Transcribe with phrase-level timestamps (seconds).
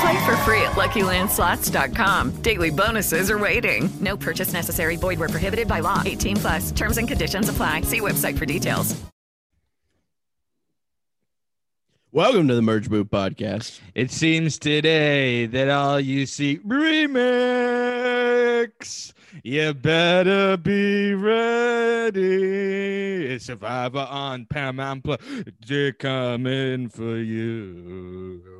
[0.00, 2.42] Play for free at LuckyLandSlots.com.
[2.42, 3.88] Daily bonuses are waiting.
[4.00, 4.96] No purchase necessary.
[4.96, 6.02] Void where prohibited by law.
[6.04, 6.70] 18 plus.
[6.72, 7.82] Terms and conditions apply.
[7.82, 8.94] See website for details.
[12.10, 13.80] Welcome to the Merge Boot Podcast.
[13.94, 17.02] It seems today that all you see remix.
[19.44, 23.26] You better be ready.
[23.34, 25.20] It's Survivor on Paramount Plus.
[25.66, 28.57] They're coming for you.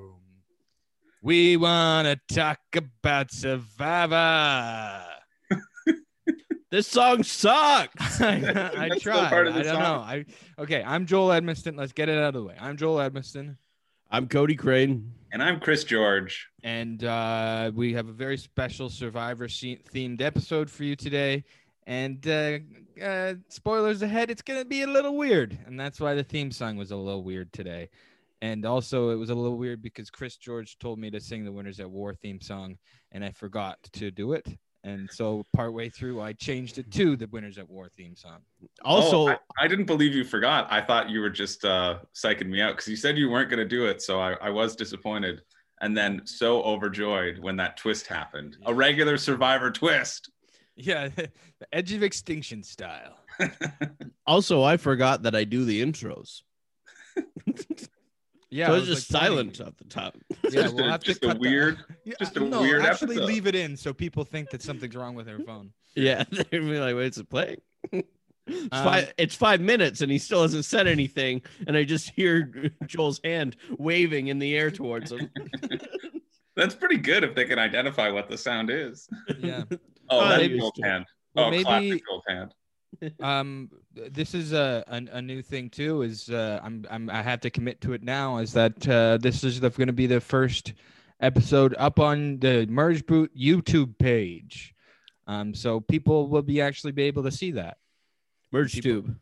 [1.21, 5.05] We want to talk about Survivor.
[6.71, 8.21] This song sucks.
[8.21, 9.31] I, I tried.
[9.31, 9.83] part of the I don't song.
[9.83, 10.01] know.
[10.01, 10.25] I
[10.59, 10.83] okay.
[10.85, 11.79] I'm Joel Edmiston.
[11.79, 12.57] Let's get it out of the way.
[12.61, 13.57] I'm Joel Edmiston.
[14.11, 15.15] I'm Cody Crane.
[15.33, 16.47] And I'm Chris George.
[16.63, 21.43] and uh, we have a very special Survivor themed episode for you today.
[21.87, 22.59] And uh,
[23.03, 26.51] uh, spoilers ahead, it's going to be a little weird, and that's why the theme
[26.51, 27.89] song was a little weird today.
[28.41, 31.53] And also, it was a little weird because Chris George told me to sing the
[31.53, 32.79] Winners at War theme song,
[33.11, 34.47] and I forgot to do it.
[34.85, 38.39] And so, partway through, I changed it to the Winners at War theme song.
[38.85, 40.69] Also, Oh, I, I didn't believe you forgot.
[40.71, 43.59] I thought you were just uh, psyching me out because you said you weren't going
[43.59, 44.01] to do it.
[44.03, 45.43] So I, I was disappointed
[45.81, 48.57] and then so overjoyed when that twist happened.
[48.67, 50.31] A regular survivor twist.
[50.77, 51.31] Yeah, the
[51.73, 53.19] Edge of Extinction style.
[54.27, 56.43] also, I forgot that I do the intros.
[58.51, 60.17] Yeah, so it's was, just like, silent at the top.
[60.45, 62.63] Yeah, Just we'll a- have to just a cut that- weird- Yeah, just a no,
[62.63, 63.27] weird actually episode.
[63.27, 65.73] leave it in so people think that something's wrong with their phone.
[65.95, 67.61] yeah, they'd be like, "Wait, is it playing?"
[67.93, 68.07] it's,
[68.73, 72.71] Um, five, it's five minutes, and he still hasn't said anything, and I just hear
[72.87, 75.29] Joel's hand waving in the air towards him.
[76.57, 79.09] That's pretty good if they can identify what the sound is.
[79.39, 79.65] Yeah.
[80.09, 81.05] Oh, Uh, that's maybe- Joel's hand.
[81.35, 82.55] Well, oh, maybe- classic Joel's hand.
[83.21, 86.03] Um, th- this is a, a a new thing too.
[86.03, 88.39] Is uh, I'm I'm I have to commit to it now.
[88.39, 90.75] Is that uh, this is going to be the first
[91.21, 94.75] episode up on the Merge Boot YouTube page.
[95.27, 97.79] Um, so people will be actually be able to see that.
[98.53, 99.17] Merge People- tube.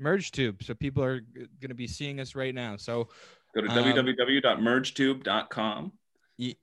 [0.00, 0.62] Merge Tube.
[0.62, 1.18] So people are
[1.60, 2.76] going to be seeing us right now.
[2.76, 3.08] So
[3.54, 5.92] Go to Um, www.mergetube.com.
[6.38, 6.54] y-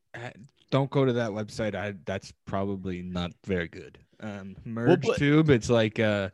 [0.71, 1.75] don't go to that website.
[1.75, 3.97] I that's probably not very good.
[4.19, 5.49] Um, Merge but- Tube.
[5.49, 6.29] It's like uh,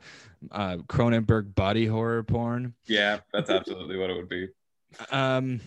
[0.52, 2.74] uh, Cronenberg body horror porn.
[2.86, 4.47] Yeah, that's absolutely what it would be.
[5.12, 5.62] Um,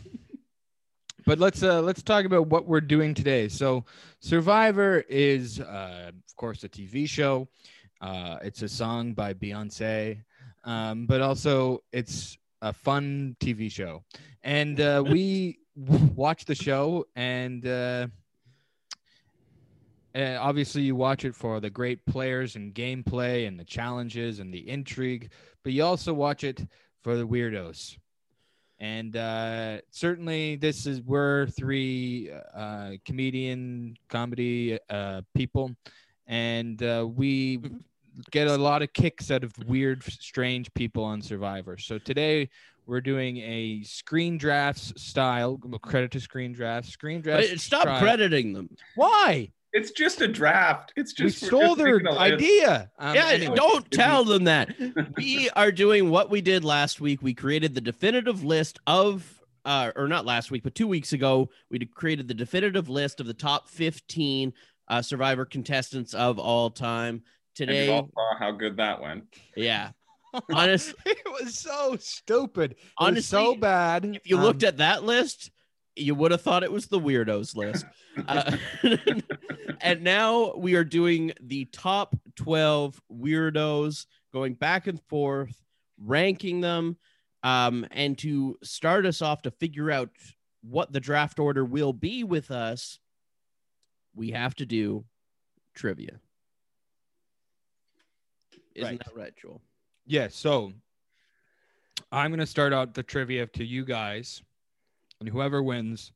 [1.27, 3.49] but let's uh, let's talk about what we're doing today.
[3.49, 3.85] So,
[4.21, 7.49] Survivor is, uh, of course, a TV show.
[8.01, 10.23] Uh, it's a song by Beyonce,
[10.65, 14.05] um, but also it's a fun TV show,
[14.43, 17.67] and uh, we watch the show and.
[17.67, 18.09] Uh,
[20.15, 24.53] uh, obviously, you watch it for the great players and gameplay and the challenges and
[24.53, 25.31] the intrigue,
[25.63, 26.65] but you also watch it
[27.03, 27.97] for the weirdos.
[28.79, 35.71] And uh, certainly, this is we're three uh, comedian comedy uh, people,
[36.27, 37.61] and uh, we
[38.31, 41.79] get a lot of kicks out of weird, strange people on Survivor.
[41.79, 42.49] So today
[42.87, 45.59] we're doing a screen drafts style.
[45.83, 46.91] Credit to screen drafts.
[46.91, 47.63] Screen drafts.
[47.63, 48.71] Stop style- crediting them.
[48.95, 49.51] Why?
[49.77, 50.93] It's just a draft.
[50.97, 52.21] It's just we're stole just their making a list.
[52.21, 52.91] idea.
[52.99, 53.57] Um, yeah, anyway.
[53.57, 54.75] don't tell them that.
[55.17, 57.21] we are doing what we did last week.
[57.23, 61.51] We created the definitive list of, uh, or not last week, but two weeks ago,
[61.71, 64.53] we created the definitive list of the top 15
[64.89, 67.23] uh, Survivor contestants of all time.
[67.59, 69.25] And you Today, all saw how good that went.
[69.57, 69.91] yeah.
[70.53, 72.73] honestly, it was so stupid.
[73.01, 74.05] It was so bad.
[74.05, 75.51] if you Um, looked at that list,
[75.97, 77.85] you would have thought it was the weirdos list.
[78.27, 78.57] Uh,
[79.81, 85.55] and now we are doing the top 12 weirdos, going back and forth,
[85.99, 86.97] ranking them.
[87.43, 90.11] Um, and to start us off to figure out
[90.63, 92.99] what the draft order will be with us,
[94.15, 95.05] we have to do
[95.75, 96.19] trivia.
[98.75, 98.99] Isn't Right.
[99.05, 99.61] that right, Joel?
[100.07, 100.73] Yeah, so
[102.11, 104.43] I'm gonna start out the trivia to you guys,
[105.21, 106.13] and whoever wins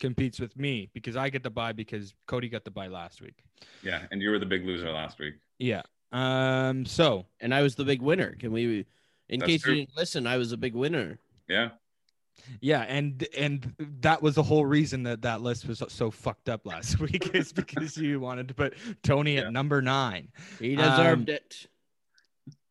[0.00, 3.42] competes with me because I get the buy because Cody got the buy last week.
[3.82, 5.34] Yeah, and you were the big loser last week.
[5.58, 5.82] Yeah.
[6.12, 6.86] Um.
[6.86, 8.34] So And I was the big winner.
[8.38, 8.86] Can we?
[9.28, 9.74] In That's case true.
[9.74, 11.18] you didn't listen, I was a big winner.
[11.48, 11.70] Yeah.
[12.60, 16.64] yeah, and and that was the whole reason that that list was so fucked up
[16.64, 19.42] last week is because you wanted to put Tony Yeah.
[19.48, 20.28] at number nine.
[20.60, 21.66] He deserved Um, it.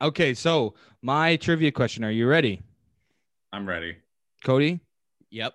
[0.01, 2.61] Okay, so my trivia question: Are you ready,
[3.51, 3.97] I'm ready.
[4.43, 4.79] Cody?
[5.29, 5.53] Yep.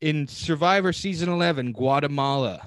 [0.00, 2.66] in Survivor season 11, Guatemala,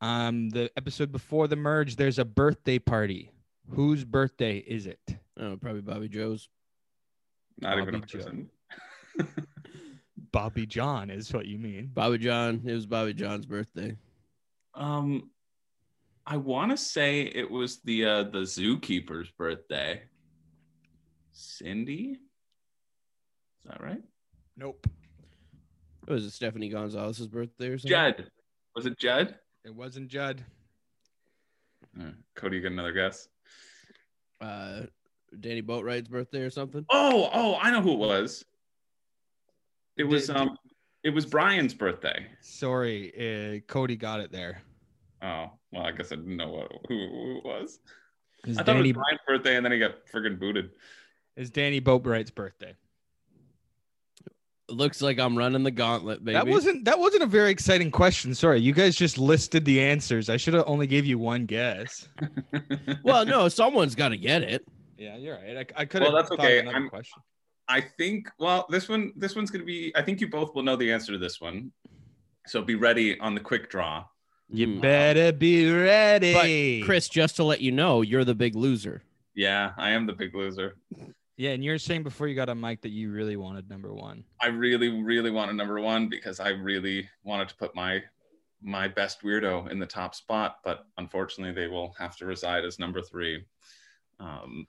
[0.00, 3.32] um, the episode before the merge, there's a birthday party.
[3.70, 5.00] Whose birthday is it?
[5.38, 6.48] Oh, probably Bobby Joe's.
[7.60, 8.18] Not even a Bobby Joe.
[8.18, 8.50] person.
[10.32, 11.90] Bobby Jon is what you mean.
[11.92, 12.62] Bobby Jon.
[12.64, 13.96] It was Bobby Jon's birthday.
[14.74, 15.30] Um,
[16.26, 20.02] I want to say it was the uh, the zookeeper's birthday.
[21.32, 22.18] Cindy,
[23.64, 24.02] is that right?
[24.56, 24.86] Nope.
[26.08, 27.90] Was it Stephanie Gonzalez's birthday or something?
[27.90, 28.30] Judd,
[28.74, 29.36] was it Judd?
[29.64, 30.44] It wasn't Judd.
[31.98, 33.28] Uh, Cody, you get another guess.
[34.40, 34.82] Uh,
[35.38, 36.84] Danny Boatwright's birthday or something.
[36.90, 38.44] Oh, oh, I know who it was.
[39.96, 40.56] It was Did- um,
[41.04, 42.26] it was Brian's birthday.
[42.40, 43.12] Sorry,
[43.66, 44.62] uh, Cody got it there.
[45.22, 47.78] Oh, well, I guess I didn't know what, who, who it was.
[48.44, 50.70] It's I thought Danny, it was Brian's birthday, and then he got friggin' booted.
[51.36, 52.74] it's Danny Boatwright's birthday.
[54.68, 56.34] Looks like I'm running the gauntlet, baby.
[56.34, 58.34] That wasn't that wasn't a very exciting question.
[58.34, 60.30] Sorry, you guys just listed the answers.
[60.30, 62.08] I should have only gave you one guess.
[63.04, 64.64] Well, no, someone's got to get it.
[64.96, 65.56] Yeah, you're right.
[65.76, 66.60] I, I could have Well, that's okay.
[66.60, 67.20] another I'm- question.
[67.68, 68.28] I think.
[68.38, 69.92] Well, this one, this one's gonna be.
[69.96, 71.72] I think you both will know the answer to this one.
[72.46, 74.04] So be ready on the quick draw.
[74.48, 74.80] You Mm.
[74.82, 76.80] better be ready.
[76.80, 79.02] But Chris, just to let you know, you're the big loser.
[79.34, 80.76] Yeah, I am the big loser.
[81.42, 84.22] Yeah, and you're saying before you got on mic that you really wanted number one.
[84.40, 88.00] I really, really wanted number one because I really wanted to put my
[88.62, 92.78] my best weirdo in the top spot, but unfortunately, they will have to reside as
[92.78, 93.44] number three.
[94.20, 94.68] Um,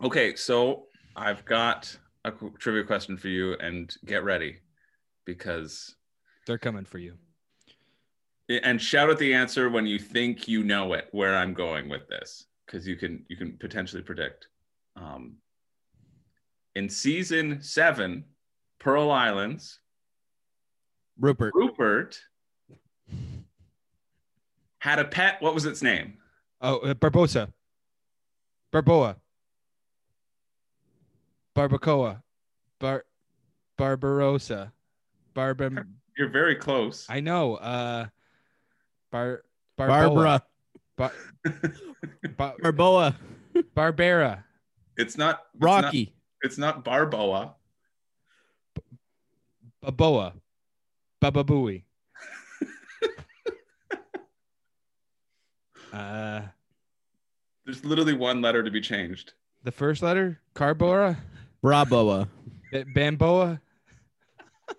[0.00, 0.84] okay, so
[1.16, 1.92] I've got
[2.24, 2.30] a
[2.60, 4.58] trivia question for you, and get ready
[5.24, 5.96] because
[6.46, 7.14] They're coming for you.
[8.48, 12.06] and shout out the answer when you think you know it where i'm going with
[12.08, 14.48] this because you can you can potentially predict
[14.96, 15.36] um,
[16.74, 18.24] in season seven
[18.78, 19.78] pearl islands
[21.18, 21.52] Rupert.
[21.54, 22.18] rupert
[24.78, 26.14] had a pet what was its name
[26.64, 27.52] Oh, uh, Barbosa.
[28.72, 29.16] Barboa.
[31.56, 32.22] Barbacoa.
[32.78, 33.04] Bar
[33.76, 34.72] Barbarossa.
[35.34, 35.84] Barba
[36.16, 37.56] you're very close I know.
[37.56, 38.06] Uh
[39.10, 39.42] Bar
[39.76, 40.42] Barbara.
[40.96, 41.12] Bar,
[42.36, 43.14] Bar, Barboa.
[43.76, 44.44] Barbera.
[44.96, 46.14] It's not it's not- Rocky.
[46.42, 47.54] it's not barboa
[49.84, 50.32] Baboa.
[51.20, 51.82] Bababooey.
[55.92, 56.42] uh
[57.64, 59.32] there's literally one letter to be changed
[59.64, 60.40] the first letter?
[60.56, 61.16] Carbora?
[61.64, 62.28] Braboa.
[62.72, 63.60] B- Bamboa?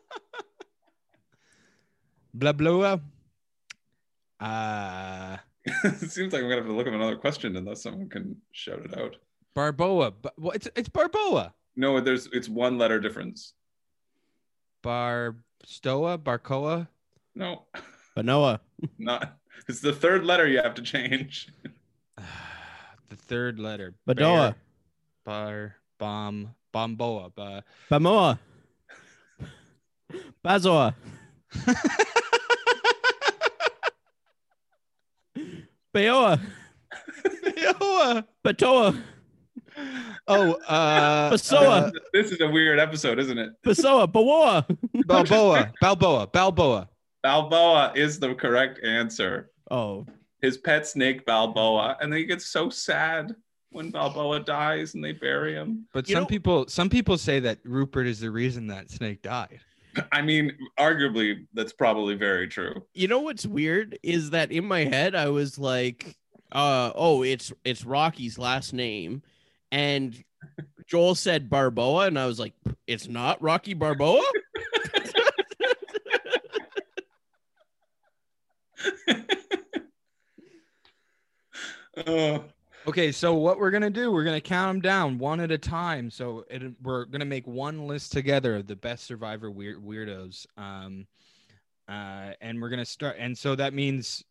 [2.38, 3.02] Blabloa?
[4.40, 8.36] Uh it seems like i'm gonna have to look up another question unless someone can
[8.52, 9.16] shout it out
[9.56, 10.14] Barboa.
[10.22, 11.54] But well, it's it's Barboa.
[11.76, 13.54] no there's it's one letter difference
[14.84, 16.88] Barstoa, Barcoa.
[17.36, 17.64] no
[18.18, 18.60] Banoa.
[18.98, 19.38] not
[19.68, 21.50] it's the third letter you have to change
[23.10, 23.96] the third letter.
[24.08, 24.54] Badoa.
[24.54, 24.56] Bear,
[25.26, 27.30] Bar bomb bomboa.
[27.36, 28.40] Ba, Bamoa.
[30.46, 30.94] Bazoa.
[35.94, 36.40] Bayoa.
[37.44, 38.26] Bayoa.
[38.44, 39.02] Batoa.
[40.28, 41.92] Oh, uh, Basoa.
[42.14, 43.52] this is a weird episode, isn't it?
[43.66, 44.08] Basoa.
[44.12, 44.66] Bawoa.
[45.06, 45.74] Balboa.
[45.82, 46.28] Balboa.
[46.28, 46.90] Balboa.
[47.24, 49.52] Balboa is the correct answer.
[49.72, 50.06] Oh,
[50.42, 51.98] His pet snake, Balboa.
[52.02, 53.34] And they get so sad
[53.72, 55.88] when Balboa dies and they bury him.
[55.94, 59.22] But You some know- people, some people say that Rupert is the reason that Snake
[59.22, 59.60] died.
[60.12, 62.84] I mean, arguably, that's probably very true.
[62.94, 66.16] you know what's weird is that in my head I was like,
[66.52, 69.22] uh, oh, it's it's Rocky's last name,
[69.74, 70.24] and
[70.86, 72.54] Joel said Barboa, and I was like,
[72.86, 74.22] it's not Rocky Barboa.
[82.08, 82.44] Oh,
[82.86, 84.12] Okay, so what we're gonna do?
[84.12, 86.10] We're gonna count them down one at a time.
[86.10, 90.46] So it, we're gonna make one list together of the best Survivor weird weirdos.
[90.58, 91.08] Um,
[91.88, 93.16] uh, and we're gonna start.
[93.20, 94.24] And so that means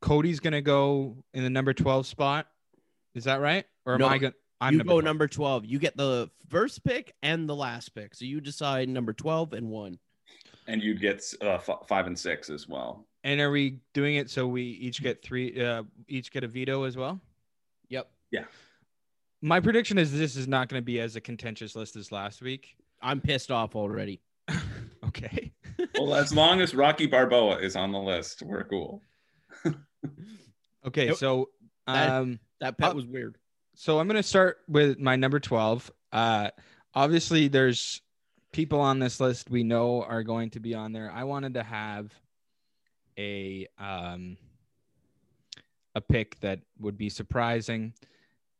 [0.00, 2.46] Cody's gonna go in the number twelve spot.
[3.16, 3.64] Is that right?
[3.84, 4.32] Or am No, I going?
[4.62, 5.04] I'm you number go 12.
[5.04, 5.64] number 12.
[5.66, 8.14] You get the first pick and the last pick.
[8.14, 9.98] So you decide number 12 and one.
[10.68, 13.06] And you'd get uh, f- five and six as well.
[13.24, 15.60] And are we doing it so we each get three?
[15.60, 17.20] Uh, each get a veto as well.
[17.88, 18.08] Yep.
[18.30, 18.44] Yeah.
[19.42, 22.40] My prediction is this is not going to be as a contentious list as last
[22.42, 22.76] week.
[23.00, 24.20] I'm pissed off already.
[25.04, 25.52] Okay.
[25.98, 29.02] Well, as long as Rocky Barboa is on the list, we're cool.
[30.86, 31.06] Okay.
[31.08, 31.16] Yep.
[31.16, 31.48] So,
[31.86, 33.36] That- um, That pet Uh, was weird.
[33.82, 35.90] So I'm going to start with my number 12.
[36.12, 36.50] Uh,
[36.94, 38.00] obviously, there's
[38.52, 41.10] people on this list we know are going to be on there.
[41.10, 42.14] I wanted to have
[43.18, 44.36] a um,
[45.96, 47.92] a pick that would be surprising.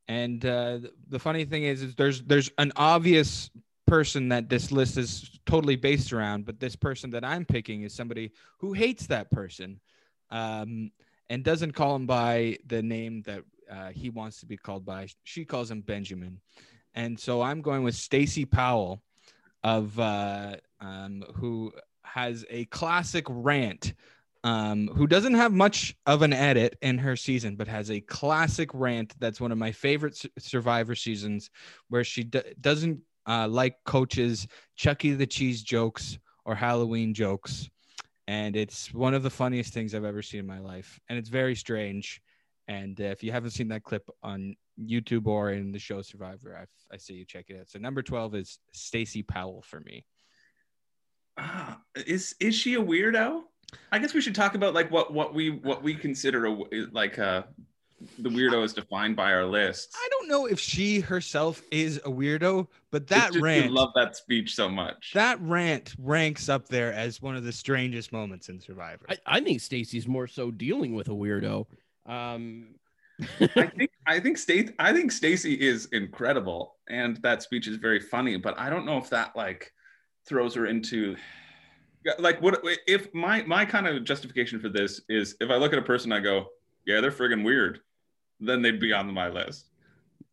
[0.08, 3.48] And uh, the funny thing is, is there's there's an obvious
[3.86, 7.94] person that this list is totally based around, but this person that I'm picking is
[7.94, 9.78] somebody who hates that person,
[10.32, 10.90] um,
[11.30, 15.08] and doesn't call him by the name that uh, he wants to be called by.
[15.24, 16.40] She calls him Benjamin,
[16.94, 19.02] and so I'm going with Stacey Powell,
[19.64, 21.72] of uh, um, who
[22.04, 23.94] has a classic rant.
[24.44, 28.70] Um, who doesn't have much of an edit in her season, but has a classic
[28.74, 31.48] rant that's one of my favorite Su- Survivor seasons,
[31.90, 32.98] where she d- doesn't
[33.28, 37.70] uh, like coaches Chucky the Cheese jokes or Halloween jokes,
[38.26, 41.28] and it's one of the funniest things I've ever seen in my life, and it's
[41.28, 42.20] very strange.
[42.68, 46.56] And uh, if you haven't seen that clip on YouTube or in the show Survivor,
[46.56, 47.68] I, I say you check it out.
[47.68, 50.06] So number twelve is Stacey Powell for me.
[51.36, 53.42] Ah, is is she a weirdo?
[53.90, 56.56] I guess we should talk about like what what we what we consider a,
[56.92, 57.42] like uh
[58.18, 59.94] the weirdo is defined by our lists.
[59.96, 63.90] I don't know if she herself is a weirdo, but that just you rant, love
[63.94, 65.12] that speech so much.
[65.14, 69.06] that rant ranks up there as one of the strangest moments in Survivor.
[69.08, 71.66] I, I think Stacey's more so dealing with a weirdo.
[72.06, 72.74] Um,
[73.56, 78.00] I think I think Stacey I think Stacey is incredible and that speech is very
[78.00, 79.72] funny, but I don't know if that like
[80.26, 81.16] throws her into
[82.18, 85.78] like what if my my kind of justification for this is if I look at
[85.78, 86.46] a person I go,
[86.86, 87.80] yeah, they're friggin' weird,
[88.40, 89.66] then they'd be on my list.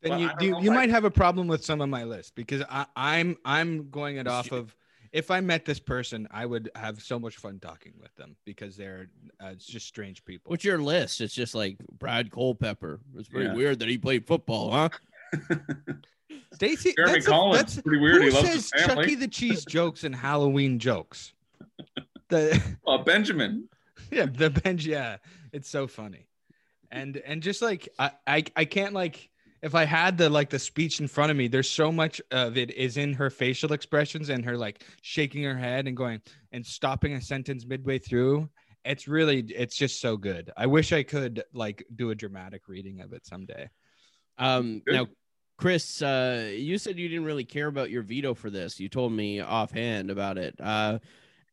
[0.01, 1.81] then Well, you don't you, know you if I- might have a problem with some
[1.81, 4.75] of my list because I, I'm I'm going it off of
[5.11, 8.75] if I met this person, I would have so much fun talking with them because
[8.77, 9.09] they're
[9.43, 10.49] uh, it's just strange people.
[10.51, 11.21] what's your list?
[11.21, 12.99] It's just like Brad Culpepper.
[13.17, 13.55] It's pretty Yeah.
[13.55, 14.89] weird that he played football, huh?
[16.53, 18.17] Stacey, Jeremy that's a- Collins, that's- pretty weird.
[18.17, 18.85] Who He loves says his.
[18.85, 21.33] Chucky the Cheese jokes and Halloween jokes?
[22.29, 23.69] The Oh, Benjamin.
[24.11, 24.85] yeah, the bench.
[24.85, 25.17] Yeah,
[25.53, 26.27] it's so funny,
[26.91, 29.28] and and just like I, I I can't like
[29.61, 32.57] if I had the like the speech in front of me, there's so much of
[32.57, 36.65] it is in her facial expressions and her like shaking her head and going and
[36.65, 38.49] stopping a sentence midway through.
[38.85, 40.51] It's really it's just so good.
[40.55, 43.69] I wish I could like do a dramatic reading of it someday.
[44.37, 44.93] Um, Good.
[44.95, 45.07] now,
[45.57, 48.79] Chris, uh, you said you didn't really care about your veto for this.
[48.79, 50.55] You told me offhand about it.
[50.57, 50.99] Uh,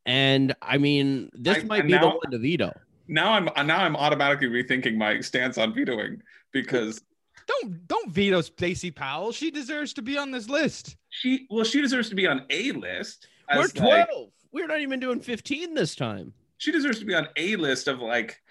[0.05, 2.71] and I mean, this I- might be the now- one to veto.
[3.09, 6.21] Now I'm now I'm automatically rethinking my stance on vetoing
[6.51, 7.01] because
[7.47, 9.31] Don't don't veto Stacey Powell.
[9.31, 10.95] She deserves to be on this list.
[11.09, 13.27] she well she deserves to be on a list.
[13.53, 14.29] We're as, like- 12.
[14.51, 16.33] We're not even doing 15 this time.
[16.57, 18.41] she deserves to be on a list of like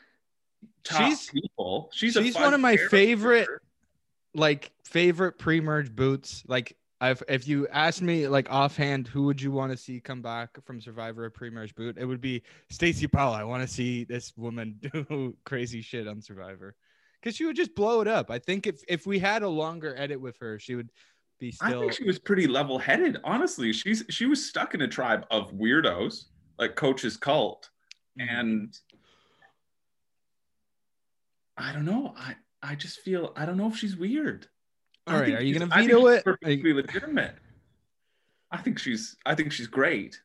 [0.85, 1.91] top She's- people.
[1.93, 2.97] She's she's fun one of my character.
[2.97, 3.49] favorite
[4.35, 6.43] like favorite pre-merge boots.
[6.47, 10.23] Like I've, if you asked me like offhand, who would you want to see come
[10.23, 11.97] back from Survivor a pre-merge boot?
[11.99, 13.35] It would be Stacey Powell.
[13.35, 16.75] I want to see this woman do crazy shit on Survivor
[17.27, 18.31] because she would just blow it up.
[18.31, 20.91] I think if if we had a longer edit with her, she would
[21.41, 21.67] be still.
[21.67, 23.19] I think she was pretty level-headed.
[23.25, 27.69] Honestly, she's she was stuck in a tribe of weirdos like Coach's cult,
[28.19, 28.37] Mm-hmm.
[28.39, 28.79] and
[31.57, 32.15] I don't know.
[32.17, 34.47] I I just feel I don't know if she's weird.
[35.09, 36.25] I All right, are you gonna I veto it?
[36.25, 37.35] Perfectly legitimate.
[38.53, 40.21] I think she's I think she's great.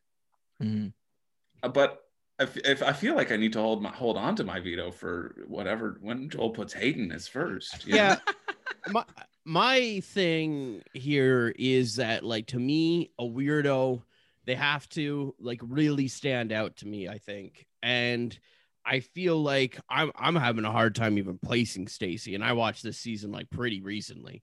[0.62, 2.04] Uh, but
[2.38, 4.90] if, if I feel like I need to hold my hold on to my veto
[4.90, 7.86] for whatever when Joel puts Hayden as first.
[7.86, 8.18] Yeah.
[8.90, 9.04] my
[9.44, 14.02] my thing here is that like to me a weirdo
[14.44, 18.38] they have to like really stand out to me i think and
[18.84, 22.82] i feel like i'm i'm having a hard time even placing stacey and i watched
[22.82, 24.42] this season like pretty recently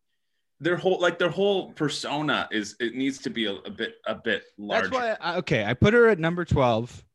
[0.62, 4.16] their whole like their whole persona is it needs to be a, a bit a
[4.16, 4.90] bit larger.
[4.90, 5.18] That's why.
[5.22, 7.06] I, okay, I put her at number twelve.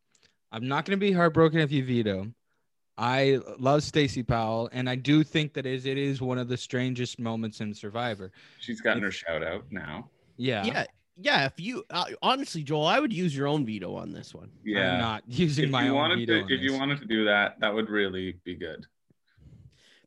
[0.55, 2.29] I'm not going to be heartbroken if you veto.
[2.97, 6.57] I love Stacey Powell, and I do think that is it is one of the
[6.57, 8.31] strangest moments in Survivor.
[8.61, 10.11] She's gotten her shout out now.
[10.37, 10.85] Yeah, yeah
[11.17, 14.51] yeah if you uh, honestly joel i would use your own veto on this one
[14.65, 14.95] Yeah.
[14.95, 16.33] I'm not using if my you own veto.
[16.33, 18.85] to, on if you wanted to do that, that would really be good.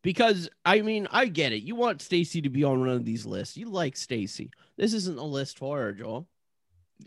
[0.01, 1.63] because I mean, I get it.
[1.63, 3.55] You want Stacey to be on one of these lists.
[3.55, 4.51] You like Stacey.
[4.77, 6.27] This isn't a list for her, Joel.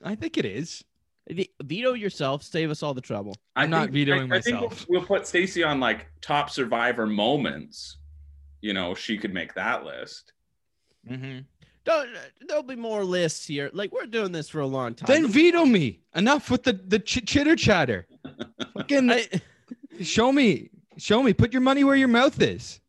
[0.02, 0.82] I think it is.
[1.28, 2.42] V- Veto yourself.
[2.42, 3.36] Save us all the trouble.
[3.56, 4.86] I I'm not vetoing I, I think myself.
[4.88, 7.98] we'll, we'll put Stacey on like top survivor moments.
[8.60, 10.32] You know, she could make that list.
[11.08, 11.40] Mm-hmm.
[11.84, 12.10] Don't,
[12.46, 13.70] there'll be more lists here.
[13.72, 15.06] Like we're doing this for a long time.
[15.06, 16.00] Then veto me.
[16.14, 18.06] Enough with the the ch- chitter chatter.
[18.74, 19.26] Fucking I,
[20.02, 21.32] show me, show me.
[21.32, 22.80] Put your money where your mouth is.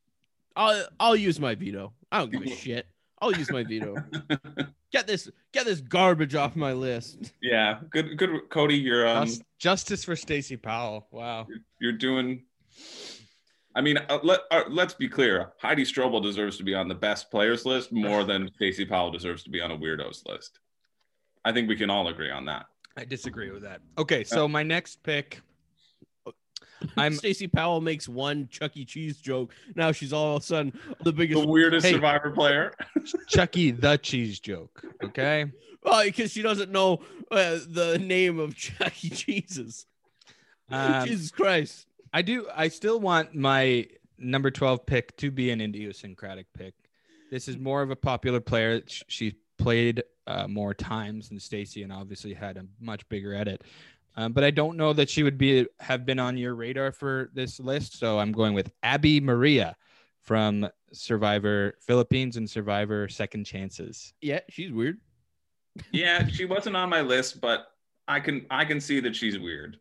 [0.56, 1.94] I'll I'll use my veto.
[2.12, 2.88] I don't give a shit.
[3.22, 3.96] I'll use my veto.
[4.92, 7.34] Get this get this garbage off my list.
[7.42, 8.76] Yeah, good, good, Cody.
[8.76, 11.08] You're um, Jus- Justice for Stacey Powell.
[11.12, 11.48] Wow.
[11.80, 12.44] you're doing.
[13.74, 15.54] I mean, uh, let uh, let's be clear.
[15.60, 19.44] Heidi Strobel deserves to be on the best players list more than Stacey Powell deserves
[19.44, 20.60] to be on a weirdos list.
[21.46, 22.66] I think we can all agree on that.
[22.98, 23.80] I disagree with that.
[23.98, 25.42] Okay, so my next pick.
[26.98, 28.86] I'm Stacey Powell makes one Chuck E.
[28.86, 29.54] Cheese joke.
[29.76, 31.94] Now she's all of a sudden the biggest The weirdest Hey.
[31.94, 32.74] survivor player.
[33.28, 34.84] Chucky the cheese joke.
[35.04, 35.46] Okay.
[35.84, 39.10] Well, because she doesn't know uh, the name of Chuck E.
[39.10, 39.86] Cheese's.
[40.70, 41.88] Um, Jesus Christ.
[42.14, 42.48] I do.
[42.56, 46.74] I still want my number 12 pick to be an idiosyncratic pick.
[47.32, 48.82] This is more of a popular player.
[48.86, 53.64] Sh- She played uh, more times than Stacey and obviously had a much bigger edit.
[54.16, 57.30] Um, but I don't know that she would be have been on your radar for
[57.34, 57.98] this list.
[57.98, 59.76] So I'm going with Abi-Maria
[60.22, 64.14] from Survivor Philippines and Survivor Second Chances.
[64.22, 65.00] Yeah, she's weird.
[65.92, 67.68] yeah, she wasn't on my list, but
[68.08, 69.78] I can I can see that she's weird.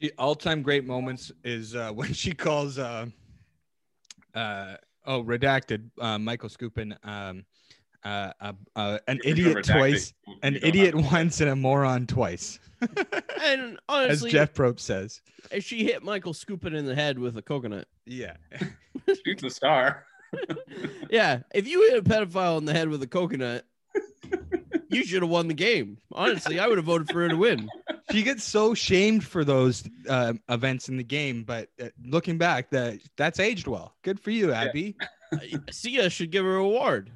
[0.00, 3.06] She, all-time great moments is uh, when she calls uh,
[4.34, 4.74] uh,
[5.06, 7.44] oh redacted uh, Michael Skupin um,
[8.04, 12.58] uh, uh, uh, an you're idiot twice, an idiot once, and a moron twice,
[13.42, 15.20] And honestly, as Jeff Probst says.
[15.50, 17.86] If she hit Michael Skupin in the head with a coconut.
[18.06, 18.36] Yeah,
[19.24, 20.04] She's the star.
[21.10, 23.66] Yeah, if you hit a pedophile in the head with a coconut,
[24.88, 25.98] you should have won the game.
[26.12, 27.68] Honestly, I would have voted for her to win.
[28.10, 32.70] she gets so shamed for those uh, events in the game, but uh, looking back,
[32.70, 33.94] that that's aged well.
[34.02, 34.96] Good for you, Abby.
[35.70, 37.10] Sia should give her a award.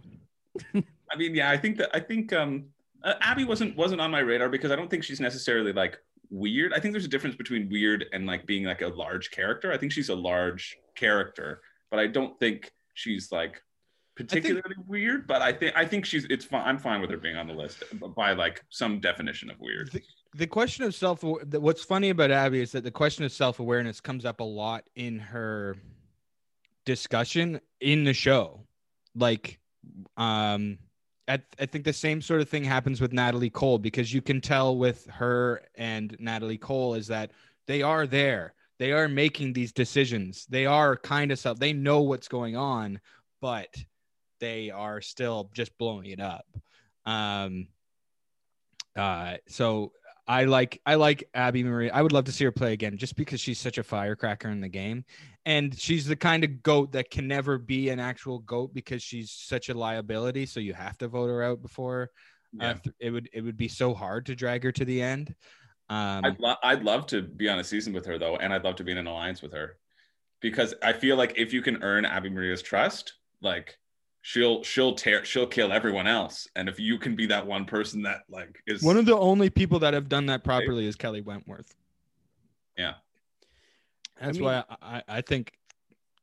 [0.75, 2.67] I mean, yeah, I think that I think um
[3.03, 5.99] uh, Abby wasn't wasn't on my radar because I don't think she's necessarily like
[6.31, 6.73] weird.
[6.73, 9.73] I think there's a difference between weird and like being like a large character.
[9.73, 13.63] I think she's a large character, but I don't think she's like
[14.17, 15.27] particularly weird.
[15.27, 16.67] But I think I think she's it's fine.
[16.67, 17.85] I'm fine with her being on the list
[18.17, 19.91] by like some definition of weird.
[20.35, 24.25] the question of self what's funny about abby is that the question of self-awareness comes
[24.25, 25.77] up a lot in her
[26.85, 28.67] discussion in the show
[29.15, 29.59] like
[30.17, 30.79] um
[31.29, 34.41] I, I think the same sort of thing happens with natalie cole because you can
[34.41, 37.33] tell with her and natalie cole is that
[37.67, 38.55] they are there.
[38.79, 40.47] They are making these decisions.
[40.47, 43.01] They are kind of self they know what's going on
[43.41, 43.75] but
[44.41, 46.47] they are still just blowing it up.
[47.05, 47.69] Um
[48.95, 49.93] uh so
[50.29, 51.91] I like I like Abby Marie.
[51.91, 54.61] I would love to see her play again just because she's such a firecracker in
[54.61, 55.05] the game.
[55.45, 59.31] And she's the kind of goat that can never be an actual goat because she's
[59.31, 60.47] such a liability.
[60.47, 62.11] So you have to vote her out before
[62.53, 62.71] Yeah.
[62.71, 65.35] uh, it would it would be so hard to drag her to the end.
[65.89, 68.65] Um I'd, lo- I'd love to be on a season with her though, and I'd
[68.65, 69.77] love to be in an alliance with her
[70.41, 73.79] because I feel like if you can earn Abi-Maria's trust, like
[74.27, 78.03] she'll she'll tear she'll kill everyone else, and if you can be that one person
[78.03, 81.21] that like is one of the only people that have done that properly is Kelly
[81.21, 81.77] Wentworth.
[82.77, 82.95] yeah,
[84.21, 85.53] That's mean- why I, I, I think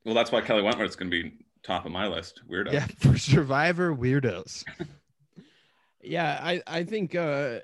[0.04, 2.42] well that's why Kelly Wentworth's gonna be top of my list.
[2.52, 2.74] Weirdo.
[2.74, 4.66] yeah, for survivor weirdos.
[6.06, 7.60] Yeah, I I think uh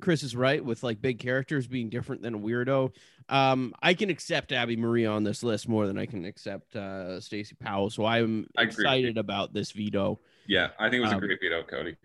[0.00, 2.92] Chris is right with like big characters being different than a weirdo.
[3.28, 7.56] Um, I can accept Abi-Maria on this list more than I can accept uh Stacey
[7.58, 7.90] Powell.
[7.90, 8.82] So I'm I agree with you.
[8.84, 10.20] excited about this veto.
[10.46, 11.96] Yeah, I think it was Um, a great veto, Cody.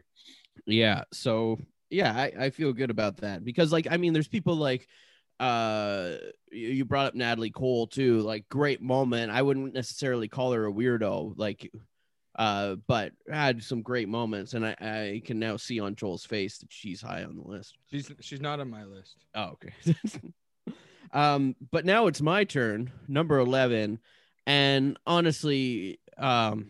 [0.65, 1.03] Yeah.
[1.13, 4.88] So yeah, I, I feel good about that because like I mean, there's people like
[5.39, 6.15] uh
[6.51, 9.31] you you brought up Natalie Cole too, like great moment.
[9.31, 11.71] I wouldn't necessarily call her a weirdo, like
[12.38, 16.60] uh, but had some great moments, and I, I can now see on Joel's face
[16.60, 17.75] that she's high on the list.
[17.91, 19.17] She's she's not on my list.
[19.36, 19.73] Oh, okay.
[21.13, 24.00] um, but now it's my turn, number 11.
[24.47, 26.67] And honestly, um,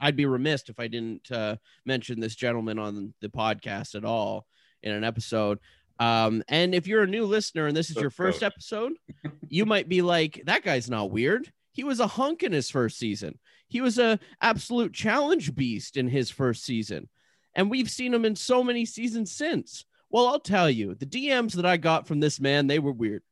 [0.00, 4.46] I'd be remiss if I didn't uh, mention this gentleman on the podcast at all
[4.82, 5.58] in an episode.
[5.98, 8.92] Um, and if you're a new listener and this is your first episode,
[9.48, 11.52] you might be like, that guy's not weird.
[11.72, 13.38] He was a hunk in his first season.
[13.68, 17.08] He was a absolute challenge beast in his first season.
[17.54, 19.84] And we've seen him in so many seasons since.
[20.10, 23.22] Well, I'll tell you, the DMs that I got from this man, they were weird.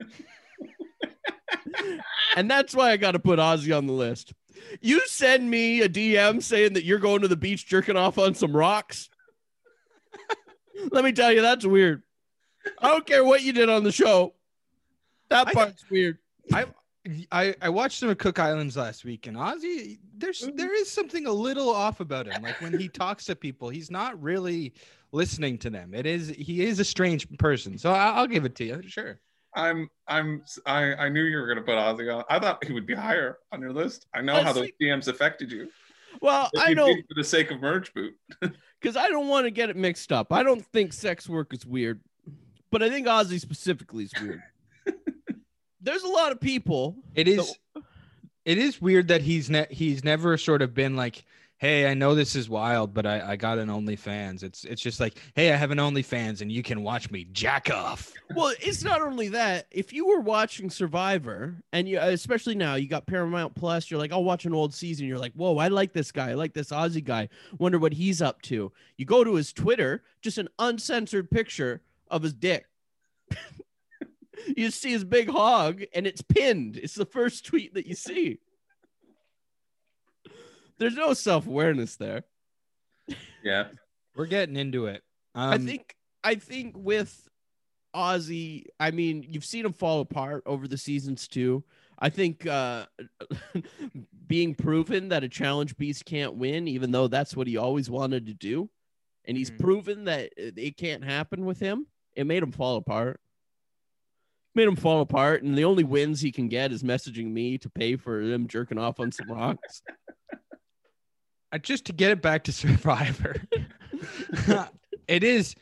[2.36, 4.32] and that's why I got to put Ozzy on the list.
[4.80, 8.34] You send me a DM saying that you're going to the beach jerking off on
[8.34, 9.10] some rocks.
[10.90, 12.02] Let me tell you, that's weird.
[12.78, 14.34] I don't care what you did on the show.
[15.28, 16.18] That I- part's weird.
[16.52, 16.66] I,
[17.32, 20.56] I I watched him at Cook Islands last week, and Ozzy, there's mm.
[20.56, 22.42] there is something a little off about him.
[22.42, 24.74] Like when he talks to people, he's not really
[25.14, 25.94] listening to them.
[25.94, 27.78] It is he is a strange person.
[27.78, 29.20] So I, I'll give it to you, sure.
[29.54, 32.24] I'm I'm I, I knew you were gonna put Ozzy on.
[32.28, 34.06] I thought he would be higher on your list.
[34.12, 34.86] I know Let's how those see.
[34.86, 35.68] DMs affected you.
[36.20, 38.14] Well, I know for the sake of merge boot.
[38.80, 40.32] because I don't want to get it mixed up.
[40.32, 42.00] I don't think sex work is weird,
[42.70, 44.42] but I think Ozzy specifically is weird.
[45.80, 46.96] There's a lot of people.
[47.14, 47.56] It is
[48.44, 51.24] it is weird that he's ne- he's never sort of been like,
[51.58, 54.42] hey, I know this is wild, but I, I got an OnlyFans.
[54.42, 57.70] It's it's just like, hey, I have an OnlyFans, and you can watch me jack
[57.70, 58.12] off.
[58.34, 59.66] Well, it's not only that.
[59.70, 64.12] If you were watching Survivor, and you, especially now, you got Paramount Plus, you're like,
[64.12, 65.06] I'll watch an old season.
[65.06, 66.30] You're like, whoa, I like this guy.
[66.30, 67.28] I like this Ozzy guy.
[67.58, 68.72] Wonder what he's up to.
[68.96, 72.66] You go to his Twitter, just an uncensored picture of his dick.
[74.56, 76.76] you see his big hog, and it's pinned.
[76.76, 78.38] It's the first tweet that you see.
[80.78, 82.24] There's no self awareness there.
[83.42, 83.68] Yeah.
[84.16, 85.02] We're getting into it.
[85.34, 87.28] Um, I think I think with
[87.94, 91.64] Ozzy, I mean, you've seen him fall apart over the seasons too.
[91.98, 92.86] I think uh
[94.26, 98.26] being proven that a challenge beast can't win, even though that's what he always wanted
[98.26, 98.68] to do,
[99.24, 99.60] and he's Mhm.
[99.60, 103.20] proven that it it can't happen with him, it made him fall apart.
[104.56, 107.68] Made him fall apart, and the only wins he can get is messaging me to
[107.68, 109.82] pay for him jerking off on some rocks.
[111.62, 113.36] just to get it back to Survivor,
[115.08, 115.54] it is,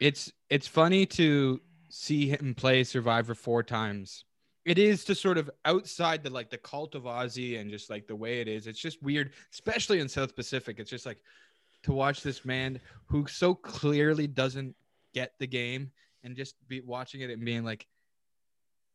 [0.00, 4.24] it's it's funny to see him play Survivor four times.
[4.64, 8.06] It is to sort of outside the like the cult of Ozzy and just like
[8.06, 8.66] the way it is.
[8.66, 10.80] It's just weird, especially in South Pacific.
[10.80, 11.22] It's just like
[11.84, 14.74] to watch this man who so clearly doesn't
[15.14, 15.92] get the game
[16.24, 17.86] and just be watching it and being like,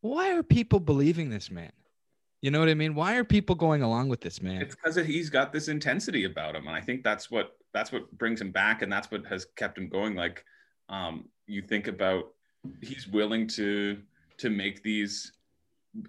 [0.02, 1.72] why are people believing this man?
[2.42, 2.96] You know what I mean?
[2.96, 4.62] Why are people going along with this man?
[4.62, 8.12] It's because he's got this intensity about him, and I think that's what that's what
[8.18, 10.16] brings him back, and that's what has kept him going.
[10.16, 10.44] Like,
[10.90, 12.26] um, you think about,
[12.82, 14.00] he's willing to
[14.40, 15.34] to make these.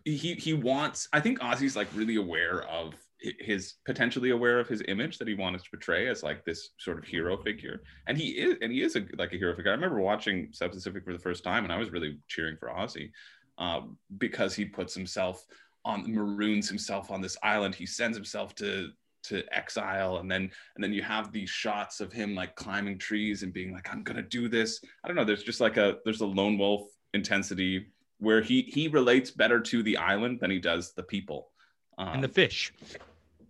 [0.05, 1.07] He he wants.
[1.12, 2.95] I think Ozzy's like really aware of
[3.38, 6.99] his potentially aware of his image that he wanted to portray as like this sort
[6.99, 9.71] of hero figure, and he is and he is a like a hero figure.
[9.71, 12.71] I remember watching South Pacific for the first time, and I was really cheering for
[12.71, 13.11] Ozzy
[13.59, 13.83] uh,
[14.16, 15.45] because he puts himself
[15.85, 18.90] on maroons himself on this island he sends himself to
[19.23, 23.42] to exile and then and then you have these shots of him like climbing trees
[23.42, 26.21] and being like i'm gonna do this i don't know there's just like a there's
[26.21, 27.87] a lone wolf intensity
[28.18, 31.51] where he he relates better to the island than he does the people
[31.99, 32.73] um, and the fish.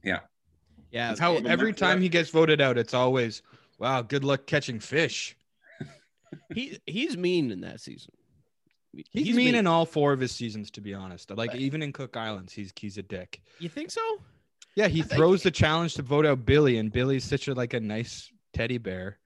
[0.03, 0.21] Yeah,
[0.91, 3.43] yeah That's how every that's- time he gets voted out, it's always,
[3.79, 5.37] wow, good luck catching fish.
[6.55, 8.13] he he's mean in that season.
[9.11, 11.31] He's, mean, in all four of his seasons, to be honest.
[11.31, 13.41] Like even in Cook Islands, he's he's a dick.
[13.59, 14.01] You think so?
[14.75, 17.55] Yeah, he I think- throws the challenge to vote out Billy, and Billy's such a
[17.55, 19.19] like a nice teddy bear.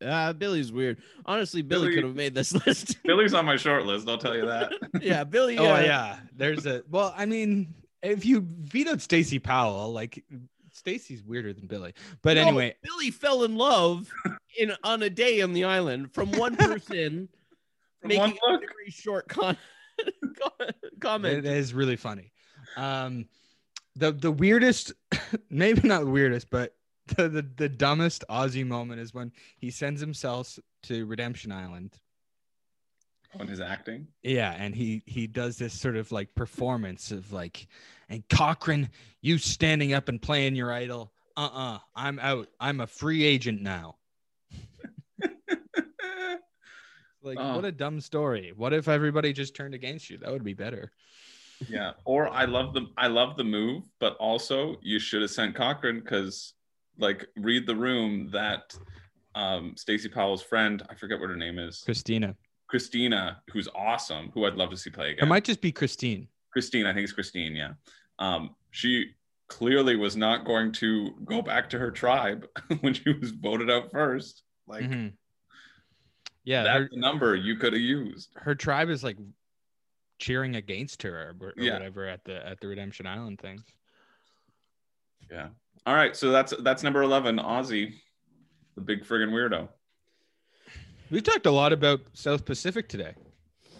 [0.00, 0.98] Uh, Billy's weird.
[1.26, 3.02] Honestly, Billy, Billy- could have made this list.
[3.02, 5.58] billy's on my short list i'll tell you that yeah, Billy.
[5.58, 7.12] Oh uh, yeah, there's a well.
[7.16, 10.24] I mean, if you vetoed Stacey Powell, like
[10.72, 11.94] Stacey's weirder than Billy.
[12.22, 14.08] But no, anyway, Billy fell in love
[14.56, 17.28] in on a day on the island from one person
[18.00, 18.60] From making one a look.
[18.60, 19.56] very short con-
[21.00, 21.38] comment.
[21.38, 22.32] It is really funny.
[22.76, 23.26] Um,
[23.96, 24.92] the the weirdest,
[25.50, 26.74] maybe not the weirdest, but
[27.16, 31.98] the, the the dumbest Ozzy moment is when he sends himself to Redemption Island.
[33.38, 37.66] on his acting Yeah, and he he does this sort of like performance of like,
[38.08, 41.12] and Cochran, you standing up and playing your idol.
[41.36, 42.48] Uh uh-uh, i am out.
[42.60, 43.96] I'm a free agent now.
[47.28, 47.56] Like, Oh.
[47.56, 48.52] what a dumb story.
[48.56, 50.16] What if everybody just turned against you?
[50.18, 50.92] That would be better.
[51.68, 55.56] yeah or i love the i love the move but also you should have sent
[55.56, 56.54] cochran because
[56.98, 58.76] like read the room that
[59.34, 62.36] um stacey powell's friend i forget what her name is Christina.
[62.68, 65.24] Christina, who's awesome, who I'd love to see play again.
[65.24, 66.28] It might just be Christine.
[66.52, 67.72] Christine, I think it's Christine, yeah.
[68.20, 69.06] Um, she
[69.48, 72.46] clearly was not going to go back to her tribe
[72.82, 74.42] when she was voted out first.
[74.68, 75.12] Like Mhm.
[76.48, 78.30] Yeah, that's her, the number you could have used.
[78.36, 79.18] her tribe is like
[80.18, 81.74] cheering against her or, or Yeah.
[81.74, 83.62] whatever at the at the Redemption Island thing.
[85.30, 85.48] Yeah.
[85.84, 87.94] All right, so that's that's number eleven, Ozzy,
[88.76, 89.68] the big friggin' weirdo.
[91.10, 93.12] We talked a lot about South Pacific today.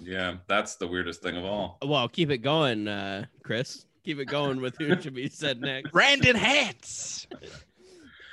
[0.02, 1.78] Yeah, that's the weirdest thing of all.
[1.82, 3.86] Well, keep it going, uh, Chris.
[4.04, 5.90] Keep it going with who should be said next.
[5.90, 7.26] Brandon Hantz.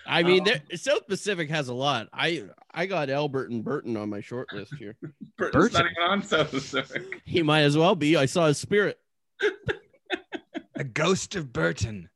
[0.07, 2.07] I mean, Um, there, South Pacific has a lot.
[2.13, 4.95] I I got Albert and Burton on my short list here.
[5.37, 5.95] Burton's not Burton.
[5.99, 7.21] even on South Pacific.
[7.25, 8.15] He might as well be.
[8.17, 8.99] I saw his spirit.
[10.77, 12.09] A ghost of Burton.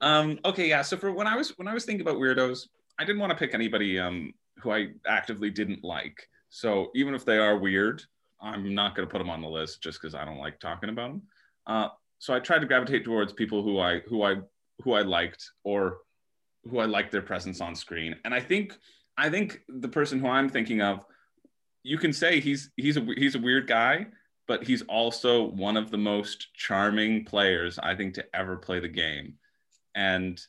[0.00, 0.82] Um, okay, yeah.
[0.82, 2.66] So for when I was when I was thinking about weirdos,
[2.98, 6.16] I didn't want to pick anybody um who I actively didn't like.
[6.48, 8.02] So even if they are weird,
[8.40, 10.88] I'm not going to put them on the list just because I don't like talking
[10.88, 11.22] about them.
[11.66, 14.36] Uh, so I tried to gravitate towards people who I who I
[14.82, 15.98] who I liked or
[16.64, 18.16] who I like their presence on screen.
[18.24, 18.76] And I think
[19.16, 21.04] I think the person who I'm thinking of,
[21.82, 24.06] you can say he's he's a he's a weird guy,
[24.46, 28.88] but he's also one of the most charming players I think to ever play the
[28.88, 29.34] game.
[29.94, 30.40] And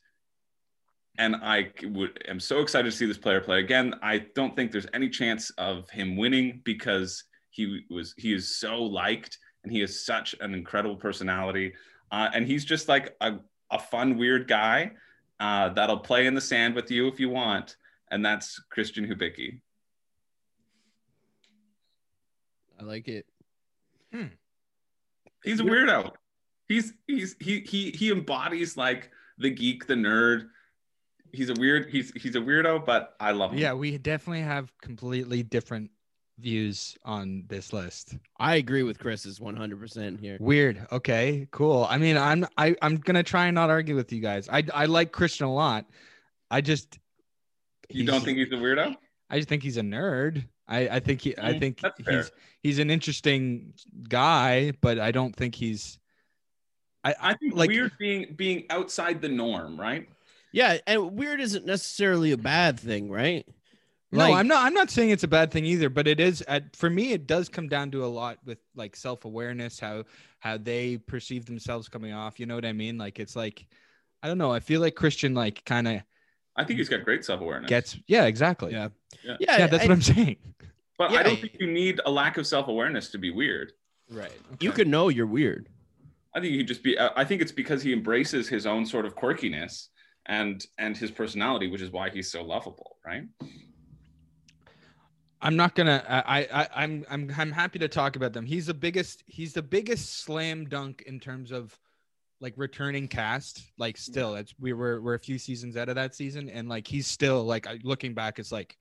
[1.17, 3.95] and I would am so excited to see this player play again.
[4.01, 8.81] I don't think there's any chance of him winning because he was he is so
[8.81, 11.73] liked and he is such an incredible personality.
[12.11, 13.35] Uh, and he's just like a,
[13.71, 14.91] a fun, weird guy
[15.39, 17.75] uh, that'll play in the sand with you if you want.
[18.12, 19.62] And that's Christian Hubicki.
[22.80, 23.25] I like it.
[25.43, 26.12] He's a weirdo.
[26.67, 30.49] He's he's he he he embodies like the geek, the nerd.
[31.32, 31.89] He's a weird.
[31.89, 33.60] He's he's a weirdo, but I love him.
[33.60, 35.91] Yeah, we definitely have completely different
[36.39, 38.15] views on this list.
[38.39, 40.38] I agree with Chris's 100% here.
[40.39, 40.86] Weird.
[40.91, 41.86] Okay, cool.
[41.89, 44.47] I mean, I'm I, I'm gonna try and not argue with you guys.
[44.49, 45.86] I I like Christian a lot.
[46.49, 46.99] I just
[47.89, 48.95] You don't think he's a weirdo?
[49.30, 50.45] I just think he's a nerd.
[50.67, 52.17] I I think he I Mm, think that's fair.
[52.17, 53.73] he's he's an interesting
[54.08, 55.99] guy, but I don't think he's
[57.04, 60.08] I I think like weird being being outside the norm, right?
[60.52, 63.45] Yeah, and weird isn't necessarily a bad thing, right?
[64.11, 64.65] No, Like- I'm not.
[64.65, 66.41] I'm not saying it's a bad thing either, but it is.
[66.47, 70.03] At, for me, it does come down to a lot with like self awareness, how
[70.39, 72.39] how they perceive themselves coming off.
[72.39, 72.97] You know what I mean?
[72.97, 73.65] Like it's like,
[74.23, 74.51] I don't know.
[74.51, 76.01] I feel like Christian like kind of
[76.55, 77.69] I think he's got great self awareness.
[77.69, 77.97] gets.
[78.07, 78.71] Yeah, exactly.
[78.71, 78.89] Yeah.
[79.23, 79.37] Yeah.
[79.39, 80.37] Yeah, Yeah, that's I- what I'm saying.
[80.97, 81.19] but yeah.
[81.19, 83.73] I don't think you need a lack of self awareness to be weird.
[84.09, 84.31] Right.
[84.59, 85.69] You can know you're weird.
[86.33, 86.97] I think he just be.
[86.97, 89.89] Uh, I think it's because he embraces his own sort of quirkiness
[90.25, 93.23] and and his personality, which is why he's so lovable, right?
[95.41, 96.04] I'm not gonna.
[96.08, 98.45] I, I I'm I'm I'm happy to talk about them.
[98.45, 99.23] He's the biggest.
[99.28, 101.78] He's the biggest slam dunk in terms of
[102.41, 103.63] like returning cast.
[103.78, 106.88] Like still, it's we were we're a few seasons out of that season, and like
[106.88, 108.78] he's still like looking back, it's like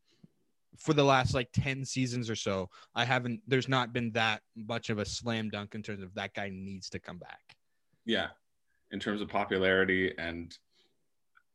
[0.78, 3.40] for the last like ten seasons or so, I haven't.
[3.46, 6.88] There's not been that much of a slam dunk in terms of that guy needs
[6.90, 7.40] to come back.
[8.04, 8.28] Yeah,
[8.90, 10.56] in terms of popularity and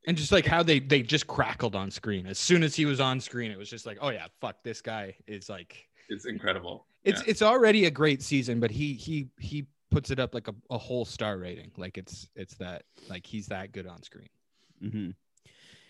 [0.06, 2.28] And just like how they they just crackled on screen.
[2.28, 4.82] As soon as he was on screen, it was just like, oh yeah, fuck, this
[4.82, 6.88] guy is like it's incredible.
[7.04, 7.30] it's Yeah.
[7.32, 10.78] it's already a great season, but he he he puts it up like a, a
[10.78, 11.72] whole star rating.
[11.78, 14.30] Like it's it's that like he's that good on screen.
[14.82, 15.10] hmm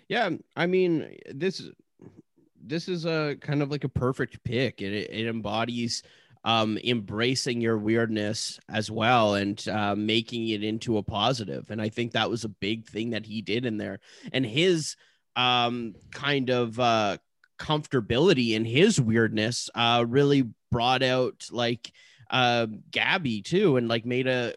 [0.09, 1.63] Yeah, I mean this
[2.65, 4.81] this is a kind of like a perfect pick.
[4.81, 6.03] It it embodies
[6.43, 11.69] um embracing your weirdness as well and uh, making it into a positive.
[11.69, 13.99] And I think that was a big thing that he did in there.
[14.31, 14.95] And his
[15.35, 17.17] um kind of uh
[17.57, 21.91] comfortability in his weirdness uh really brought out like
[22.29, 24.53] uh Gabby too and like made a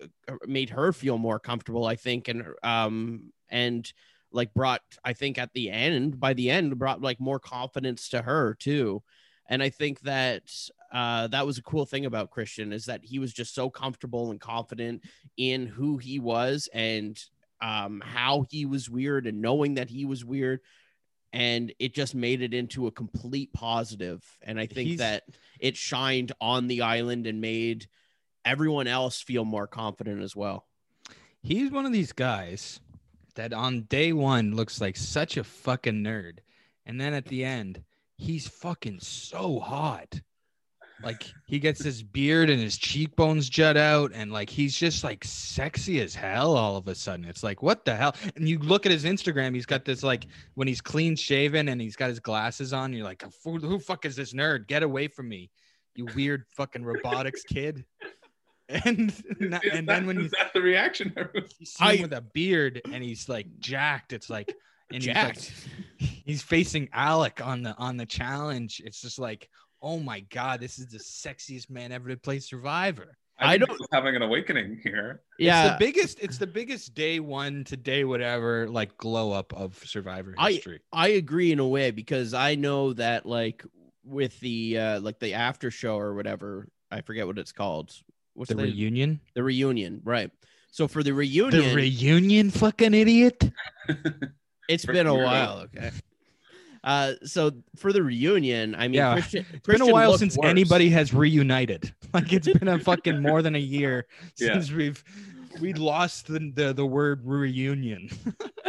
[0.46, 3.90] made her feel more comfortable I think and um and
[4.32, 8.22] like brought I think at the end by the end brought like more confidence to
[8.22, 9.02] her too
[9.48, 10.42] and I think that
[10.92, 14.30] uh that was a cool thing about Christian is that he was just so comfortable
[14.30, 15.02] and confident
[15.36, 17.18] in who he was and
[17.60, 20.60] um how he was weird and knowing that he was weird
[21.32, 25.24] and it just made it into a complete positive and I think He's- that
[25.58, 27.86] it shined on the island and made
[28.44, 30.66] everyone else feel more confident as well.
[31.42, 32.80] He's one of these guys
[33.34, 36.38] that on day one looks like such a fucking nerd,
[36.86, 37.82] and then at the end,
[38.16, 40.20] he's fucking so hot.
[41.02, 45.24] Like he gets his beard and his cheekbones jut out, and like he's just like
[45.24, 47.26] sexy as hell all of a sudden.
[47.26, 48.14] It's like, what the hell?
[48.34, 51.80] And you look at his Instagram, he's got this like when he's clean shaven and
[51.80, 54.68] he's got his glasses on, you're like, who, who fuck is this nerd?
[54.68, 55.50] Get away from me,
[55.94, 57.84] you weird fucking robotics kid.
[58.68, 61.14] And and that- then when you is that the reaction?
[61.58, 64.12] you see him I- with a beard and he's like jacked.
[64.12, 64.52] It's like
[64.92, 65.40] and Jacked.
[65.40, 65.68] he's
[66.00, 68.80] like he's facing Alec on the on the challenge.
[68.84, 69.48] It's just like,
[69.86, 73.16] oh my god, this is the sexiest man ever to play Survivor.
[73.38, 75.20] I I don't- don't having an awakening here.
[75.38, 76.18] It's Yeah, the biggest.
[76.20, 80.80] It's the biggest day one to day whatever like glow up of Survivor I- history.
[80.92, 83.62] I agree in a way because I know that like
[84.04, 87.92] with the uh like the after show or whatever I forget what it's called.
[88.34, 89.20] What's The reunion.
[89.34, 90.30] The reunion, right?
[90.70, 93.50] So for the reunion, The reunion, fucking idiot.
[94.68, 95.58] It's been a while.
[95.66, 95.90] Okay.
[96.86, 100.88] Uh, so for the reunion, I mean, Yeah, Christian, It's been a while since anybody
[100.90, 101.92] has reunited.
[102.14, 104.06] Like it's been a fucking more than a year
[104.38, 104.54] Yeah.
[104.54, 105.02] since we've
[105.60, 108.08] we lost the, the the word reunion.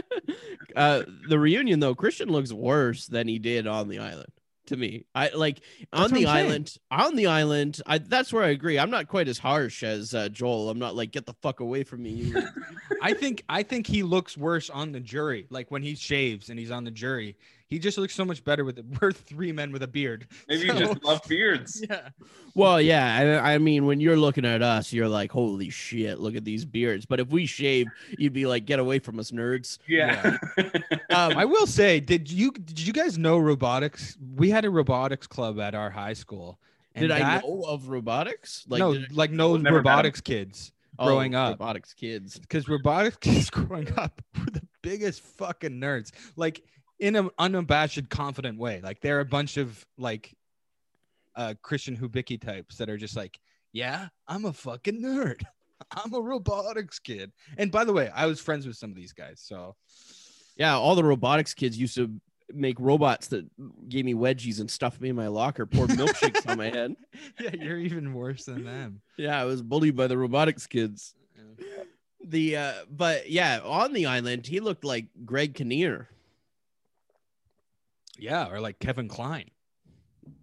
[0.75, 4.31] uh, the reunion though, Christian looks worse than he did on the island.
[4.67, 5.61] To me, I like
[5.93, 6.45] on That's what the I'm saying.
[6.47, 6.77] island.
[6.91, 8.77] On the island, I that's where I agree.
[8.77, 10.69] I'm not quite as harsh as uh, Joel.
[10.69, 12.33] I'm not like get the fuck away from me.
[13.01, 15.45] I think I think he looks worse on the jury.
[15.49, 17.37] Like when he shaves and he's on the jury,
[17.69, 18.85] he just looks so much better with it.
[19.01, 20.27] We're three men with a beard.
[20.47, 21.83] Maybe you just love beards.
[21.89, 22.09] Yeah.
[22.55, 26.35] Well, yeah, I, I mean, when you're looking at us, you're like, "Holy shit, look
[26.35, 29.77] at these beards!" But if we shave, you'd be like, "Get away from us, nerds!"
[29.87, 30.37] Yeah.
[31.09, 34.17] Um, I will say, did you did you guys know robotics?
[34.35, 36.59] We had a robotics club at our high school.
[36.95, 38.65] and did I know of robotics?
[38.67, 39.75] no, I- like no Never met 'em.
[39.77, 41.59] robotics kids Oh, growing up.
[41.59, 42.37] robotics kids.
[42.39, 46.11] because robotics kids growing up were the biggest fucking nerds.
[46.35, 46.63] Like
[46.99, 48.81] in an unabashed, confident way.
[48.81, 50.35] Like they're a bunch of like
[51.35, 53.39] uh Christian Hubicki types that are just like,
[53.71, 55.43] yeah, I'm a fucking nerd.
[55.91, 57.31] I'm a robotics kid.
[57.57, 59.41] And by the way, I was friends with some of these guys.
[59.43, 59.75] So
[60.55, 62.09] Yeah, all the robotics kids used to
[62.53, 63.45] make robots that
[63.89, 66.95] gave me wedgies and stuffed me in my locker, poured milkshakes on my head.
[67.39, 69.01] yeah, you're even worse than them.
[69.17, 71.13] Yeah, I was bullied by the robotics kids.
[72.25, 76.09] The uh, but yeah, on the island, he looked like Greg Kinnear.
[78.17, 79.49] Yeah, or like Kevin Kline.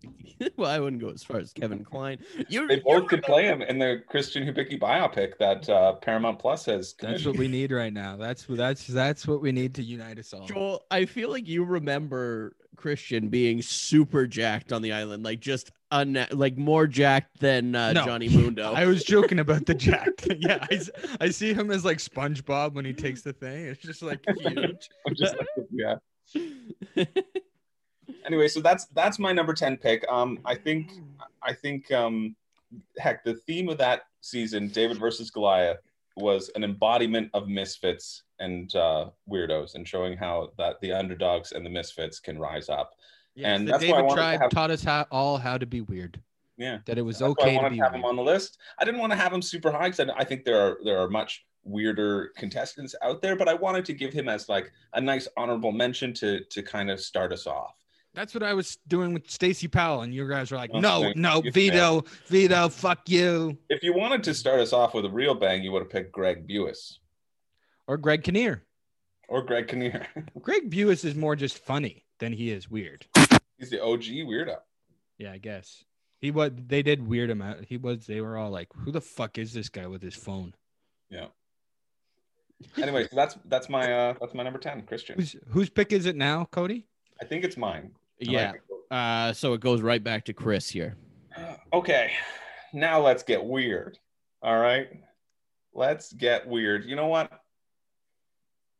[0.57, 2.19] well, I wouldn't go as far as Kevin Kline.
[2.49, 6.39] You, They you both could play him in the Christian Hubicki biopic that uh, Paramount
[6.39, 6.95] Plus has.
[7.01, 8.17] That's what we need right now.
[8.17, 10.47] That's that's that's what we need to unite us all.
[10.47, 15.71] Joel, I feel like you remember Christian being super jacked on the island, like just
[15.91, 18.05] un- like more jacked than uh, No.
[18.05, 18.73] Johnny Mundo.
[18.75, 20.09] I was joking about the jack.
[20.39, 20.67] yeah,
[21.21, 23.67] I see him as like SpongeBob when he takes the thing.
[23.67, 24.89] It's just like huge.
[25.07, 27.05] I'm just like, yeah.
[28.27, 30.05] Anyway, so that's that's my number ten pick.
[30.11, 30.93] Um, I think
[31.43, 32.35] I think um,
[32.99, 35.79] heck, the theme of that season, David versus Goliath,
[36.17, 41.65] was an embodiment of misfits and uh, weirdos, and showing how that the underdogs and
[41.65, 42.93] the misfits can rise up.
[43.43, 45.59] And the that's why I David wanted to tribe have- taught us how, all how
[45.59, 46.21] to be weird.
[46.57, 46.79] Yeah.
[46.87, 48.01] That it was That's why I okay to wanted be to have weird.
[48.05, 48.59] him on the list.
[48.79, 50.99] I didn't want to have him super high because I, I think there are there
[51.01, 55.01] are much weirder contestants out there, but I wanted to give him as like a
[55.01, 57.75] nice honorable mention to to kind of start us off.
[58.15, 61.13] That's what I was doing with Stacey Powell, and you guys were like, Oh, "No,
[61.17, 61.51] no, you.
[61.51, 65.63] veto, veto, fuck you." If you wanted to start us off with a real bang,
[65.65, 66.99] you would have picked Greg Buis
[67.89, 68.63] Or Greg Kinnear.
[69.29, 70.07] or Greg Kinnear.
[70.41, 73.05] Greg Buis is more just funny than he is weird.
[73.59, 74.59] He's the OG weirdo.
[75.19, 75.85] Yeah, I guess
[76.21, 76.53] he was.
[76.57, 77.65] They did weird him out.
[77.69, 78.07] He was.
[78.07, 80.55] They were all like, "Who the fuck is this guy with his phone?"
[81.11, 81.27] Yeah.
[82.81, 85.17] Anyway, so that's that's my uh that's my number ten, Christian.
[85.49, 86.87] Whose pick is it now, Cody?
[87.21, 87.93] I think it's mine.
[88.19, 88.53] Yeah.
[88.53, 88.63] like.
[88.91, 90.97] Uh, so it goes right back to Chris here.
[91.73, 92.13] Okay,
[92.73, 93.99] now let's get weird.
[94.43, 94.89] All right,
[95.73, 96.85] let's get weird.
[96.85, 97.31] You know what?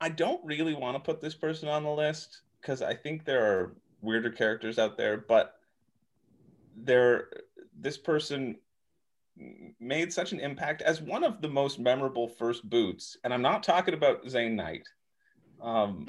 [0.01, 3.45] I don't really want to put this person on the list because I think there
[3.45, 5.55] are weirder characters out there, but
[6.77, 7.29] there,
[7.81, 8.57] this person
[9.81, 13.63] made such an impact as one of the most memorable first boots, and I'm not
[13.63, 14.87] talking about Zane Knight.
[15.61, 16.07] Um,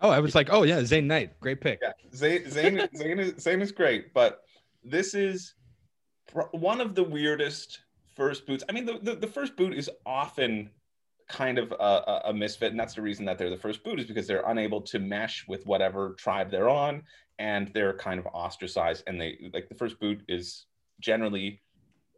[0.00, 3.42] Oh, I was like, "Oh yeah, Zane Knight, great pick." yeah, Zane, Zane, Zane, is,
[3.42, 4.42] Zane is great, but
[4.82, 5.54] this is
[6.52, 7.80] one of the weirdest
[8.14, 8.64] first boots.
[8.68, 10.70] I mean, the, the, the first boot is often
[11.28, 14.06] kind of a, a, misfit, and that's the reason that they're the first boot is
[14.06, 17.02] because they're unable to mesh with whatever tribe they're on,
[17.38, 19.04] and they're kind of ostracized.
[19.06, 20.66] And they like the first boot is
[21.00, 21.60] generally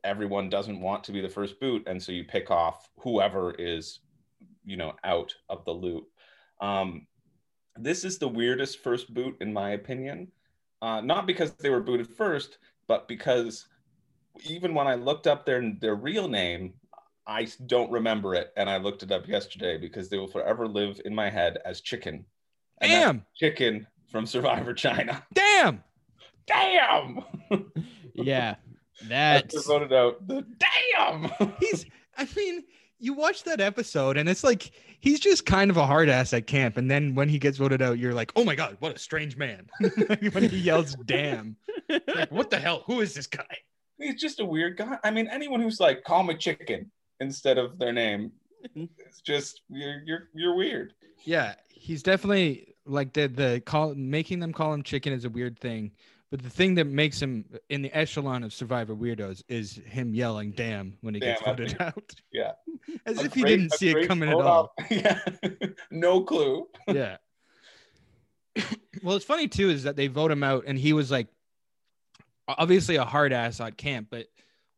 [0.04, 4.00] everyone doesn't want to be the first boot, and so you pick off whoever is,
[4.64, 6.08] you know, out of the loop.
[6.60, 7.06] Um,
[7.78, 10.28] this is the weirdest first boot in my opinion.
[10.82, 12.58] Uh, not because they were booted first
[12.88, 13.66] but because
[14.44, 16.72] even when i looked up their their real name
[17.26, 21.00] i don't remember it and i looked it up yesterday because they will forever live
[21.04, 22.24] in my head as chicken.
[22.82, 25.24] And Damn, chicken from survivor china.
[25.34, 25.82] Damn.
[26.46, 27.24] damn!
[28.14, 28.56] Yeah,
[29.08, 30.44] that's that's voted out the
[30.94, 31.30] damn!
[31.58, 31.86] He's.
[32.18, 32.64] I mean,
[32.98, 34.70] you watch that episode, and it's like
[35.06, 37.80] he's just kind of a hard ass at camp, and then when he gets voted
[37.80, 39.68] out, you're like, "Oh my god, what a strange man!"
[40.32, 41.56] when he yells, "Damn!"
[41.88, 42.82] Like, what the hell?
[42.86, 43.56] Who is this guy?
[43.98, 46.90] he's just a weird guy i mean anyone who's like call me chicken
[47.20, 48.30] instead of their name
[48.74, 50.92] it's just you're you're, you're weird
[51.24, 55.58] Yeah, he's definitely like the the call making them call him chicken is a weird
[55.58, 55.92] thing,
[56.30, 60.50] But the thing that makes him in the echelon of Survivor weirdos is him yelling
[60.52, 62.52] "damn" when he gets Damn, I voted out, Yeah.
[63.06, 64.72] as A if he great- didn't see it coming at all.
[64.90, 65.20] Yeah.
[65.90, 66.66] no clue.
[66.88, 67.18] yeah.
[69.02, 71.28] well, it's funny too is that they vote him out, and he was like,
[72.48, 74.26] obviously a hard ass at camp, but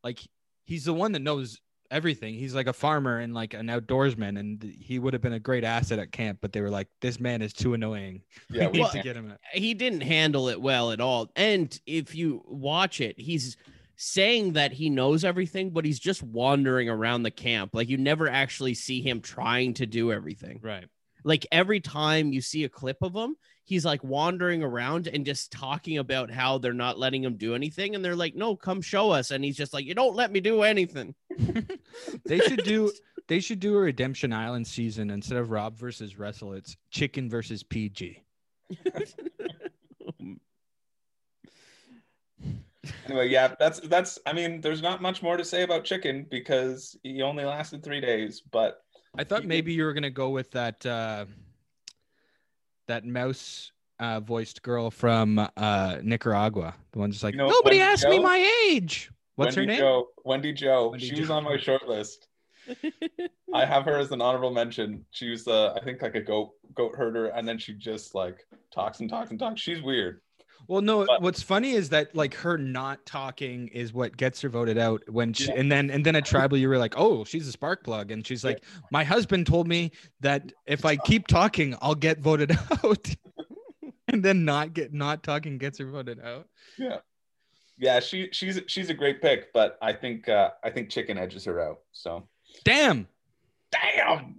[0.04, 0.20] like
[0.66, 1.60] he's the one that knows
[1.90, 2.34] everything.
[2.34, 5.64] He's like a farmer and like an outdoorsman, and he would have been a great
[5.64, 6.38] asset at camp.
[6.40, 8.22] But they were like, this man is too annoying.
[8.50, 9.30] Yeah, we we need Well, to get him.
[9.30, 9.38] Out.
[9.52, 11.30] he didn't handle it well at all.
[11.36, 13.56] And if you watch it, he's
[13.96, 17.70] saying that he knows everything, but he's just wandering around the camp.
[17.74, 20.60] Like you never actually see him trying to do everything.
[20.62, 20.86] Right.
[21.24, 23.34] Like every time you see a clip of him,
[23.68, 27.94] he's like wandering around and just talking about how they're not letting him do anything.
[27.94, 29.30] And they're like, no, come show us.
[29.30, 31.14] And he's just like, you don't let me do anything.
[32.24, 32.90] They should do.
[33.26, 36.54] They should do a Redemption Island season instead of Rob versus Russell.
[36.54, 38.22] It's Chicken versus Peih-Gee.
[43.06, 44.18] Anyway, yeah, that's that's.
[44.24, 48.00] I mean, there's not much more to say about Chicken because he only lasted three
[48.00, 48.40] days.
[48.50, 48.80] But
[49.18, 51.26] I thought You- maybe you were gonna go with that uh,
[52.88, 56.74] that mouse uh, voiced girl from uh, Nicaragua.
[56.92, 59.10] The one just like You know, nobody Wendy asked me my age.
[59.36, 59.80] What's Wendy her name?
[59.80, 60.90] Joe, Wendy Jo.
[60.90, 61.34] Wendy she was Jo.
[61.34, 62.26] on my short list.
[63.54, 65.04] I have her as an honorable mention.
[65.10, 68.44] She was, uh, I think, like a goat goat herder, and then she just like
[68.72, 69.60] talks and talks and talks.
[69.60, 70.20] She's weird.
[70.68, 71.06] Well, no.
[71.06, 75.02] But- what's funny is that like her not talking is what gets her voted out.
[75.08, 75.54] When she Yeah.
[75.56, 78.26] and then and then at tribal you were like, oh, she's a spark plug, and
[78.26, 78.62] she's like,
[78.92, 79.90] my husband told me
[80.20, 82.52] that if I keep talking, I'll get voted
[82.84, 83.08] out.
[84.08, 86.46] and then not get not talking gets her voted out.
[86.78, 86.98] Yeah,
[87.78, 88.00] yeah.
[88.00, 91.60] She she's she's a great pick, but I think uh, I think Chicken edges her
[91.60, 91.78] out.
[91.92, 92.28] So
[92.64, 93.08] Damn.
[93.72, 94.36] damn.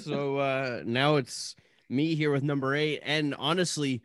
[0.00, 1.54] so uh now it's
[1.90, 4.02] me here with number eight and honestly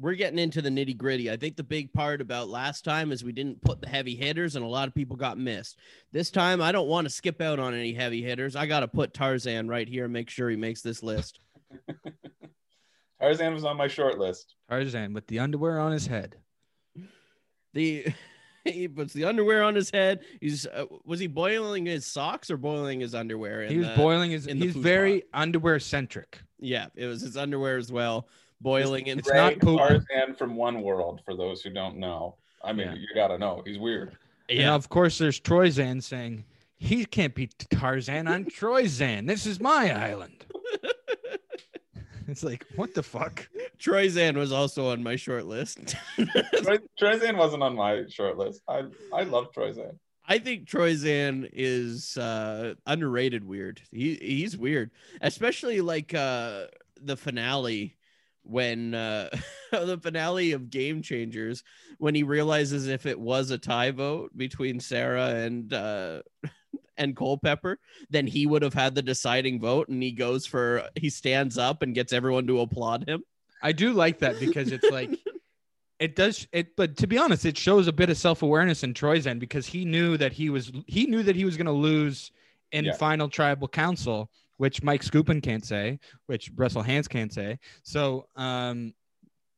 [0.00, 3.22] we're getting into the nitty gritty i think the big part about last time is
[3.22, 5.76] we didn't put the heavy hitters and a lot of people got missed
[6.12, 9.12] this time i don't want to skip out on any heavy hitters i gotta put
[9.12, 11.40] tarzan right here and make sure he makes this list
[13.20, 14.54] Tarzan was on my short list.
[14.70, 16.36] Tarzan with the underwear on his head.
[17.74, 18.06] the
[18.64, 22.56] he puts the underwear on his head he's uh, was he boiling his socks or
[22.56, 24.46] boiling his underwear in He was the- boiling his.
[24.46, 26.38] in the He's very underwear centric.
[26.58, 28.26] yeah it was his underwear as well
[28.60, 29.78] boiling in It's not Ray poop.
[29.78, 31.20] Tarzan from One World.
[31.24, 32.94] For those who don't know, I mean, Yeah.
[32.94, 34.16] you gotta know he's weird.
[34.48, 36.44] And of course, there's Troyzan saying
[36.76, 38.26] he can't be Tarzan.
[38.28, 39.26] I'm Troyzan.
[39.26, 40.44] This is my island.
[42.28, 43.48] it's like what the fuck.
[43.78, 45.78] troyzan was also on my short list
[46.62, 48.62] Troy, Tarzan wasn't on my short list.
[48.68, 49.98] I I love Tarzan.
[50.26, 53.80] I think Troyzan is uh, underrated weird.
[53.90, 54.90] He he's weird,
[55.22, 56.66] especially like uh,
[57.00, 57.96] the finale
[58.42, 59.28] when uh,
[59.72, 61.62] the finale of Game Changers
[61.98, 66.22] when he realizes if it was a tie vote between Sarah and uh,
[66.96, 67.78] and Culpepper,
[68.10, 71.82] then he would have had the deciding vote, and he goes for he stands up
[71.82, 73.22] and gets everyone to applaud him.
[73.62, 75.10] I do like that because it's like
[75.98, 76.76] it does it.
[76.76, 79.84] But to be honest, it shows a bit of self awareness in Troyzan because he
[79.84, 82.32] knew that he was he knew that he was going to lose
[82.72, 82.92] in Yeah.
[82.94, 84.30] final tribal council,
[84.60, 87.58] which Mike Skupin can't say, which Russell Hantz can't say.
[87.82, 88.92] So um.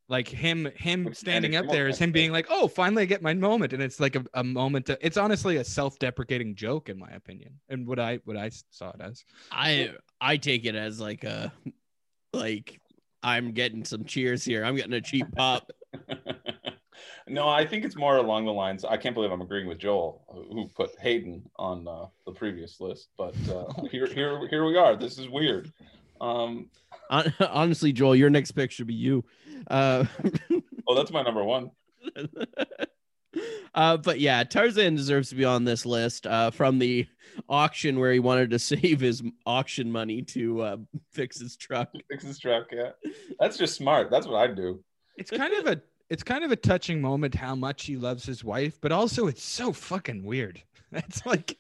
[0.09, 3.33] Like him, him standing up there is him being like, "Oh, finally I get my
[3.33, 4.87] moment," and it's like a, a moment.
[4.87, 8.91] To, it's honestly a self-deprecating joke, in my opinion, and what I what I saw
[8.91, 9.25] it as.
[9.51, 11.51] I I take it as like a
[12.35, 12.79] like
[13.23, 14.65] I'm getting some cheers here.
[14.65, 15.71] I'm getting a cheap pop.
[17.33, 18.85] no, I think it's more along the lines.
[18.85, 23.09] I can't believe I'm agreeing with Joel, who put Hayden on uh, the previous list.
[23.17, 24.97] But uh, here, here, here we are.
[24.97, 25.73] This is weird.
[26.21, 26.69] Um,
[27.41, 29.25] Honestly, Joel, your next pick should be you.
[29.69, 30.05] Uh,
[30.87, 31.71] oh, that's my number one.
[33.75, 37.07] uh, but yeah, Tarzan deserves to be on this list uh, from the
[37.49, 40.77] auction where he wanted to save his auction money to uh,
[41.13, 41.91] fix his truck.
[42.11, 42.67] Fix his truck.
[42.71, 42.91] Yeah,
[43.41, 44.11] that's just smart.
[44.11, 44.83] That's what I'd do.
[45.17, 45.83] It's kind of a
[46.13, 49.43] it's kind of a touching moment how much he loves his wife, but also it's
[49.43, 50.63] so fucking weird.
[50.95, 51.57] It's like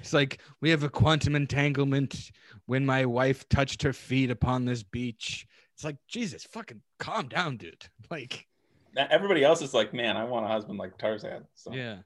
[0.00, 2.32] it's like we have a quantum entanglement
[2.64, 5.46] when my wife touched her feet upon this beach.
[5.74, 7.86] It's like Jesus, fucking calm down, dude.
[8.10, 8.48] Like
[8.96, 11.44] Now, everybody else is like, man, I want a husband like Tarzan.
[11.54, 11.98] So yeah,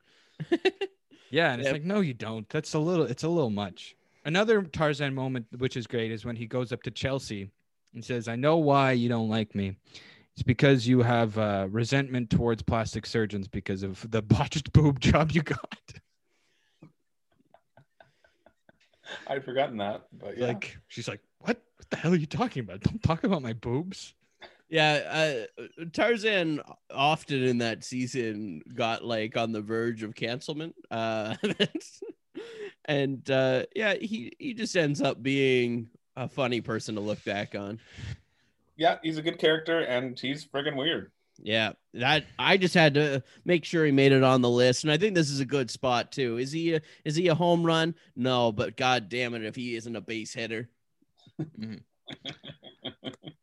[1.31, 2.47] yeah, and it's like no, you don't.
[2.51, 3.07] That's a little.
[3.07, 3.97] It's a little much.
[4.27, 7.51] Another Tarzan moment, which is great, is when he goes up to Chelsea
[7.95, 9.77] and says, "I know why you don't like me."
[10.35, 15.33] It's because you have uh, resentment towards plastic surgeons because of the botched boob job
[15.33, 15.79] you got.
[19.27, 20.07] I'd forgotten that.
[20.13, 20.49] But yeah.
[20.49, 21.61] Like she's like, "What?
[21.77, 22.81] What the hell are you talking about?
[22.81, 24.15] Don't talk about my boobs."
[24.69, 26.61] Yeah, uh, Tarzan
[26.93, 30.77] often in that season got like on the verge of cancelment.
[30.93, 31.35] Uh,
[32.85, 37.57] and uh, yeah, he he just ends up being a funny person to look back
[37.57, 37.81] on.
[38.81, 41.13] Yeah, he's a good character and he's friggin' weird.
[41.43, 44.91] Yeah, that I just had to make sure he made it on the list, and
[44.91, 46.39] I think this is a good spot too.
[46.39, 47.95] Is he a, is he a home run?
[48.17, 50.71] No, but god damn it, if he isn't a base hitter.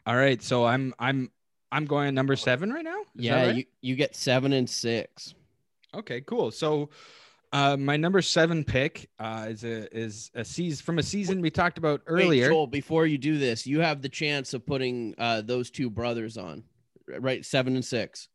[0.07, 1.29] All right, so I'm I'm
[1.71, 3.01] I'm going number seven right now.
[3.01, 3.55] Is yeah, right?
[3.57, 5.35] you, you get seven and six.
[5.93, 6.49] Okay, cool.
[6.49, 6.89] So,
[7.53, 11.49] uh, my number seven pick uh, is a is a season from a season we
[11.49, 12.49] talked about Wait, earlier.
[12.49, 16.37] Joel, before you do this, you have the chance of putting uh, those two brothers
[16.37, 16.63] on,
[17.19, 17.45] right?
[17.45, 18.27] Seven and six.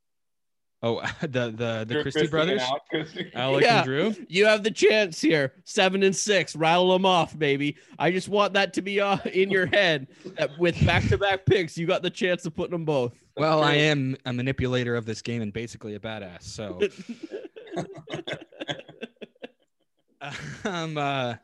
[0.82, 3.78] oh, the the the You're Christie Christy brothers, and Al- Yeah.
[3.78, 4.14] and Drew.
[4.28, 5.52] You have the chance here.
[5.64, 6.56] Seven and six.
[6.56, 7.76] Rattle them off, baby.
[7.98, 10.08] I just want that to be uh, in your head.
[10.38, 13.14] That with back to back picks, you got the chance of putting them both.
[13.36, 16.42] Well, I am a manipulator of this game and basically a badass.
[16.42, 16.80] So,
[20.64, 21.34] um, uh,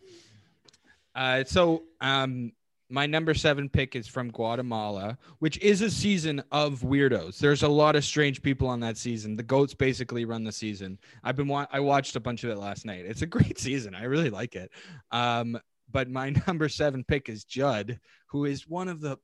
[1.14, 2.52] uh, so um,
[2.90, 7.38] my number seven pick is from Guatemala, which is a season of weirdos.
[7.38, 9.36] There's a lot of strange people on that season.
[9.36, 10.98] The goats basically run the season.
[11.22, 13.04] I've been wa- I watched a bunch of it last night.
[13.04, 13.94] It's a great season.
[13.94, 14.70] I really like it.
[15.10, 15.58] Um,
[15.90, 17.98] but my number seven pick is Judd,
[18.28, 19.18] who is one of the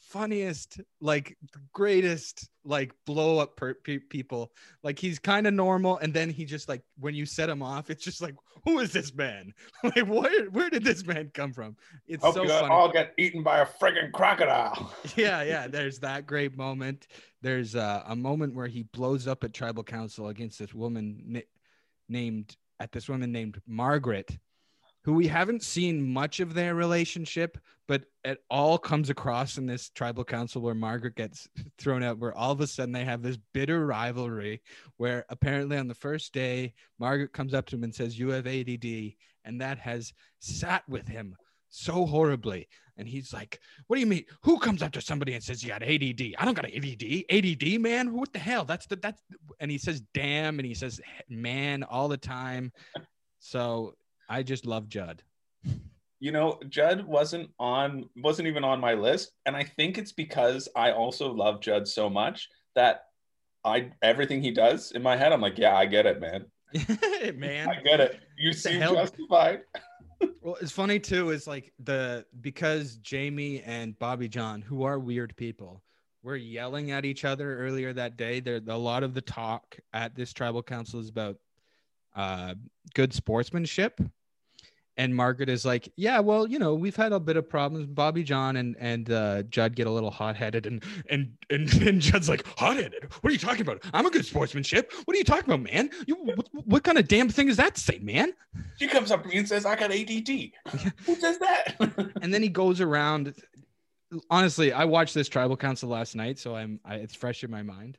[0.00, 1.36] funniest, like
[1.72, 4.52] greatest, like blow up per- pe- people.
[4.82, 7.90] Like he's kind of normal, and then he just like when you set him off,
[7.90, 8.34] it's just like,
[8.64, 9.52] who is this man?
[9.84, 11.76] like where where did this man come from?
[12.06, 12.68] It's Hope so you funny.
[12.68, 14.92] all get eaten by a friggin' crocodile.
[15.16, 15.66] yeah, yeah.
[15.66, 17.06] There's that great moment.
[17.42, 21.40] There's uh, a moment where he blows up at tribal council against this woman na-
[22.08, 24.36] named at this woman named Margaret,
[25.04, 29.90] who we haven't seen much of their relationship, but it all comes across in this
[29.90, 31.48] tribal council where Margaret gets
[31.78, 34.62] thrown out, where all of a sudden they have this bitter rivalry.
[34.96, 38.46] Where apparently on the first day, Margaret comes up to him and says, "You have
[38.46, 41.36] ADD," and that has sat with him
[41.68, 42.68] so horribly.
[42.96, 44.24] And he's like, What do you mean?
[44.42, 46.34] Who comes up to somebody and says you got ADD?
[46.38, 47.24] I don't got ADD.
[47.28, 48.14] ADD, man.
[48.14, 48.64] What the hell?
[48.64, 49.20] That's the that's
[49.58, 52.72] and he says damn and he says man all the time.
[53.40, 53.94] So
[54.28, 55.22] I just love Judd.
[56.20, 60.68] you know judd wasn't on wasn't even on my list and i think it's because
[60.76, 63.06] i also love judd so much that
[63.64, 66.46] i everything he does in my head i'm like yeah i get it man
[67.38, 67.68] man.
[67.68, 69.60] i get it you seem justified
[70.40, 75.34] Well, it's funny too, is like the because Jamie and Bobby Jon, who are weird
[75.36, 75.82] people,
[76.22, 78.40] were yelling at each other earlier that day.
[78.40, 81.36] There a lot of the talk at this tribal council is about
[82.14, 82.54] uh
[82.94, 84.00] good sportsmanship.
[84.96, 87.86] And Margaret is like, yeah, well, you know, we've had a bit of problems.
[87.86, 92.00] Bobby Jon and and uh, Judd get a little hot headed, and and and and
[92.00, 93.12] Judd's like, hot headed?
[93.20, 93.82] What are you talking about?
[93.92, 94.92] I'm a good sportsmanship.
[95.04, 95.90] What are you talking about, man?
[96.06, 98.34] You what, what kind of damn thing is that to say, man?
[98.78, 100.10] she comes up to me and says i got add
[101.06, 103.34] who says that and then he goes around
[104.30, 107.62] honestly i watched this tribal council last night so i'm I, it's fresh in my
[107.62, 107.98] mind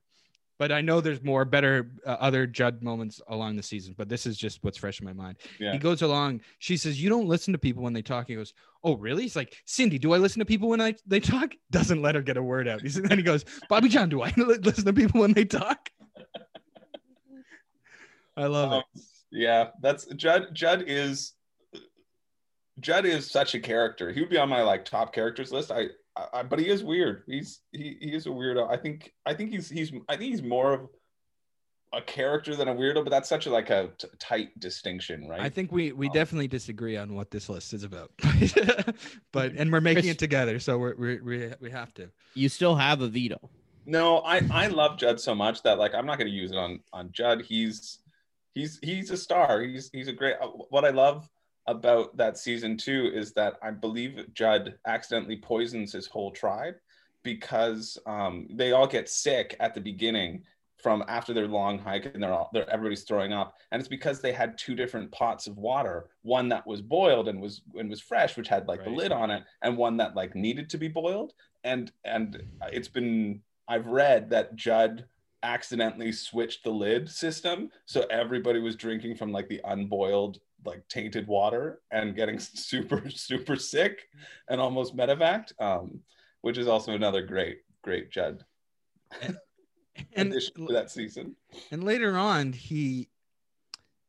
[0.58, 4.26] but i know there's more better uh, other judd moments along the season but this
[4.26, 5.38] is just what's fresh in my mind.
[5.60, 5.72] Yeah.
[5.74, 8.28] he goes along she says you don't listen to people when they talk.
[8.28, 8.54] He goes
[8.84, 9.24] oh really?
[9.24, 11.54] He's like cindy do i listen to people when I, they talk?
[11.72, 12.82] Doesn't let her get a word out.
[12.82, 15.90] He's, then he goes bobby jon do i listen to people when they talk?
[18.38, 19.02] I love Um, it
[19.32, 21.34] yeah that's judd judd is
[22.80, 24.12] judd is such a character.
[24.12, 25.72] He would be on my like top characters list.
[25.72, 25.88] I
[26.34, 27.24] I, but he is weird.
[27.28, 28.70] He's he, he is a weirdo.
[28.70, 30.90] I think I think he's he's I think he's more of
[31.94, 35.40] a character than a weirdo, but that's such a like a t- tight distinction, right?
[35.42, 38.12] I think we we Um, definitely disagree on what this list is about,
[39.32, 42.10] but and we're making it together, so we're, we're we we have to.
[42.34, 43.50] You still have a veto.
[43.86, 46.58] No, I I love Judd so much that like I'm not going to use it
[46.58, 47.42] on on Judd.
[47.44, 48.00] He's
[48.54, 49.62] he's he's a star.
[49.62, 50.36] He's he's a great.
[50.42, 51.30] uh, What I love
[51.68, 56.76] about that season two is that I believe Judd accidentally poisons his whole tribe
[57.24, 60.44] because um, they all get sick at the beginning
[60.78, 63.56] from after their long hike and they're all they're everybody's throwing up.
[63.72, 67.42] And it's because they had two different pots of water one that was boiled and
[67.42, 70.36] was and was fresh which had like the lid on it and one that like
[70.36, 71.34] needed to be boiled.
[71.64, 75.06] And and it's been i've read that judd
[75.46, 77.70] accidentally switched the lid system.
[77.86, 83.56] So everybody was drinking from like the unboiled like tainted water and getting super super
[83.56, 84.08] sick
[84.50, 86.00] and almost medevaced um
[86.42, 88.44] which is also another great great judd
[90.16, 91.36] And to that season
[91.72, 93.10] and later on, he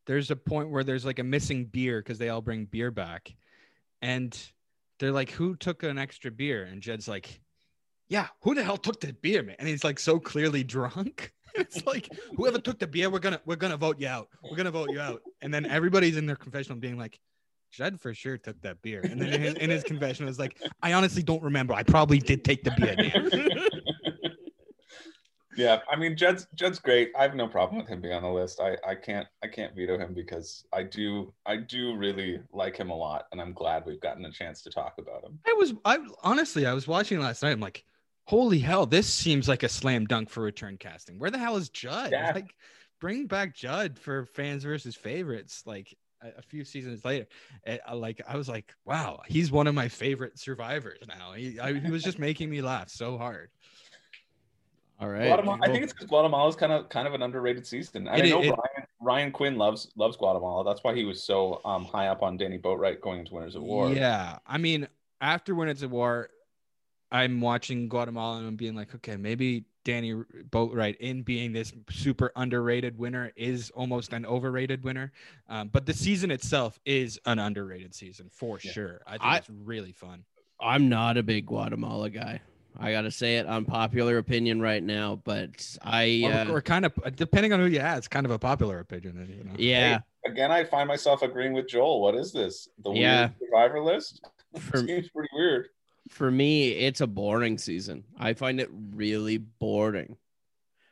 [0.07, 3.35] there's a point where there's like a missing beer because they all bring beer back,
[4.03, 4.37] and
[4.99, 7.41] they're like, "Who took an extra beer?" And Jed's like,
[8.09, 9.57] yeah, who the hell took the beer, man?
[9.59, 11.33] And he's like so clearly drunk.
[11.59, 14.29] it's like whoever took the beer, we're gonna we're gonna vote you out.
[14.43, 15.23] We're gonna vote you out.
[15.43, 17.19] And then everybody's in their confessional being like,
[17.71, 19.01] Judd for sure took that beer.
[19.03, 21.75] And then in his, in his confession was like, I honestly don't remember.
[21.75, 23.61] I probably did take the beer.
[25.57, 27.13] Yeah, I mean Judd's Judd's great.
[27.19, 28.61] I have no problem with him being on the list.
[28.61, 32.91] I I can't I can't veto him because I do I do really like him
[32.91, 35.39] a lot, and I'm glad we've gotten a chance to talk about him.
[35.47, 37.53] I was I honestly I was watching last night.
[37.53, 37.85] I'm like,
[38.27, 41.19] holy hell, this seems like a slam dunk for return casting.
[41.19, 42.11] Where the hell is Judd?
[42.13, 42.33] Yeah.
[42.35, 42.55] Like,
[43.01, 45.63] bring back Judd for fans versus favorites.
[45.67, 47.27] Like a, a few seasons later,
[47.67, 51.33] Eh, I- like I was like, wow, he's one of my favorite survivors now.
[51.33, 53.51] He, I, he was just making me laugh so hard.
[54.99, 55.27] All right.
[55.27, 58.09] Guatemala, I think it's because Guatemala's kind of kind of an underrated season.
[58.09, 60.65] And It- I know it- Ryan, Ryan Quinn loves loves Guatemala.
[60.65, 63.63] That's why he was so um, high up on Danni Boatwright going into Winners at
[63.63, 63.91] War.
[63.93, 64.89] Yeah, I mean,
[65.21, 66.31] after Winners it's a war,
[67.13, 72.33] I'm watching Guatemala and I'm being like, okay, maybe Danni Boatwright in being this super
[72.37, 75.13] underrated winner is almost an overrated winner.
[75.49, 78.73] Um, but the season itself is an underrated season for Yeah.
[78.73, 79.01] sure.
[79.07, 80.25] I think I- it's really fun.
[80.59, 82.41] I'm not a big Guatemala guy.
[82.79, 86.93] I gotta say it, unpopular opinion right now, but I Or, uh, or kind of
[87.17, 89.35] depending on who you ask, it's kind of a popular opinion.
[89.39, 89.55] You know?
[89.59, 92.01] yeah Again, I find myself agreeing with Joel.
[92.03, 92.69] What is this?
[92.83, 93.21] The Yeah.
[93.27, 94.27] weird survivor list?
[94.59, 95.69] for Seems pretty weird.
[96.09, 98.05] For me it's a boring season.
[98.19, 100.17] I find it really boring.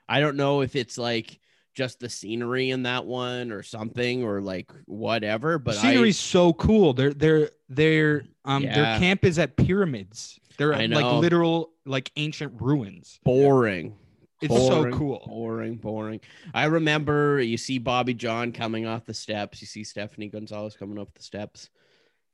[0.08, 1.38] I don't know if it's like
[1.74, 6.52] just the scenery in that one or something or like whatever, but the scenery's so
[6.52, 6.92] cool.
[6.92, 8.74] They're they're they're um Yeah.
[8.74, 10.38] their camp is at pyramids.
[10.56, 13.18] They're I at, like literal like ancient ruins.
[13.24, 13.96] Boring.
[14.40, 15.22] It's Boring, so cool.
[15.26, 16.20] Boring, boring.
[16.52, 19.60] I remember you see Bobby Jon coming off the steps.
[19.62, 21.70] You see Stephanie Gonzalez coming up the steps.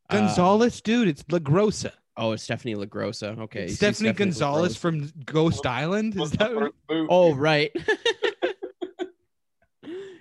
[0.09, 1.93] Uh, Gonzalez, dude, it's La Grossa.
[2.17, 3.39] Oh, it's Stephanie LaGrossa.
[3.41, 3.63] Okay.
[3.63, 4.79] you see Stephanie, Gonzalez LaGrossa.
[4.79, 6.21] from Ghost Island.
[6.21, 7.07] Is that first boot?
[7.11, 7.71] Oh, right.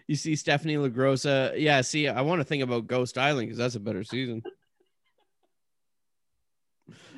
[0.08, 1.60] you see Stephanie LaGrossa.
[1.60, 4.44] Yeah, see, I want to think about Ghost Island because that's a better season.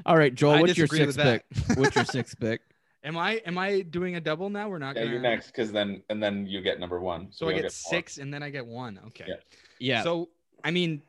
[0.05, 1.45] All right, Joel, I what's your sixth pick?
[1.75, 2.61] What's your sixth pick?
[3.03, 4.69] Am I am I doing a double now?
[4.69, 5.13] We're not Yeah, gonna.
[5.13, 7.29] you're next because then and then you get number one.
[7.31, 8.99] So we I all get six and then I get one.
[9.07, 9.25] Okay.
[9.27, 9.35] Yeah.
[9.79, 10.03] Yeah.
[10.03, 10.29] So
[10.63, 11.01] I mean,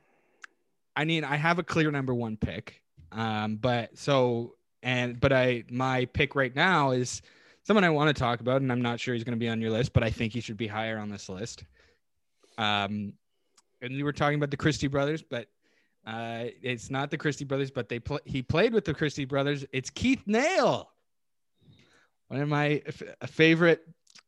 [0.97, 2.82] I mean, I have a clear number one pick.
[3.15, 7.23] Um, but so and but I my pick right now is
[7.63, 9.61] someone I want to talk about, and I'm not sure he's going to be on
[9.61, 11.65] your list, but I think he should be higher on this list.
[12.59, 13.15] Um,
[13.81, 15.49] and you were talking about the Christy brothers, but
[16.07, 19.65] uh, it's not the Christy brothers, but they pl- he played with the Christie brothers.
[19.73, 20.91] It's Keith Nale,
[22.29, 23.87] one of my f- favorite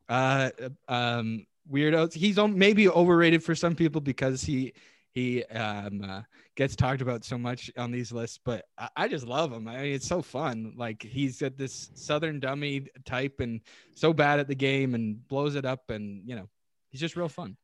[0.09, 0.51] uh,
[0.89, 2.15] um, weirdos.
[2.15, 4.73] He's on, maybe overrated for some people because he
[5.15, 6.23] he um, uh,
[6.57, 9.69] gets talked about so much on these lists, but I, I just love him.
[9.69, 10.75] I mean, it's so fun.
[10.77, 13.61] Like he's got this Southern dummy type and
[13.95, 16.49] so bad at the game and blows it up, and you know,
[16.91, 17.57] he's just real fun.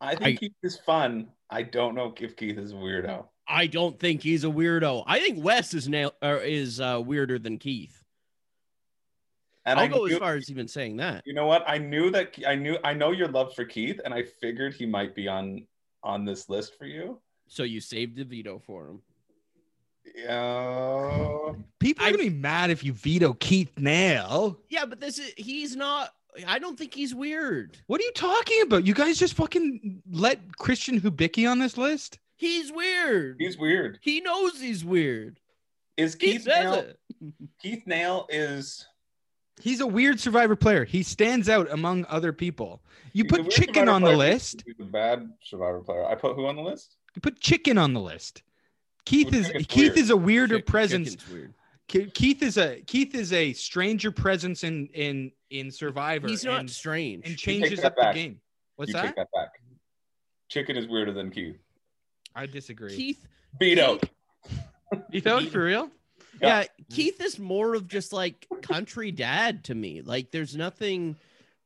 [0.00, 1.28] I think Keith is fun.
[1.50, 3.26] I don't know if Keith is a weirdo.
[3.48, 5.04] I don't think he's a weirdo.
[5.06, 8.00] I think Wes is Nale or is uh, weirder than Keith.
[9.66, 11.22] And I'll I go as far as even saying that.
[11.24, 11.64] You know what?
[11.66, 14.86] I knew that I knew I know your love for Keith, and I figured he
[14.86, 15.66] might be on
[16.04, 17.18] on this list for you.
[17.48, 19.02] So you saved the veto for him.
[20.14, 21.52] Yeah.
[21.80, 24.58] People are gonna be mad if you veto Keith Nale.
[24.68, 26.10] Yeah, but this is he's not.
[26.46, 27.78] I don't think he's weird.
[27.86, 28.86] What are you talking about?
[28.86, 32.18] You guys just fucking let Christian Hubicki on this list?
[32.36, 33.36] He's weird.
[33.38, 33.98] He's weird.
[34.02, 35.38] He knows he's weird.
[35.96, 36.74] Is He Keith Nale?
[36.74, 36.98] it.
[37.62, 38.86] Keith Nale is.
[39.60, 40.84] He's a weird survivor player.
[40.84, 42.82] He stands out among other people.
[43.12, 44.32] You he's put chicken Survivor on the player.
[44.32, 44.62] list.
[44.66, 46.04] He's a bad survivor player.
[46.04, 46.96] I put who on the list?
[47.14, 48.42] You put chicken on the list.
[49.04, 49.98] Keith Well, is Keith weird.
[49.98, 51.28] is a weirder Chick- presence.
[51.28, 51.54] weird.
[51.86, 56.26] Keith is a Keith is a stranger presence in in in Survivor.
[56.26, 57.26] He's not and, strange.
[57.28, 58.40] and changes that up the game.
[58.76, 59.06] What's you that?
[59.08, 59.50] take that back.
[60.48, 61.58] Chicken is weirder than Keith.
[62.34, 62.96] I disagree.
[62.96, 63.26] Keith.
[63.60, 63.78] Beat
[65.10, 65.90] you know it for real?
[66.40, 66.60] Yeah.
[66.60, 66.66] Yeah.
[66.90, 70.02] Keith is more of just like country dad to me.
[70.02, 71.16] Like there's nothing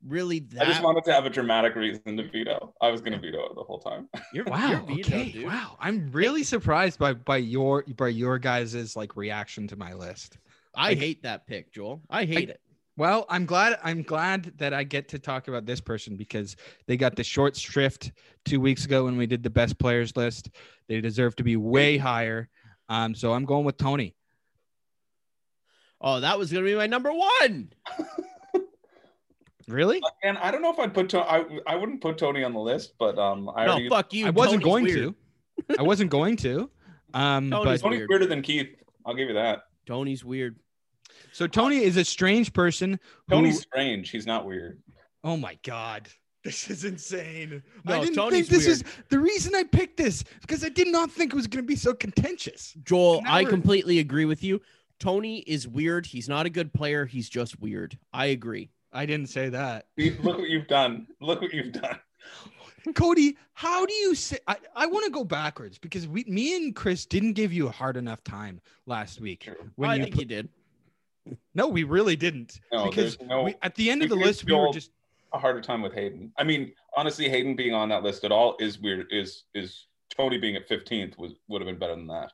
[0.06, 0.62] really that.
[0.62, 2.74] I just wanted to have a dramatic reason to veto.
[2.80, 4.08] I was going to veto it the whole time.
[4.32, 4.68] You're, Wow.
[4.70, 5.32] you're veto, okay.
[5.32, 5.46] dude.
[5.46, 5.76] Wow.
[5.80, 10.38] I'm really surprised by by your by your guys' like reaction to my list.
[10.74, 12.02] I Like- hate that pick, Joel.
[12.10, 12.60] I hate it.
[12.96, 16.56] Well, I'm glad I'm glad that I get to talk about this person because
[16.86, 18.10] they got the short shrift
[18.44, 20.50] two weeks ago when we did the best players list.
[20.88, 22.48] They deserve to be way higher.
[22.88, 24.16] Um, so I'm going with Tony.
[26.00, 27.70] Oh, that was gonna be my number one.
[29.66, 30.00] Really?
[30.22, 31.26] And I don't know if I'd put Tony.
[31.28, 33.88] I, I wouldn't put Tony on the list, but um, I No, already.
[33.90, 34.26] fuck you.
[34.26, 35.14] I wasn't Tony's going weird.
[35.68, 35.76] to.
[35.78, 36.70] I wasn't going to.
[37.12, 38.08] Um, Tony's but Tony's weird.
[38.08, 38.68] weirder than Keith.
[39.04, 39.64] I'll give you that.
[39.84, 40.56] Tony's weird.
[41.32, 42.98] So Tony is a strange person.
[43.28, 44.08] Who, Tony's strange.
[44.08, 44.80] He's not weird.
[45.22, 46.08] oh my god,
[46.44, 47.62] this is insane.
[47.84, 48.76] No, I didn't Tony's think this weird.
[48.78, 51.68] is the reason I picked this because I did not think it was going to
[51.68, 52.72] be so contentious.
[52.84, 54.62] Joel, I we're- completely agree with you.
[54.98, 56.06] Tony is weird.
[56.06, 57.06] He's not a good player.
[57.06, 57.98] He's just weird.
[58.12, 58.70] I agree.
[58.92, 59.86] I didn't say that.
[59.96, 61.06] Look what you've done.
[61.20, 61.98] Look what you've done.
[62.94, 64.38] Cody, how do you say?
[64.46, 67.70] I, I want to go backwards because we, me and Chris didn't give you a
[67.70, 69.48] hard enough time last week.
[69.76, 70.48] When I you think put- you did.
[71.54, 72.60] no, we really didn't.
[72.72, 74.90] No, because no- we, at the end of the list, we were just
[75.34, 76.32] A harder time with Hayden.
[76.38, 79.06] I mean, honestly, Hayden being on that list at all is weird.
[79.10, 79.86] Is is
[80.16, 82.32] Tony being at 15th was would have been better than that.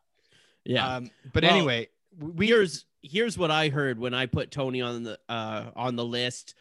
[0.64, 0.86] Yeah.
[0.96, 1.88] Um, but Well, anyway,
[2.18, 6.04] we here's here's what I heard when I put Tony on the uh on the
[6.04, 6.54] list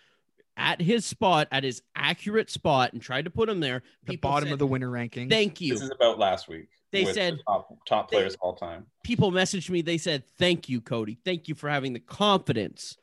[0.57, 3.81] at his spot at his accurate spot and tried to put him there.
[4.05, 5.29] the bottom said, of the winner ranking.
[5.29, 5.73] Thank you.
[5.73, 6.67] This is about last week.
[6.91, 8.85] They said- the top, top players of all time.
[9.03, 9.81] People messaged me.
[9.81, 11.17] They said, "Thank you, Cody.
[11.25, 12.97] Thank you for having the confidence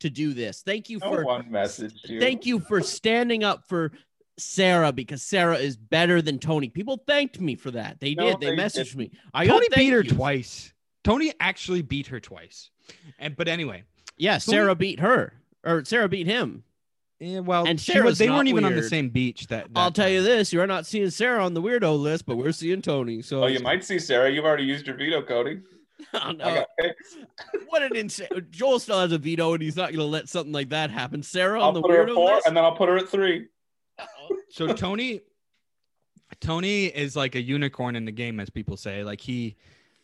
[0.00, 0.62] to do this.
[0.62, 2.18] Thank you No for one messaged you.
[2.20, 3.92] thank you for standing up for."
[4.38, 6.70] Sarah, because Sarah is better than Tony.
[6.70, 8.00] People thanked me for that.
[8.00, 8.40] They No, did.
[8.40, 8.96] They, they messaged didn't.
[8.96, 9.10] me.
[9.34, 10.12] I got Tony beat her yous.
[10.14, 10.72] twice.
[11.04, 12.70] Tony actually beat her twice.
[13.18, 13.84] And but anyway,
[14.16, 15.34] Yeah, Tony- Sarah beat her,
[15.64, 16.64] or Sarah beat him.
[17.20, 19.46] yeah, well, And she Sarah's was, they weren't even on the same beach.
[19.48, 19.80] That, day.
[19.80, 22.52] I'll that tell you this: you're not seeing Sarah on the weirdo list, but we're
[22.52, 23.22] seeing Tony.
[23.22, 24.30] So Oh, you might see Sarah.
[24.30, 25.60] You've already used your veto, Cody.
[26.14, 26.66] Oh, no.
[27.68, 28.26] What an insane!
[28.50, 31.22] Joel still has a veto, and he's not going to let something like that happen.
[31.22, 32.46] Sarah on I'll the put her at weirdo four, list.
[32.48, 33.46] and then I'll put her at three.
[34.50, 35.20] So Tony,
[36.40, 39.04] Tony is like a unicorn in the game, as people say.
[39.04, 39.56] Like he,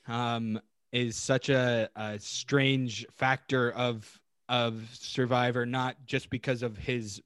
[0.07, 0.61] um,
[0.93, 7.21] is such a, a strange factor of of Survivor, not just because of his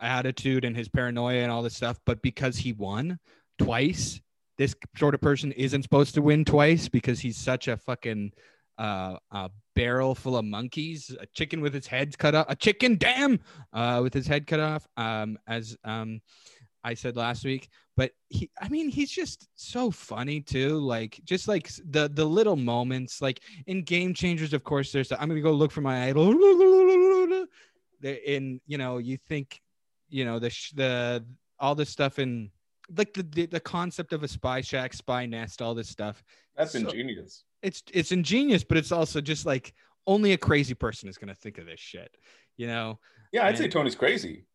[0.00, 3.18] attitude and his paranoia and all this stuff, but because he won
[3.58, 4.20] twice.
[4.56, 8.32] This sort of person isn't supposed to win twice because he's such a fucking
[8.76, 12.96] uh, a barrel full of monkeys, a chicken with its head cut off, a chicken,
[12.96, 13.40] damn,
[13.72, 14.86] uh, with his head cut off.
[14.96, 16.20] Um, as um,
[16.84, 20.78] I said last week, but he, I mean, he's just so funny too.
[20.78, 24.92] Like, just like the the little moments, like in Game Changers, of course.
[24.92, 26.34] There's, I'm gonna go look for my idol.
[28.00, 29.60] The- In you know, you think,
[30.08, 31.24] you know, the sh- the
[31.58, 32.50] all this stuff in
[32.96, 36.22] like the, the the concept of a spy shack, spy nest, all this stuff
[36.56, 37.44] That's So- ingenious.
[37.62, 39.74] it's it's ingenious, but it's also just like
[40.06, 42.16] only a crazy person is gonna think of this shit.
[42.56, 42.98] You know?
[43.32, 44.46] Yeah, I'd say Tony's crazy.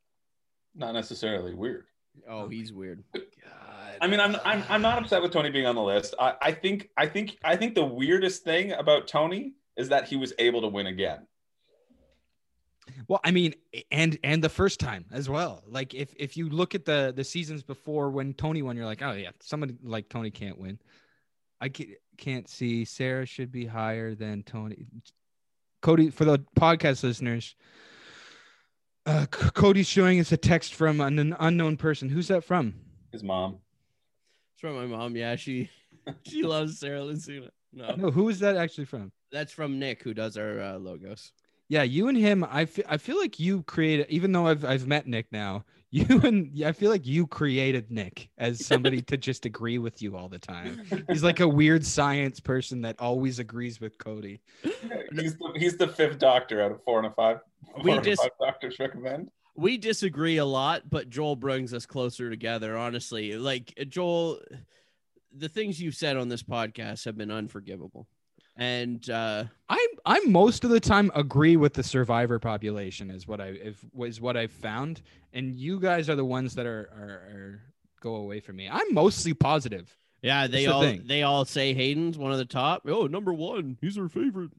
[0.73, 1.85] Not necessarily weird.
[2.27, 3.03] Oh, oh he's weird.
[3.13, 3.23] God.
[4.01, 6.15] I mean, I'm I'm I'm not upset with Tony being on the list.
[6.19, 10.15] I, I think I think I think the weirdest thing about Tony is that he
[10.15, 11.27] was able to win again.
[13.07, 13.53] Well, I mean,
[13.91, 15.63] and and the first time as well.
[15.67, 19.01] Like if if you look at the the seasons before when Tony won, you're like,
[19.01, 20.79] oh yeah, somebody like Tony can't win.
[21.61, 21.71] I
[22.17, 24.85] can't see Sarah should be higher than Tony.
[25.81, 27.55] Cody, for the podcast listeners,
[29.05, 32.09] uh, Cody's showing us a text from an, an unknown person.
[32.09, 32.73] Who's that from?
[33.11, 33.57] His mom.
[34.53, 35.15] It's from my mom.
[35.15, 35.69] Yeah, she
[36.23, 37.49] she loves Sarah Lacina.
[37.73, 39.11] No, No, who is that actually from?
[39.31, 41.31] that's from Nick, who does our uh, logos.
[41.69, 42.45] Yeah, you and him.
[42.49, 42.85] I feel.
[42.87, 44.05] I feel like you created.
[44.09, 48.27] Even though I've I've met Nick now, you and I feel like you created Nick
[48.39, 50.81] as somebody to just agree with you all the time.
[51.07, 54.41] He's like a weird science person that always agrees with Cody.
[55.11, 57.41] He's the, he's the fifth doctor out of four and a five.
[57.77, 59.29] We four and a just- five doctors recommend.
[59.55, 62.75] We disagree a lot, but Joel brings us closer together.
[62.75, 64.39] Honestly, like Joel,
[65.31, 68.07] the things you've said on this podcast have been unforgivable,
[68.55, 73.41] and uh, I I most of the time agree with the survivor population is what
[73.41, 75.01] I if was what I've found,
[75.33, 77.61] and you guys are the ones that are are, are
[78.01, 78.69] go away from me.
[78.69, 79.95] I'm mostly positive.
[80.21, 81.03] yeah, they That's all thing.
[81.05, 82.83] they all say Hayden's one of the top.
[82.87, 84.51] Oh, number one, he's our favorite.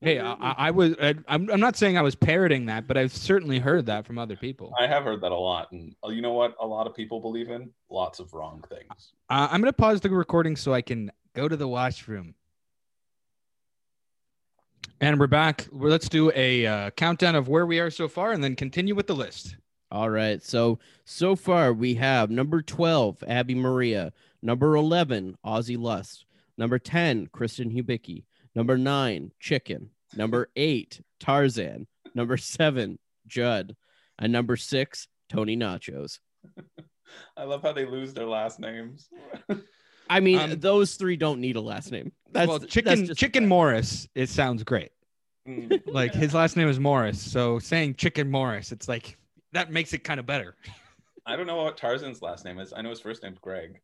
[0.00, 0.42] Hey, I, ever.
[0.42, 3.58] I I was I, I'm I'm not saying I was parroting that, but I've certainly
[3.58, 4.72] heard that from other people.
[4.78, 6.54] I have heard that a lot, and uh, you know what?
[6.60, 9.14] A lot of people believe in lots of wrong things.
[9.28, 12.34] Uh, I'm gonna pause the recording so I can go to the washroom.
[15.00, 15.66] And we're back.
[15.72, 19.06] Let's do a uh, countdown of where we are so far, and then continue with
[19.06, 19.56] the list.
[19.90, 20.42] All right.
[20.42, 24.12] So so far we have number 12, Abi-Maria.
[24.42, 26.24] Number 11, Ozzy Lusth.
[26.56, 28.24] Number 10, Christian Hubicki.
[28.54, 29.90] Number 9, Chicken.
[30.16, 31.86] Number 8, Tarzan.
[32.14, 33.76] Number 7, Judd.
[34.18, 36.20] And number 6, Tony Vlachos.
[37.36, 39.08] I love how they lose their last names.
[40.12, 42.12] I mean, Um, those three don't need a last name.
[42.30, 44.08] That's well, chicken just- chicken Morris.
[44.14, 44.90] It sounds great.
[45.48, 45.82] Mm.
[45.92, 49.16] Like his last name is Morris, so saying chicken Morris, it's like
[49.52, 50.54] that makes it kind of better.
[51.26, 52.72] I don't know what Tarzan's last name is.
[52.72, 53.80] I know his first name's Greg.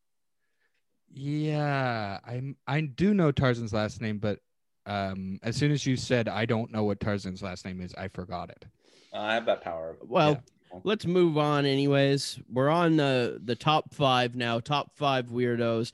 [1.12, 4.40] Yeah, I I do know Tarzan's last name, but
[4.86, 8.08] um, as soon as you said I don't know what Tarzan's last name is, I
[8.08, 8.64] forgot it.
[9.12, 9.96] I have that power.
[10.02, 10.42] Well,
[10.84, 11.64] let's move on.
[11.66, 14.60] Anyways, we're on the the top five now.
[14.60, 15.92] Top five weirdos,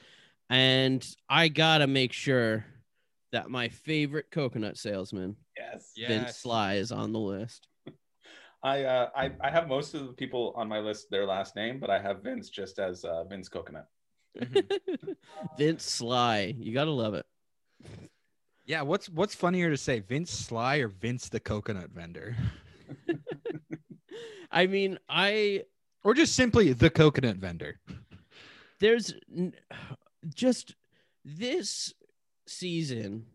[0.50, 2.64] and I gotta make sure
[3.32, 5.92] that my favorite coconut salesman, Yes.
[5.96, 7.68] Vince Sly, is on the list.
[8.62, 11.78] I, uh, I I have most of the people on my list their last name,
[11.78, 13.86] but I have Vince just as uh, Vince Coconut.
[15.58, 17.26] Vince Sly, you gotta love it.
[18.64, 22.34] Yeah, what's what's funnier to say, Vince Sly or Vince the coconut vendor,
[24.50, 25.64] I mean, I
[26.02, 27.78] or just simply the coconut vendor?
[28.80, 29.54] there's n-
[30.34, 30.74] just
[31.24, 31.92] this
[32.46, 33.26] season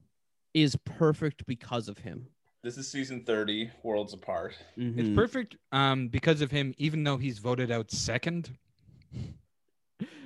[0.54, 2.28] is perfect because of him.
[2.64, 4.56] This is season thirty, Worlds Apart.
[4.76, 5.16] It's Mhm.
[5.16, 8.50] perfect um, because of him, even though he's voted out second.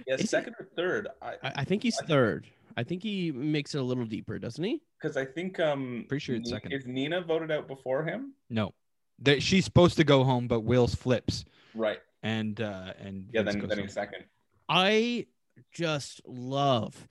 [0.05, 1.07] Yes, Is he- second or third.
[1.21, 2.47] I I, I think he's third.
[2.75, 4.81] I think he makes it a little deeper, doesn't he?
[4.99, 6.71] because I think um Pretty sure it's Ni- second.
[6.73, 8.33] Is Nina voted out before him?
[8.49, 8.73] No,
[9.19, 11.45] that she's supposed to go home, but Will's flips,
[11.75, 11.99] Right.
[12.23, 13.43] and uh, and Yeah.
[13.43, 14.23] Vince Then goes then he's second.
[14.69, 15.27] I
[15.71, 17.07] just love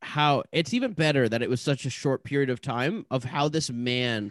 [0.00, 3.48] how it's even better that it was such a short period of time of how
[3.48, 4.30] this man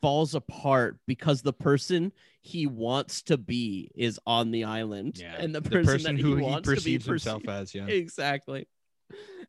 [0.00, 5.52] falls apart because the person he wants to be is on the island Yeah, and
[5.52, 7.74] the the person, person that who he, he perceives to be himself perceived- as.
[7.74, 8.68] Yeah, exactly.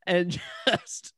[0.07, 1.13] And just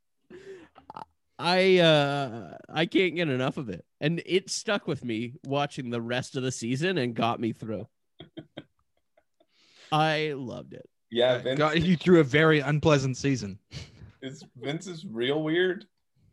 [1.40, 3.86] i uh i can't get enough of it.
[4.02, 7.88] And it stuck with me watching the rest of the season and got me through.
[9.94, 11.38] I loved it Yeah.
[11.38, 13.60] Vince got you through a very unpleasant season.
[14.22, 15.86] is Vince is real weird.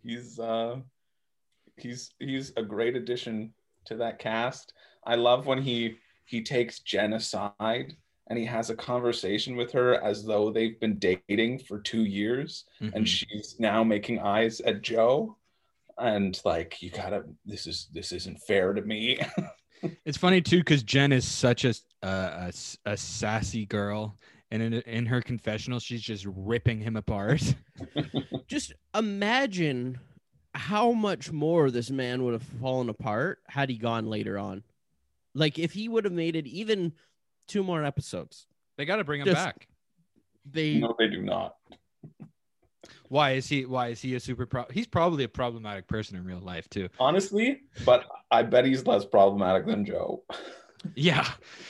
[0.03, 0.77] He's uh
[1.77, 3.53] he's he's a great addition
[3.87, 4.73] to that cast.
[5.05, 7.97] I love when he he takes Jen aside
[8.31, 12.65] and he has a conversation with her as though they've been dating for two years
[12.81, 12.95] Mhm.
[12.95, 15.37] and she's now making eyes at Joe
[15.97, 19.21] and like you gotta this is this isn't fair to me.
[20.05, 21.73] It's funny too because Jen is such a,
[22.03, 24.17] uh, a a sassy girl,
[24.51, 27.55] and in in her confessional, she's just ripping him apart.
[28.47, 29.99] just imagine
[30.55, 34.63] how much more this man would have fallen apart had he gone later on
[35.35, 36.93] like if he would have made it even
[37.47, 38.47] two more episodes
[38.77, 39.69] they got to bring him Just- back.
[40.51, 41.57] they no, they do not.
[43.09, 43.65] Why is he?
[43.65, 44.45] Why is he a super?
[44.47, 46.89] Pro- he's probably a problematic person in real life too.
[47.01, 50.23] Honestly, but I bet he's less problematic than Joe.
[50.95, 51.27] Yeah,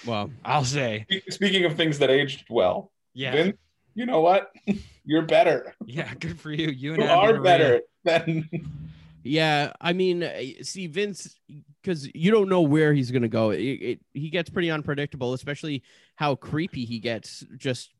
[0.06, 1.06] well I'll say.
[1.30, 3.56] Speaking of things that aged well, Yeah, Vince,
[3.94, 4.50] you know what?
[5.04, 5.74] You're better.
[5.86, 6.12] yeah.
[6.14, 6.68] Good for you.
[6.68, 8.48] You and You are better than
[9.24, 11.36] yeah i mean uh, see vince
[11.82, 15.82] because you don't know where he's gonna go it, it, he gets pretty unpredictable especially
[16.14, 17.92] how creepy he gets just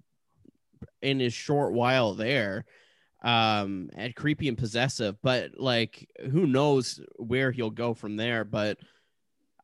[1.03, 2.65] in his short while there
[3.25, 8.79] um and creepy and possessive but like who knows where he'll go from there but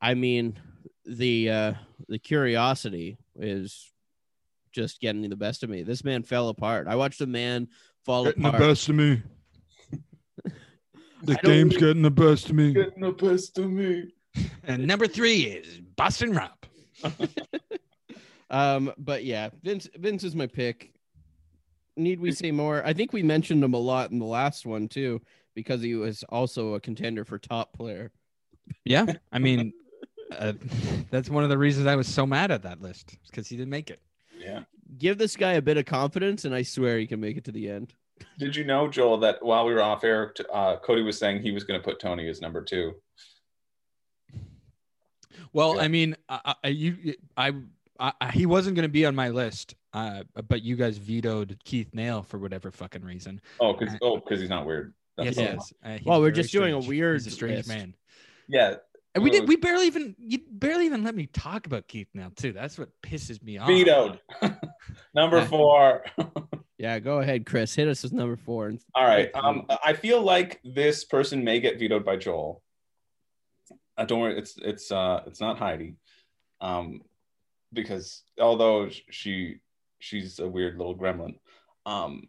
[0.02, 0.58] i mean
[1.06, 1.74] the uh
[2.08, 3.90] the curiosity is
[4.72, 7.68] just getting the best of me this man fell apart i watched a man
[8.04, 9.22] fall apart the best of me.
[11.22, 12.74] The I don't- game's getting the best of me.
[12.74, 14.12] getting the best of me.
[14.64, 16.50] And number three is Boston Rob.
[18.50, 20.92] Um, but yeah, Vince Vince is my pick.
[21.96, 22.84] Need we say more?
[22.84, 25.20] I think we mentioned him a lot in the last one too,
[25.54, 28.12] because he was also a contender for top player.
[28.84, 29.72] Yeah, I mean,
[30.32, 30.52] uh,
[31.10, 33.70] that's one of the reasons I was so mad at that list because he didn't
[33.70, 34.00] make it.
[34.38, 34.60] Yeah.
[34.98, 37.52] Give this guy a bit of confidence, and I swear he can make it to
[37.52, 37.94] the end.
[38.38, 41.50] Did you know, Joel, that while we were off air, uh, Cody was saying he
[41.52, 42.94] was going to put Tony as number two.
[45.52, 45.82] Well, Yeah.
[45.82, 47.52] I mean, I, I, you, I,
[47.98, 51.58] I, I- he wasn't going to be on my list, uh, but you guys vetoed
[51.64, 53.40] Keith Nale for whatever fucking reason.
[53.60, 54.94] Oh, because oh, because he's not weird.
[55.18, 55.62] yes, That's he all.
[55.62, 55.72] is.
[55.84, 57.68] Uh, he's Well, we're very just doing a weird He's a strange list.
[57.68, 57.94] man.
[58.48, 58.76] Yeah.
[59.14, 59.48] And we Uh, did.
[59.48, 60.16] We barely even.
[60.18, 62.52] You barely even let me talk about Keith now too.
[62.52, 63.68] That's what pisses me off.
[63.68, 64.20] Vetoed.
[65.14, 66.04] number four.
[66.76, 67.72] Yeah, go ahead, Chris.
[67.74, 68.66] Hit us with number four.
[68.66, 69.30] And All right.
[69.32, 72.62] Um, I feel like this person may get vetoed by Joel.
[73.96, 74.36] Uh, don't worry.
[74.36, 75.94] It's it's uh it's not Heidi,
[76.60, 77.00] um,
[77.72, 79.60] because although she
[80.00, 81.36] she's a weird little gremlin,
[81.86, 82.24] um,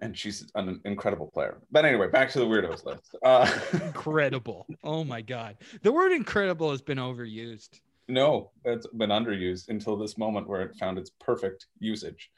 [0.00, 1.58] and she's an incredible player.
[1.70, 3.14] But anyway, back to the weirdos list.
[3.24, 4.66] Uh, Incredible.
[4.82, 5.56] Oh my god.
[5.82, 7.80] The word incredible has been overused.
[8.08, 12.30] no, it's been underused until this moment where it found its perfect usage.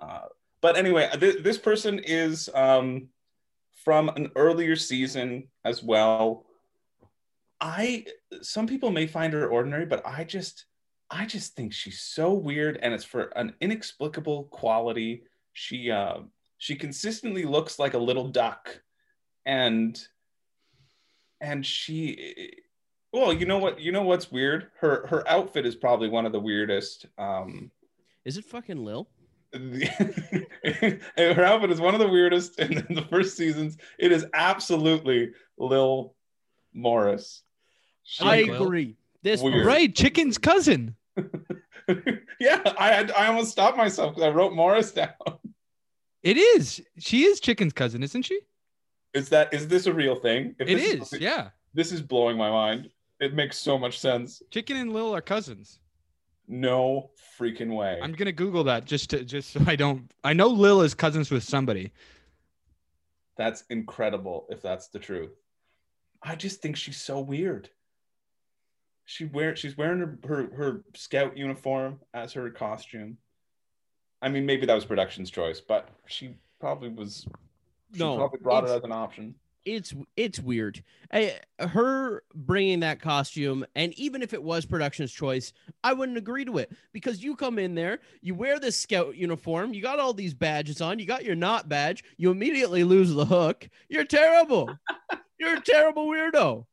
[0.00, 0.22] Uh,
[0.60, 3.08] but anyway, th- this person is um,
[3.84, 6.46] from an earlier season as well.
[7.60, 8.06] I
[8.40, 10.66] some people may find her ordinary, but I just
[11.10, 15.22] I just think she's so weird, and it's for an inexplicable quality.
[15.52, 16.20] She uh,
[16.62, 18.80] she consistently looks like a little duck,
[19.44, 20.00] and
[21.40, 22.52] and she
[23.12, 26.30] well you know what you know what's weird her her outfit is probably one of
[26.30, 27.68] the weirdest um
[28.24, 29.08] Is it fucking Lil?
[29.52, 36.14] her outfit is one of the weirdest in the first seasons it is absolutely lil
[36.72, 37.42] morris
[38.04, 38.96] She- I agree.
[39.22, 39.66] This Weird.
[39.66, 40.94] Right, chicken's cousin.
[42.38, 45.10] yeah i had i almost stopped myself because i wrote morris down
[46.22, 46.80] It is.
[46.98, 48.40] She is chicken's cousin, isn't she?
[49.14, 51.20] is that is this a real thing If It this is.
[51.20, 51.50] Yeah.
[51.74, 52.88] this is blowing my mind
[53.20, 55.80] it makes so much sense Chicken and Lil are cousins.
[56.48, 60.10] no freaking way I'm gonna Google that just to just so I don't.
[60.24, 61.92] I know Lil is cousins with somebody.
[63.36, 65.32] That's incredible if that's the truth.
[66.22, 67.68] I just think she's so weird.
[69.04, 73.18] She wear she's wearing her, her her scout uniform as her costume.
[74.22, 77.26] I mean, maybe that was production's choice, but she probably was.
[77.92, 79.34] She No, probably brought it as an option.
[79.64, 80.82] it's it's weird.
[81.12, 85.52] I, her bringing that costume, and even if it was production's choice,
[85.84, 89.74] I wouldn't agree to it because you come in there, you wear this scout uniform,
[89.74, 93.26] you got all these badges on, you got your not badge, you immediately lose the
[93.26, 93.68] hook.
[93.88, 94.70] You're terrible.
[95.38, 96.66] You're a terrible weirdo.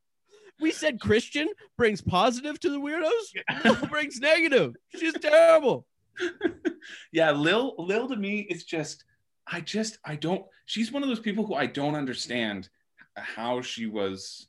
[0.61, 3.63] We said Christian brings positive to the weirdos.
[3.63, 4.75] Lil brings negative.
[4.95, 5.87] She's terrible.
[7.11, 9.03] Yeah, Lil Lil to me is just
[9.47, 12.69] I just I don't she's one of those people who I don't understand
[13.15, 14.47] how she was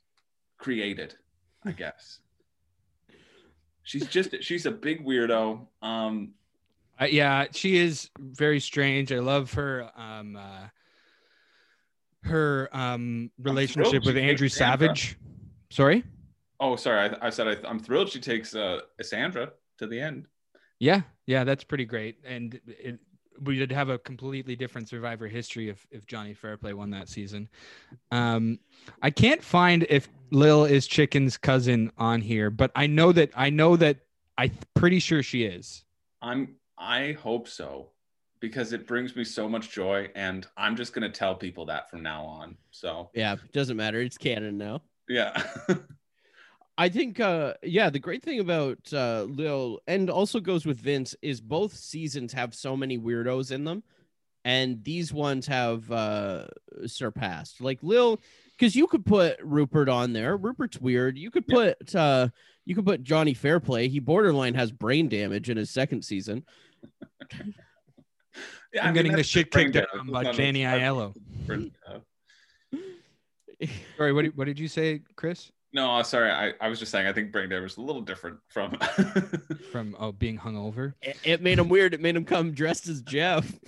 [0.57, 1.15] created,
[1.65, 2.19] I guess.
[3.83, 5.65] She's just she's a big weirdo.
[5.81, 6.33] Um
[6.99, 9.11] Uh, yeah, she is very strange.
[9.11, 10.67] I love her um uh
[12.23, 14.49] her um relationship with Andrew.
[14.49, 15.17] Savage.
[15.69, 16.03] Sorry?
[16.59, 20.27] oh sorry, I, I said I, I'm thrilled she takes uh Sandra to the end.
[20.77, 21.01] Yeah,
[21.31, 22.17] yeah, that's pretty great.
[22.25, 22.99] And it,
[23.41, 27.47] we did have a completely different survivor history if, if Johnny Fairplay won that season.
[28.11, 28.59] Um,
[29.01, 33.49] I can't find if Lil is Chicken's cousin on here, but I know that I
[33.49, 33.97] know that
[34.37, 35.85] I'm pretty sure she is.
[36.21, 37.91] I'm I hope so
[38.41, 41.89] because it brings me so much joy and I'm just going to tell people that
[41.89, 42.57] from now on.
[42.71, 44.01] So, Yeah, it doesn't matter.
[44.01, 44.81] It's canon now.
[45.07, 45.41] yeah.
[46.81, 51.15] I think uh yeah, the great thing about uh Lil and also goes with Vince
[51.21, 53.83] is both seasons have so many weirdos in them
[54.43, 56.47] and these ones have uh
[56.87, 57.61] surpassed.
[57.61, 58.19] Like Lil
[58.59, 60.35] cuz you could put Rupert on there.
[60.35, 61.19] Rupert's weird.
[61.19, 62.29] You could put uh
[62.65, 63.87] you could put Johnny Fairplay.
[63.87, 66.43] He borderline has brain damage in his second season.
[68.73, 70.63] yeah I'm I mean, getting the shit kicked out of It's by not a- Danny
[70.63, 71.13] it's Aiello.
[73.97, 75.51] Sorry, what did, what did you say, Chris?
[75.73, 76.31] No, sorry.
[76.31, 78.77] I, I was just saying I think brain damage is a little different from
[79.71, 80.93] From oh being hungover.
[81.01, 81.93] It, it made him weird.
[81.93, 83.51] It made him come dressed as Jeff.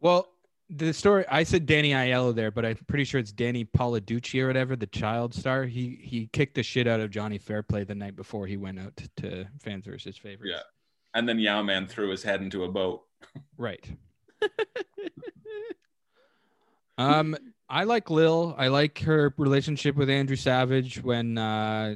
[0.00, 0.26] Well,
[0.68, 4.48] the story I said Danny Aiello there, but I'm pretty sure it's Danny Poliducci or
[4.48, 5.62] whatever, the child star.
[5.62, 9.00] He he kicked the shit out of Johnny Fairplay the night before he went out
[9.18, 10.50] to fans versus favorites.
[10.52, 10.62] Yeah.
[11.14, 13.02] and then Yau-Man threw his head into a boat.
[13.56, 13.88] Right.
[16.98, 17.36] um,
[17.72, 18.54] I like Lil.
[18.58, 21.94] I like her relationship with Andrew Savage when uh,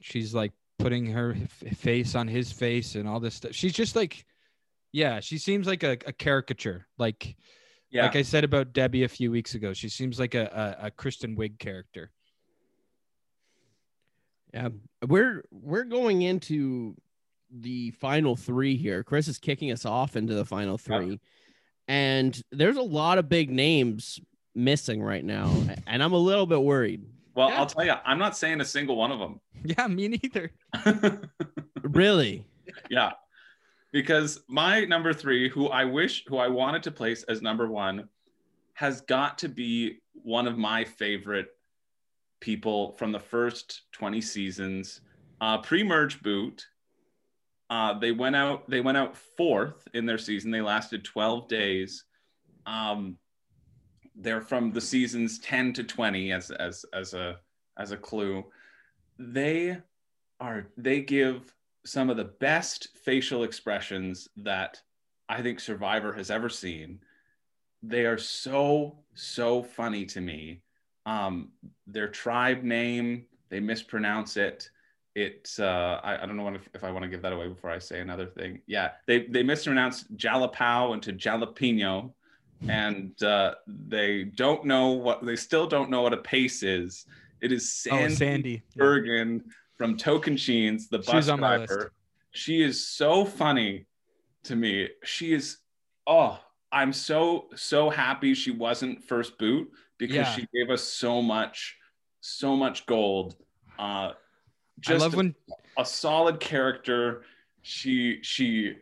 [0.00, 3.50] she's like putting her f- face on his face and all this stuff.
[3.52, 4.24] She's just like,
[4.92, 6.86] yeah, she seems like a, a caricature.
[6.96, 7.34] Like,
[7.90, 8.02] Yeah.
[8.04, 10.90] like I said about Debbie a few weeks ago, she seems like a, a, a
[10.92, 12.12] Kristen Wiig character.
[14.54, 14.68] Yeah,
[15.06, 16.94] we're we're going into
[17.50, 19.02] the final three here.
[19.02, 21.20] Chris is kicking us off into the final three,
[21.88, 24.20] and there's a lot of big names
[24.56, 25.52] missing right now,
[25.86, 27.04] and I'm a little bit worried.
[27.34, 27.58] well, Yeah.
[27.60, 29.40] I'll tell you, I'm not saying a single one of them.
[29.64, 30.50] Yeah, me neither.
[31.82, 32.44] Really?
[32.90, 33.12] yeah.
[33.92, 38.08] Because my number three, who I wish, who I wanted to place as number one,
[38.74, 41.48] has got to be one of my favorite
[42.40, 45.00] people from the first 20 seasons.
[45.40, 46.66] Uh, pre-merge boot.
[47.70, 50.50] Uh, they went out, they went out fourth in their season.
[50.50, 52.04] They lasted 12 days.
[52.66, 53.16] Um,
[54.16, 57.36] they're from the seasons 10 to 20 as as as a
[57.78, 58.44] as a clue.
[59.18, 59.78] They
[60.40, 61.54] are they give
[61.84, 64.80] some of the best facial expressions that
[65.28, 67.00] I think Survivor has ever seen.
[67.82, 70.62] They are so so funny to me.
[71.04, 71.50] Um,
[71.86, 74.70] their tribe name they mispronounce it.
[75.14, 77.70] It uh, I, I don't know if, if I want to give that away before
[77.70, 78.60] I say another thing.
[78.66, 82.12] Yeah, they they mispronounce jalapao into jalapeno,
[82.68, 87.06] and uh, they don't know what they still don't know what a pace is.
[87.40, 88.62] It is Sandy, oh, Sandy.
[88.74, 88.82] Yeah.
[88.82, 89.44] Burgin
[89.76, 91.92] from Tocantins, the bus She's on my driver.
[92.30, 93.86] She is so funny
[94.44, 94.88] to me.
[95.04, 95.58] She is
[96.06, 96.38] oh,
[96.72, 100.34] I'm so so happy she wasn't first boot because Yeah.
[100.34, 101.76] she gave us so much
[102.20, 103.36] so much gold.
[103.78, 104.14] Uh, I
[104.80, 105.34] just love when
[105.78, 107.22] a solid character.
[107.62, 108.76] She she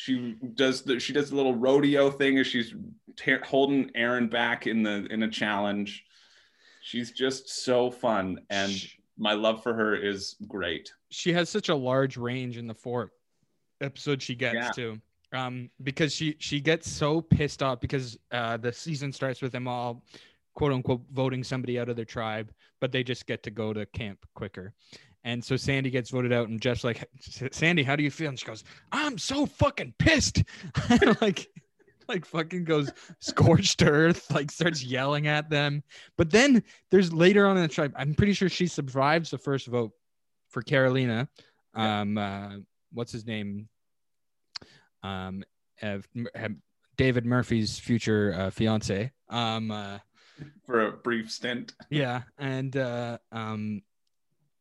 [0.00, 2.72] she does the she does the little rodeo thing as she's
[3.44, 6.04] holding Aaron back in the in a challenge.
[6.82, 8.72] She's just so fun, and
[9.18, 10.92] my love for her is great.
[11.10, 13.10] she has such a large range in the four
[13.80, 14.70] episode she gets Yeah.
[14.76, 15.00] to
[15.32, 19.66] um because she she gets so pissed off because uh the season starts with them
[19.66, 20.04] all
[20.54, 23.84] quote unquote voting somebody out of their tribe but they just get to go to
[23.86, 24.72] camp quicker
[25.28, 27.06] and so sandy gets voted out and jeff's like
[27.52, 28.30] sandy how do you feel?
[28.30, 30.42] And she goes i'm so fucking pissed.
[31.20, 31.48] Like
[32.08, 35.82] like fucking goes scorched earth like starts yelling at them.
[36.16, 39.66] But then there's later on in the tribe i'm pretty sure she survives the first
[39.66, 39.92] vote
[40.48, 41.28] for carolina.
[41.74, 42.56] Um uh,
[42.92, 43.68] what's his name?
[45.02, 45.44] Um
[45.82, 45.98] uh,
[46.96, 49.12] david murphy's future uh, fiance.
[49.28, 49.98] Um uh,
[50.64, 53.82] For a brief stint, yeah and uh um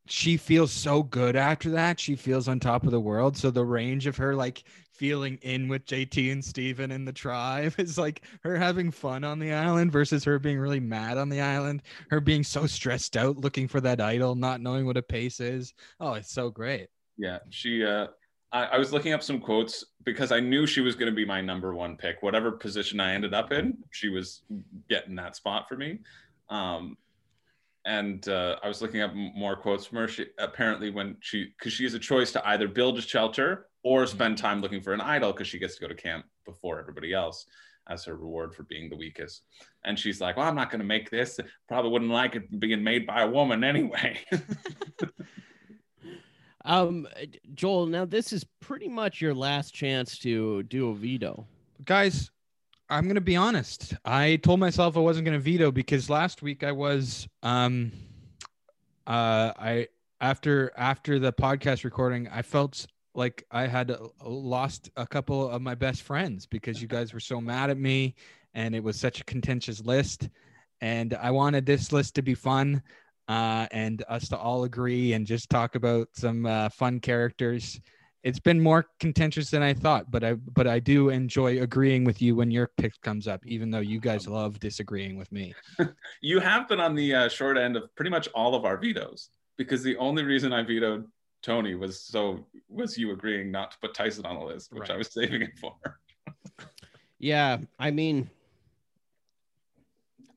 [0.10, 3.64] she feels so good after that she feels on top of the world so the
[3.64, 8.24] range of her like feeling in with jt and stephen and the tribe is like
[8.44, 12.20] her having fun on the island versus her being really mad on the island her
[12.20, 16.14] being so stressed out looking for that idol not knowing what a pace is oh
[16.14, 16.88] it's so great
[17.18, 17.84] yeah, she.
[17.84, 18.08] Uh,
[18.52, 21.26] I, I was looking up some quotes because I knew she was going to be
[21.26, 22.24] my number one pick.
[22.24, 24.44] Whatever position I ended up in, she was
[24.88, 26.00] getting that spot for me.
[26.50, 26.96] Um,
[27.88, 30.08] and uh, I was looking up more quotes from her.
[30.10, 34.06] She apparently when she because she has a choice to either build a shelter or
[34.06, 37.14] spend time looking for an idol because she gets to go to camp before everybody
[37.14, 37.46] else
[37.88, 39.44] as her reward for being the weakest.
[39.86, 41.40] And she's like, "Well, I'm not going to make this.
[41.70, 44.20] Probably wouldn't like it being made by a woman anyway."
[46.66, 47.08] Um,
[47.54, 51.48] Joel, now this is pretty much your last chance to do a veto.
[51.86, 52.30] guys
[52.90, 53.94] i'm gonna be honest.
[54.06, 57.92] I told myself i wasn't gonna veto because last week i was um
[59.06, 59.88] uh i
[60.22, 65.62] after after the podcast recording i felt like i had uh, lost a couple of
[65.62, 68.16] my best friends because you guys were so mad at me
[68.54, 70.30] and it was such a contentious list.
[70.82, 72.82] And i wanted this list to be fun
[73.28, 77.80] uh and us to all agree and just talk about some uh, fun characters
[78.24, 82.22] it's been more contentious than I thought, but I but I do enjoy agreeing with
[82.22, 85.54] you when your pick comes up, even though you guys love disagreeing with me.
[86.22, 89.30] you have been on the uh, short end of pretty much all of our vetoes
[89.58, 91.06] because the only reason I vetoed
[91.44, 94.98] Tony was so was you agreeing not to put Tyson on the list, which I
[94.98, 95.74] was saving it for.
[97.20, 98.30] Yeah, I mean,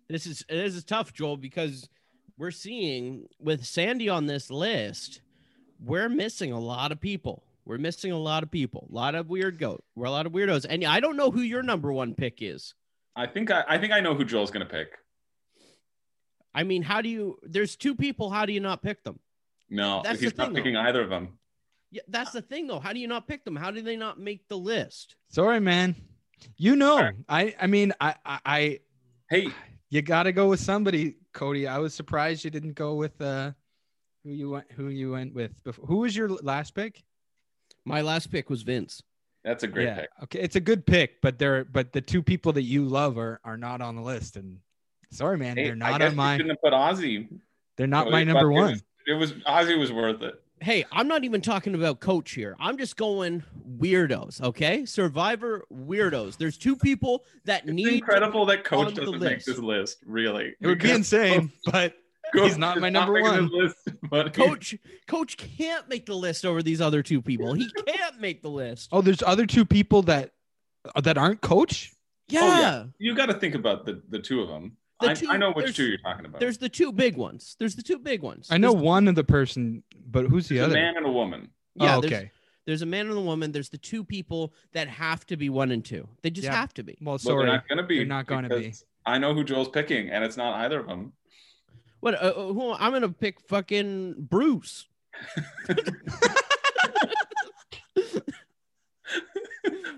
[0.09, 1.91] this is this is tough, Joel, because
[2.39, 5.21] we're seeing with Sandy on this list,
[5.79, 7.43] we're missing a lot of people.
[7.71, 9.85] We're missing a lot of people, a lot of weird goat.
[9.95, 12.75] We're a lot of weirdos, and I don't know who your number one pick is.
[13.15, 14.89] I think I, I think I know who Joel's gonna pick.
[16.53, 17.39] I mean, how do you?
[17.45, 18.29] There's two people.
[18.29, 19.21] How do you not pick them?
[19.71, 20.81] No, That's the he's not thing, picking though.
[20.81, 21.39] either of them.
[21.93, 22.81] Yeah, that's the thing, though.
[22.81, 23.55] How do you not pick them?
[23.55, 25.15] How do they not make the list?
[25.29, 25.95] Sorry, man.
[26.57, 28.79] You know, I I mean, I I, I
[29.29, 29.47] Hey,
[29.91, 31.69] you got to go with somebody, Cody.
[31.69, 33.53] I was surprised you didn't go with uh
[34.25, 35.87] who you went who you went with before.
[35.87, 37.05] Who was your last pick?
[37.85, 39.03] My last pick was Vince.
[39.45, 40.09] that's a great yeah, pick.
[40.25, 43.41] okay, it's a good pick, but they're but the two people that you love are
[43.45, 44.59] are not on the list, and
[45.11, 47.29] sorry, man, Hey, they're I not guess on you my shouldn't have put Ozzy.
[47.77, 48.71] they're not Cody, my but number it one.
[48.73, 50.35] was- It was Ozzy was worth it.
[50.63, 52.55] Hey, I'm not even talking about coach here.
[52.61, 53.43] I'm just going
[53.79, 54.85] weirdos, okay?
[54.85, 56.37] Survivor weirdos.
[56.37, 60.03] There's two people that It's need to incredible that Coach doesn't make this list.
[60.05, 61.95] Really, It would be insane, but Coach
[62.35, 63.49] he's not my number making one.
[63.53, 63.77] list,
[64.11, 64.77] but Coach
[65.07, 67.53] Coach can't make the list over these other two people.
[67.55, 68.89] He can't make the list.
[68.93, 70.33] Oh, there's other two people that
[70.95, 71.93] uh, that aren't coach.
[72.29, 72.41] Yeah.
[72.43, 72.85] Oh, yeah.
[72.99, 74.77] you got to think about the the two of them.
[75.01, 76.41] The I, two- I know which two you're talking about.
[76.41, 77.57] There's the two big ones.
[77.59, 78.49] There's the two big ones.
[78.51, 80.77] I know There's- one of the person, but who's the There's other?
[80.77, 81.51] a man and a woman.
[81.75, 82.31] Yeah, oh, okay.
[82.67, 83.51] There's a man and a woman.
[83.51, 86.07] There's the two people that have to be one and two.
[86.23, 86.55] They just Yeah.
[86.55, 86.99] have to be.
[87.01, 87.97] Well, Well, sorry, they're not going to be.
[87.97, 88.75] They're not gonna be.
[89.07, 91.15] I know who Joel's picking, and it's not either of them.
[92.01, 92.15] What?
[92.15, 92.73] Uh, uh, who?
[92.73, 94.87] I'm gonna pick fucking Bruce.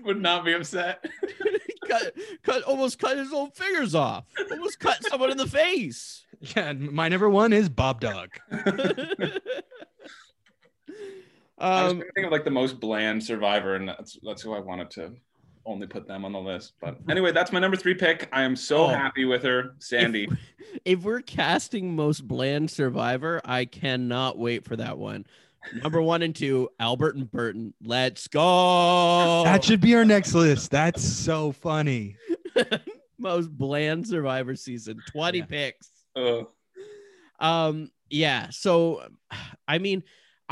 [0.03, 1.05] Would not be upset.
[1.87, 2.13] cut,
[2.43, 4.25] cut, almost cut his own fingers off.
[4.51, 6.25] Almost cut someone in the face.
[6.41, 6.69] yeah.
[6.69, 8.31] and My number one is Bob Dog.
[8.51, 8.57] I
[11.83, 14.59] was um, trying think of like the most bland survivor, and that's that's who I
[14.59, 15.13] wanted to
[15.65, 16.73] only put them on the list.
[16.81, 18.29] But anyway, that's my number three pick.
[18.31, 18.87] I am so Oh.
[18.87, 20.27] happy with her, Sandy.
[20.85, 25.25] if we're casting most bland survivor, I cannot wait for that one.
[25.81, 27.73] Number one and two, Albert and Burton.
[27.81, 29.43] Let's go.
[29.45, 30.71] That should be our next list.
[30.71, 32.17] That's so funny.
[33.17, 35.01] most bland survivor season.
[35.11, 35.45] 20 Yeah.
[35.45, 35.89] picks.
[36.17, 36.47] Ugh.
[37.39, 38.47] Um, yeah.
[38.51, 39.07] So,
[39.67, 40.03] I mean,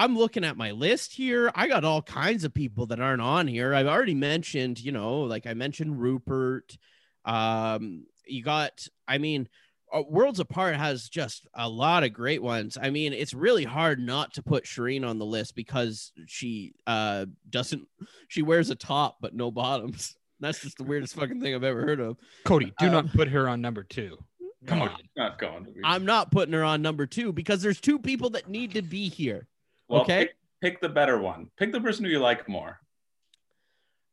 [0.02, 1.52] I'm looking at my list here.
[1.53, 3.76] I got all kinds of people that aren't on here.
[3.76, 6.76] I've already mentioned, you know, like I mentioned Rupert.
[7.23, 9.48] Um, you got, I mean,
[9.94, 12.80] uh, Worlds Apart has just a lot of great ones.
[12.82, 17.28] I mean, it's really hard not to put Shirin on the list because she uh
[17.48, 17.84] doesn't
[18.28, 20.15] she wears a top but no bottoms.
[20.40, 22.18] That's just the weirdest fucking thing I've ever heard of.
[22.45, 24.18] Cody, do Um, not put her on number two.
[24.65, 24.98] Come No, on.
[25.15, 25.68] not going.
[25.84, 29.07] I'm not putting her on number two because there's two people that need to be
[29.07, 29.48] here.
[29.92, 30.26] Well, okay.
[30.26, 31.50] Pick, pick the better one.
[31.58, 32.80] Pick the person who you like more.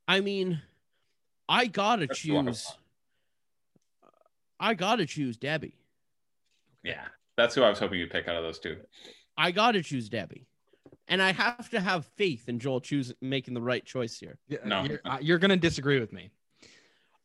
[0.07, 0.61] I mean,
[1.49, 2.73] I gotta That's the one I choose.
[4.61, 5.75] I gotta choose Debbie.
[6.83, 7.05] Yeah,
[7.37, 8.77] that's who I was hoping you'd pick out of those two.
[9.37, 10.47] I gotta choose Debbie,
[11.07, 14.39] and I have to have faith in Joel choosing making the right choice here.
[14.49, 14.85] Yeah, No.
[14.85, 16.31] You're, uh, you're going to disagree with me.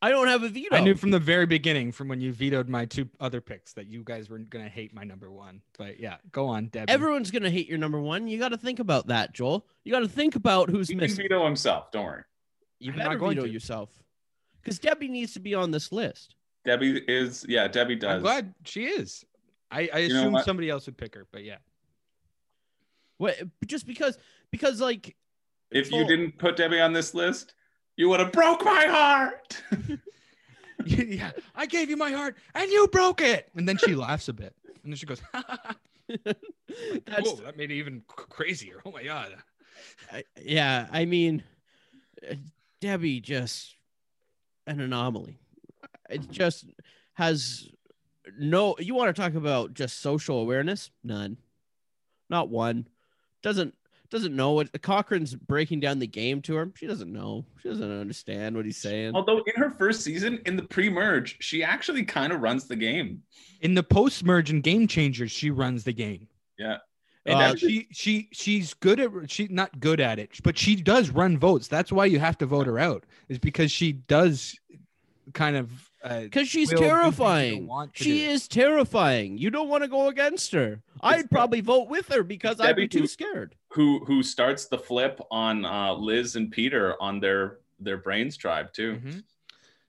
[0.04, 0.76] I don't have a veto.
[0.76, 3.86] I knew from the very beginning, from when you vetoed my two other picks, that
[3.86, 5.62] you guys were going to hate my number one.
[5.78, 6.92] But yeah, go on, Debbie.
[6.92, 8.28] Everyone's gonna hate your number one.
[8.28, 9.66] You got to think about that, Joel.
[9.82, 11.22] You got to think about who's He can missing.
[11.24, 11.90] veto himself.
[11.90, 12.22] Don't worry.
[12.80, 13.52] You I'm not better going veto to.
[13.52, 13.88] yourself,
[14.62, 16.34] because Debbie needs to be on this list.
[16.66, 17.46] Debbie is.
[17.48, 18.16] Yeah, Debbie does.
[18.16, 19.24] I'm glad she is.
[19.70, 21.56] I, I know assumed somebody else would pick her, but yeah.
[23.16, 23.36] What?
[23.64, 24.18] Just because?
[24.50, 25.16] Because like,
[25.70, 27.54] If you didn't put Debbie on this list,
[27.96, 29.62] you would have broke my heart.
[30.84, 33.48] yeah, I gave you my heart and you broke it.
[33.54, 34.54] And then she laughs a bit.
[34.82, 35.22] And then she goes,
[36.08, 38.80] that's Whoa, that made it even crazier.
[38.84, 39.36] Oh my God.
[40.12, 40.86] I- yeah.
[40.90, 41.42] I mean,
[42.28, 42.34] uh,
[42.80, 43.76] Debbie just
[44.66, 45.38] an anomaly.
[46.10, 46.66] It just
[47.14, 47.68] has
[48.38, 48.76] no.
[48.78, 50.90] You want to talk about just social awareness?
[51.02, 51.38] None.
[52.28, 52.86] Not one.
[53.42, 53.74] Doesn't
[54.14, 56.70] doesn't know what Cochran's breaking down the game to her.
[56.76, 57.44] She doesn't know.
[57.60, 59.14] She doesn't understand what he's saying.
[59.14, 63.22] Although in her first season, in the pre-merge, she actually kind of runs the game.
[63.60, 66.28] In the post merge and game changers, she runs the game.
[66.56, 66.76] Yeah.
[67.26, 71.10] And Uh, she she she's good at she's not good at it, but she does
[71.10, 71.66] run votes.
[71.66, 74.54] That's why you have to vote her out, is because she does
[75.32, 77.88] kind of Because she's will do things you don't terrifying.
[77.94, 78.30] She do.
[78.30, 79.38] is terrifying.
[79.38, 80.82] You don't want to go against her.
[81.00, 83.54] I'd probably vote with her because I'd be too who- scared.
[83.68, 88.72] Who who starts the flip on uh, Liz and Peter on their their brains tribe
[88.72, 89.00] too.
[89.04, 89.22] Mhm.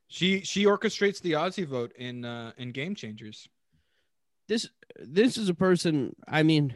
[0.08, 3.48] She she orchestrates the Ozzy vote in uh, in Game Changers.
[4.48, 4.70] this
[5.00, 6.74] this is a person i mean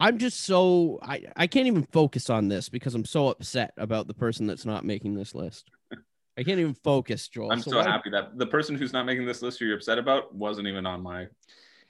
[0.00, 4.08] i'm just so i i can't even focus on this because i'm so upset about
[4.08, 5.70] the person that's not making this list
[6.38, 9.26] i can't even focus joel I'm so, why- happy that the person who's not making
[9.26, 11.26] this list who you're upset about wasn't even on my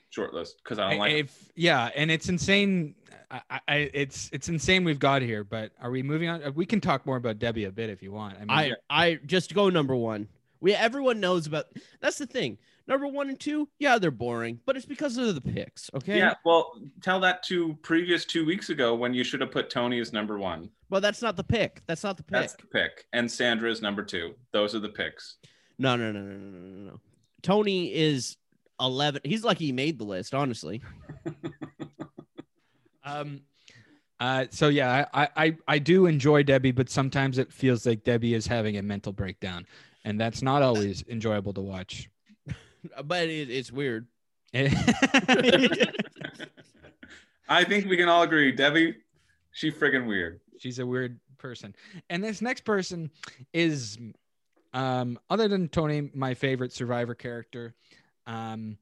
[0.09, 1.13] short list because I don't like.
[1.13, 2.93] if yeah, and it's insane.
[3.31, 5.43] I, I, I- it's it's insane we've got here.
[5.43, 6.53] But are we moving on?
[6.53, 8.35] We can talk more about Debbie a bit if you want.
[8.35, 10.27] I mean, i i just go number one
[10.63, 11.65] we everyone knows about
[11.99, 12.57] that's the thing
[12.87, 16.33] number one and two yeah they're boring but it's because of the picks okay Yeah,
[16.45, 20.13] well, tell that to previous two weeks ago when you should have put Tony as
[20.13, 20.69] number one.
[20.93, 21.81] Well, that's not the pick.
[21.87, 22.33] That's not the pick.
[22.33, 23.05] That's the pick.
[23.13, 24.35] And Sandra is number two.
[24.51, 25.37] Those are the picks.
[25.79, 26.99] No, no, no, no, no, no, no.
[27.41, 28.37] Tony is
[28.79, 29.19] eleven.
[29.23, 30.83] He's lucky he made the list, honestly.
[33.03, 33.41] um
[34.19, 38.35] uh, so yeah, I, I I do enjoy Debbie, but sometimes it feels like Debbie
[38.35, 39.65] is having a mental breakdown,
[40.05, 42.07] and that's not always enjoyable to watch.
[43.03, 44.05] but it, it's weird.
[47.49, 48.97] I think we can all agree, Debbie,
[49.51, 50.39] she friggin' weird.
[50.63, 51.75] She's a weird person.
[52.09, 53.11] And this next person
[53.51, 53.97] is,
[54.73, 57.75] um, other than Tony, my favorite Survivor character,
[58.27, 58.77] um,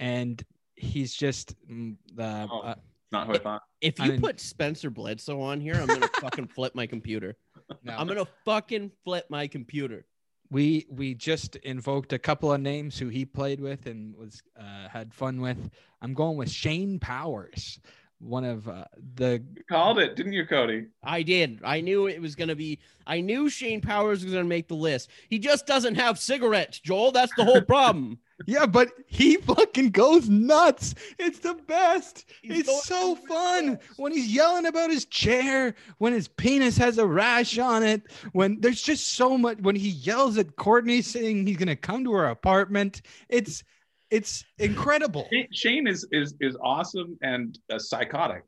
[0.00, 0.42] and
[0.76, 2.48] he's just mm, the.
[2.50, 2.60] Oh.
[2.60, 2.74] Uh,
[3.12, 3.62] Not who I thought.
[3.82, 7.36] If I you mean- put Spencer Bledsoe on here, I'm gonna fucking flip my computer.
[7.84, 7.94] no.
[7.94, 10.06] I'm gonna fucking flip my computer.
[10.50, 14.88] we we just invoked a couple of names who he played with and was uh,
[14.88, 15.68] had fun with.
[16.00, 17.78] I'm going with Shane Powers,
[18.18, 18.84] one of uh,
[19.14, 20.86] the You called it, didn't you, Cody?
[21.02, 21.60] I did.
[21.64, 22.78] I knew it was gonna be.
[23.06, 25.10] I knew Shane Powers was gonna make the list.
[25.28, 27.12] He just doesn't have cigarettes, Joel.
[27.12, 28.18] That's the whole problem.
[28.46, 30.94] yeah, but he fucking goes nuts.
[31.18, 32.26] It's the best.
[32.42, 33.26] He's it's so nuts.
[33.28, 38.02] fun when he's yelling about his chair, when his penis has a rash on it,
[38.32, 39.58] when there's just so much.
[39.58, 43.62] When he yells at Courtney saying he's gonna come to her apartment, it's
[44.10, 45.26] it's incredible.
[45.32, 48.44] Shane- Shane is is is awesome and uh, psychotic.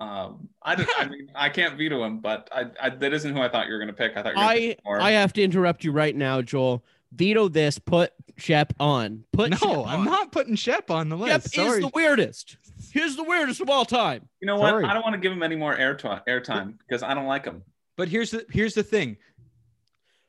[0.00, 3.40] Um, I don't, I mean, I can't veto him, but I, I that isn't who
[3.42, 4.12] I thought you were going to pick.
[4.16, 4.80] I thought you were gonna I pick.
[5.02, 6.84] I have to interrupt you right now, Joel.
[7.12, 7.78] Veto this.
[7.80, 9.24] Put Shep on.
[9.32, 10.04] Put Shep No, I'm on.
[10.04, 11.46] not putting Shep on the Shep list.
[11.46, 11.80] is Sorry.
[11.80, 12.58] the weirdest.
[12.92, 14.28] He's the weirdest of all time.
[14.40, 14.68] you know what?
[14.68, 14.84] Sorry.
[14.84, 17.62] I don't want to give him any more airtime airtime because I don't like him.
[17.96, 19.16] But here's the here's the thing.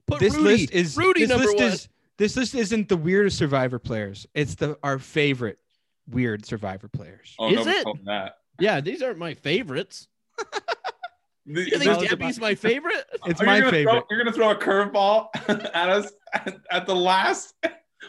[0.07, 0.43] Put this Rudy.
[0.61, 1.67] list is Rudy this number list one.
[1.67, 1.89] is
[2.19, 4.27] this list isn't the weirdest survivor players.
[4.35, 5.57] It's the our favorite
[6.07, 7.35] weird Survivor players.
[7.39, 7.87] Oh, Is it?
[8.05, 8.35] that.
[8.59, 10.07] Yeah, these aren't my favorites.
[11.51, 13.05] The- You think was Debbie's my favorite?
[13.25, 13.91] It's my gonna favorite.
[13.93, 15.29] Throw, you're gonna throw a curveball
[15.73, 17.55] at us at, at the last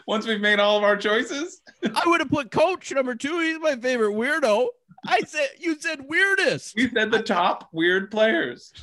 [0.05, 1.61] once we've made all of our choices.
[1.83, 3.39] I would have put Coach number two.
[3.39, 4.67] He's my favorite weirdo.
[5.07, 6.75] I said you said weirdest.
[6.75, 8.73] We said the top weird players.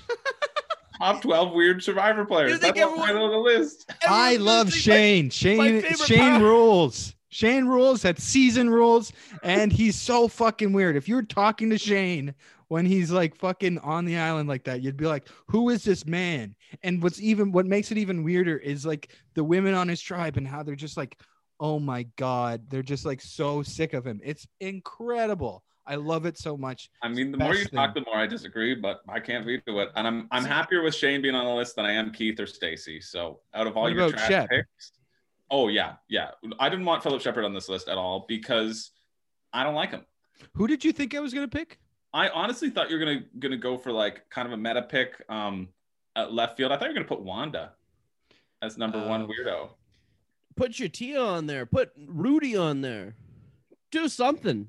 [0.98, 2.52] Top 12 weird survivor players.
[2.52, 3.90] You think That's what everyone- on the list.
[4.06, 5.30] I love listening, Shane.
[5.30, 6.42] Shane favorite Shane part.
[6.42, 7.14] rules.
[7.30, 8.02] Shane rules.
[8.02, 9.12] That's season rules,
[9.42, 10.96] and he's so fucking weird.
[10.96, 12.34] If you're talking to Shane
[12.68, 16.06] when he's like fucking on the island like that, you'd be like, "Who is this
[16.06, 20.00] man?" And what's even what makes it even weirder is like the women on his
[20.00, 21.18] tribe and how they're just like,
[21.60, 24.20] "Oh my god," they're just like so sick of him.
[24.24, 25.62] It's incredible.
[25.88, 26.90] I love it so much.
[27.02, 28.04] I mean, the Best more you talk, thing.
[28.04, 29.88] the more I disagree, but I can't veto it.
[29.96, 32.46] And I'm I'm happier with Shane being on the list than I am Keith or
[32.46, 33.00] Stacey.
[33.00, 34.50] So out of all What your about trash Shep?
[34.50, 34.92] picks,
[35.50, 36.30] oh yeah, yeah.
[36.60, 38.90] I didn't want Phillip Sheppard on this list at all because
[39.52, 40.04] I don't like him.
[40.54, 41.78] Who did you think I was gonna pick?
[42.12, 45.14] I honestly thought you were gonna gonna go for like kind of a meta pick
[45.30, 45.68] um
[46.16, 46.70] at left field.
[46.70, 47.72] I thought you were gonna put Wanda
[48.62, 49.26] as number one Oh.
[49.28, 49.68] weirdo.
[50.56, 51.64] Put Shatia on there.
[51.66, 53.14] Put Rudy on there.
[53.90, 54.68] Do something.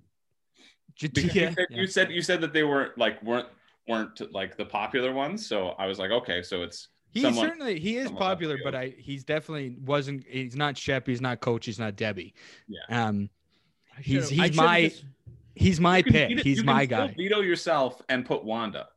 [1.01, 1.53] Because you, Yeah.
[1.53, 3.47] said, you said you said that they weren't like weren't
[3.87, 5.45] weren't like the popular ones.
[5.47, 8.93] So I was like, okay, so it's He someone- certainly he is popular, but I
[8.97, 10.25] he's definitely wasn't.
[10.27, 11.07] He's not Shep.
[11.07, 11.65] He's not Coach.
[11.65, 12.33] He's not Debbie.
[12.67, 13.07] Yeah.
[13.07, 13.29] Um,
[14.01, 15.03] He's- he's my- just-
[15.55, 16.29] he's my can pick.
[16.29, 17.13] veto- He's you my guy.
[17.17, 18.87] Veto yourself and put Wanda.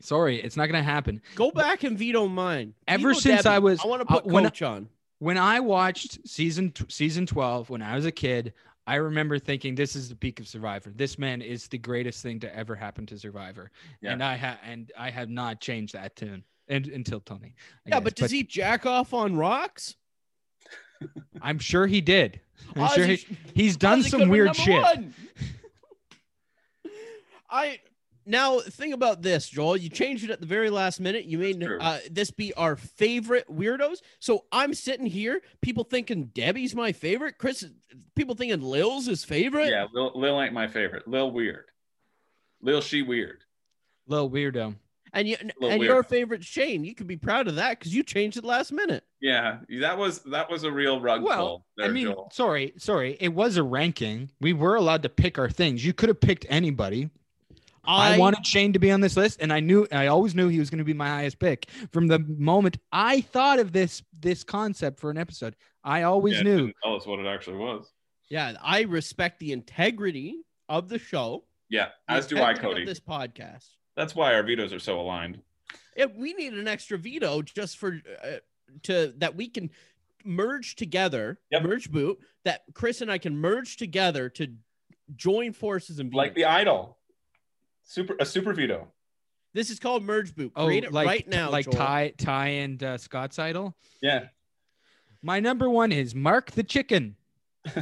[0.00, 1.20] Sorry, it's not gonna happen.
[1.34, 2.74] go back and veto mine.
[2.88, 3.54] Ever Veto since Debbie.
[3.54, 4.88] I was- I want to uh, put when I- Coach on.
[5.18, 8.54] When I watched season season twelve when I was a kid,
[8.90, 10.90] I remember thinking this is the peak of Survivor.
[10.90, 13.70] This man is the greatest thing to ever happen to Survivor,
[14.02, 14.12] Yeah.
[14.14, 17.54] and I have and I have not changed that tune and, until Tony.
[17.86, 18.02] I Yeah, guess.
[18.04, 19.94] but does he jack off on rocks?
[21.40, 22.40] I'm sure he did.
[22.74, 24.84] I'm Ozzy sure he, he's done Ozzy some weird shit.
[27.48, 27.78] I
[28.26, 29.76] now think about this, Joel.
[29.76, 31.24] You changed it at the very last minute.
[31.24, 33.98] You made uh, this be our favorite weirdos.
[34.18, 37.38] So I'm sitting here, people thinking Debbie's my favorite.
[37.38, 37.64] Chris,
[38.14, 39.70] people thinking Lil's his favorite.
[39.70, 41.08] Yeah, Lil, Lil ain't my favorite.
[41.08, 41.64] Lil weird.
[42.62, 43.44] Lil she weird.
[44.06, 44.74] Lil weirdo.
[45.12, 45.90] and you Little and weird.
[45.90, 46.84] your favorite Shane.
[46.84, 49.04] You could be proud of that because you changed it last minute.
[49.20, 51.66] Yeah, that was that was a real rug Well, pull.
[51.76, 52.30] There, I mean, Joel.
[52.32, 53.16] sorry, sorry.
[53.20, 54.30] It was a ranking.
[54.40, 55.84] We were allowed to pick our things.
[55.84, 57.10] You could have picked anybody.
[57.84, 60.58] I, wanted Shane to be on this list, and I knew I always knew he
[60.58, 64.44] was going to be my highest pick from the moment I thought of this this
[64.44, 65.56] concept for an episode.
[65.82, 66.72] I always Yeah, knew.
[66.84, 67.90] Tell us what it actually was.
[68.28, 71.44] Yeah, I respect the integrity of the show.
[71.68, 72.84] Yeah, the as do I, integrity of Cody.
[72.84, 73.68] This podcast.
[73.96, 75.40] That's why our vetoes are so aligned.
[75.96, 78.28] Yeah, we need an extra veto just for uh,
[78.84, 79.70] to that we can
[80.24, 81.62] merge together, Yep.
[81.62, 84.52] merge boot that Chris and I can merge together to
[85.16, 86.98] join forces and be Like the idol.
[87.90, 88.86] Super a super veto.
[89.52, 90.52] this is called merge boot.
[90.54, 91.74] Oh, Create it like right now, like Joel.
[91.74, 93.74] Ty Ty and uh, Scott's idol.
[94.00, 94.26] Yeah.
[95.22, 97.16] My number one is Mark the Chicken.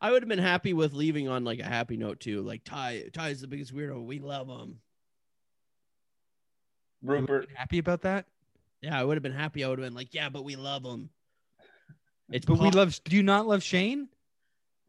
[0.00, 2.40] I would have been happy with leaving on like a happy note too.
[2.42, 4.04] Like Ty, Ty is the biggest weirdo.
[4.04, 4.78] We love him.
[7.02, 7.48] Rupert.
[7.52, 8.26] happy about that?
[8.80, 9.64] Yeah, I would have been happy.
[9.64, 11.10] I would have been like, yeah, but we love him.
[12.30, 12.96] It's But we love.
[13.02, 14.08] Do you not love Shane?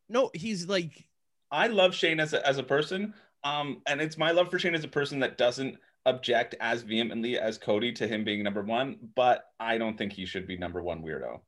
[0.07, 0.29] no.
[0.35, 1.08] He's like
[1.51, 3.13] I love Shane as a, as a person.
[3.43, 7.37] Um, and it's my love for Shane as a person that doesn't object as vehemently
[7.37, 10.81] as Cody to him being number one, but I don't think he should be number
[10.81, 11.39] one weirdo.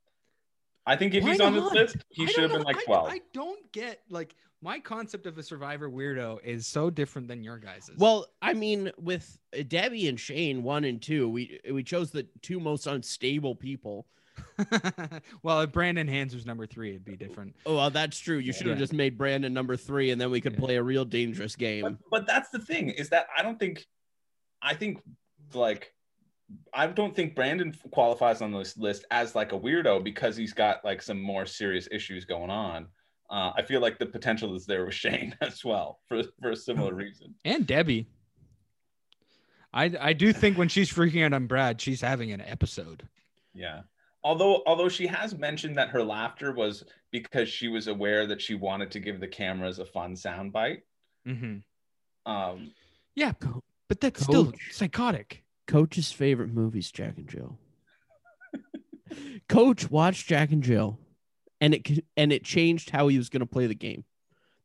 [0.86, 2.66] I think if Why he's on this list, he I should have been know.
[2.66, 3.10] like I- 12.
[3.10, 7.58] I, don't get like my concept of a survivor weirdo is so different than your
[7.58, 7.98] guys's.
[7.98, 9.38] Well, I mean, with
[9.68, 14.08] Debbie and Shane, one and two, we we chose the two most unstable people.
[15.44, 17.56] well, if Brandon Hantz was number three, it'd be different.
[17.66, 18.38] Oh, well, that's true.
[18.38, 18.82] You should have Yeah.
[18.84, 20.60] just made Brandon number three, and then we could Yeah.
[20.60, 21.98] play a real dangerous but, game.
[22.10, 23.86] but that's the thing is that I don't think,
[24.62, 25.02] I think
[25.54, 25.94] like,
[26.74, 30.84] I don't think Brandon qualifies on this list as like a weirdo because he's got
[30.84, 32.88] like some more serious issues going on.
[33.30, 36.56] Uh, I feel like the potential is there with Shane as well for for a
[36.56, 37.36] similar reason.
[37.46, 38.08] And Debbie.
[39.74, 43.08] I I do think when she's freaking out on Brad, she's having an episode.
[43.54, 43.84] Yeah.
[44.24, 48.56] Although although she has mentioned that her laughter was because she was aware that she
[48.56, 50.82] wanted to give the cameras a fun soundbite.
[51.28, 52.32] Mm-hmm.
[52.32, 52.72] Um,
[53.16, 53.34] Yeah,
[53.88, 55.44] but that's still psychotic.
[55.68, 57.58] Coach's favorite movies, Jack and Jill.
[59.50, 61.00] Coach watched Jack and Jill,
[61.60, 64.06] and it and it changed how he was going to play the game.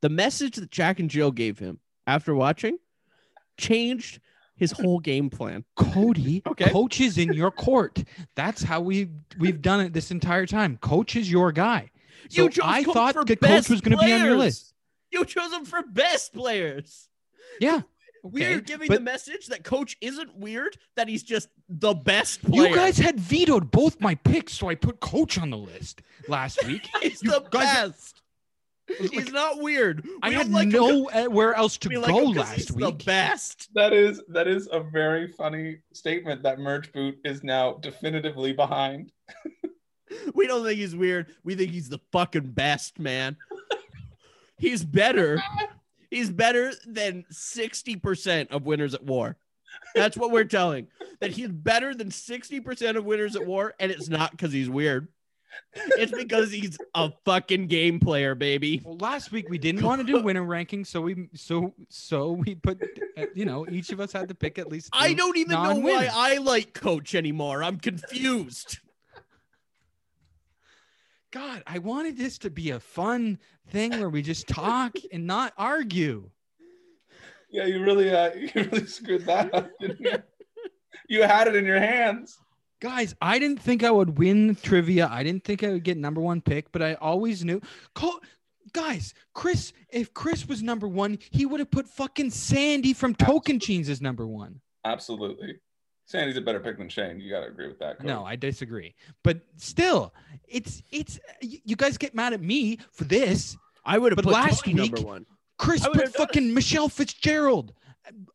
[0.02, 2.78] The message that Jack and Jill gave him after watching
[3.56, 4.20] changed
[4.56, 5.64] his whole game plan.
[5.76, 6.70] Cody, Okay.
[6.70, 8.02] coach is in your court.
[8.34, 10.76] That's how we we've done it this entire time.
[10.78, 11.90] Coach is your guy.
[12.28, 14.18] So you chose I coach thought for the coach best was going to be on
[14.20, 14.38] your players.
[14.38, 14.74] list.
[15.12, 17.08] You chose him for best players.
[17.60, 17.82] Yeah.
[18.24, 22.70] We're giving but the message that coach isn't weird, that he's just the best player.
[22.70, 26.66] You guys had vetoed both my picks, so I put coach on the list last
[26.66, 26.88] week.
[27.02, 28.22] he's you the guys- best.
[29.10, 30.06] He's not weird.
[30.22, 32.98] I had don't like nowhere uh, else to we go like last he's week.
[32.98, 33.68] The best.
[33.74, 39.12] That is that is a very funny statement that Merge Boot is now definitively behind.
[40.34, 41.34] We don't think he's weird.
[41.44, 43.36] We think he's the fucking best, man.
[44.58, 45.42] he's better.
[46.10, 49.36] He's better than 60% of winners at war.
[49.94, 50.88] That's what we're telling.
[51.20, 55.08] That he's better than 60% of winners at war, and it's not because he's weird.
[55.74, 58.80] It's because he's a fucking game player, baby.
[58.84, 62.54] Well, last week we didn't want to do winner rankings, so we so so we
[62.54, 62.82] put
[63.16, 64.90] uh, you know each of us had to pick at least.
[64.92, 66.08] I don't even know why.
[66.12, 67.62] I like coach anymore.
[67.62, 68.78] I'm confused.
[71.32, 73.38] God, I wanted this to be a fun
[73.68, 76.30] thing where we just talk and not argue.
[77.50, 79.70] Yeah, you really uh, you really screwed that up.
[79.80, 80.22] Didn't you?
[81.08, 82.38] you had it in your hands.
[82.80, 85.08] Guys, I didn't think I would win trivia.
[85.10, 87.60] I didn't think I would get number one pick, but I always knew.
[87.94, 88.20] Call,
[88.72, 93.88] guys, Chris, if Chris was number one, he would have put fucking Sandy from Tocantins
[93.88, 94.60] as number one.
[94.84, 95.54] Absolutely.
[96.04, 97.18] Sandy's a better pick than Shane.
[97.18, 97.96] You got to agree with that.
[97.96, 98.08] Cody.
[98.08, 98.94] No, I disagree.
[99.24, 100.14] But still,
[100.46, 103.56] it's it's you guys get mad at me for this.
[103.84, 105.26] I would have But put last Tony number one.
[105.58, 106.14] Chris put have done it.
[106.16, 107.72] fucking Michelle Fitzgerald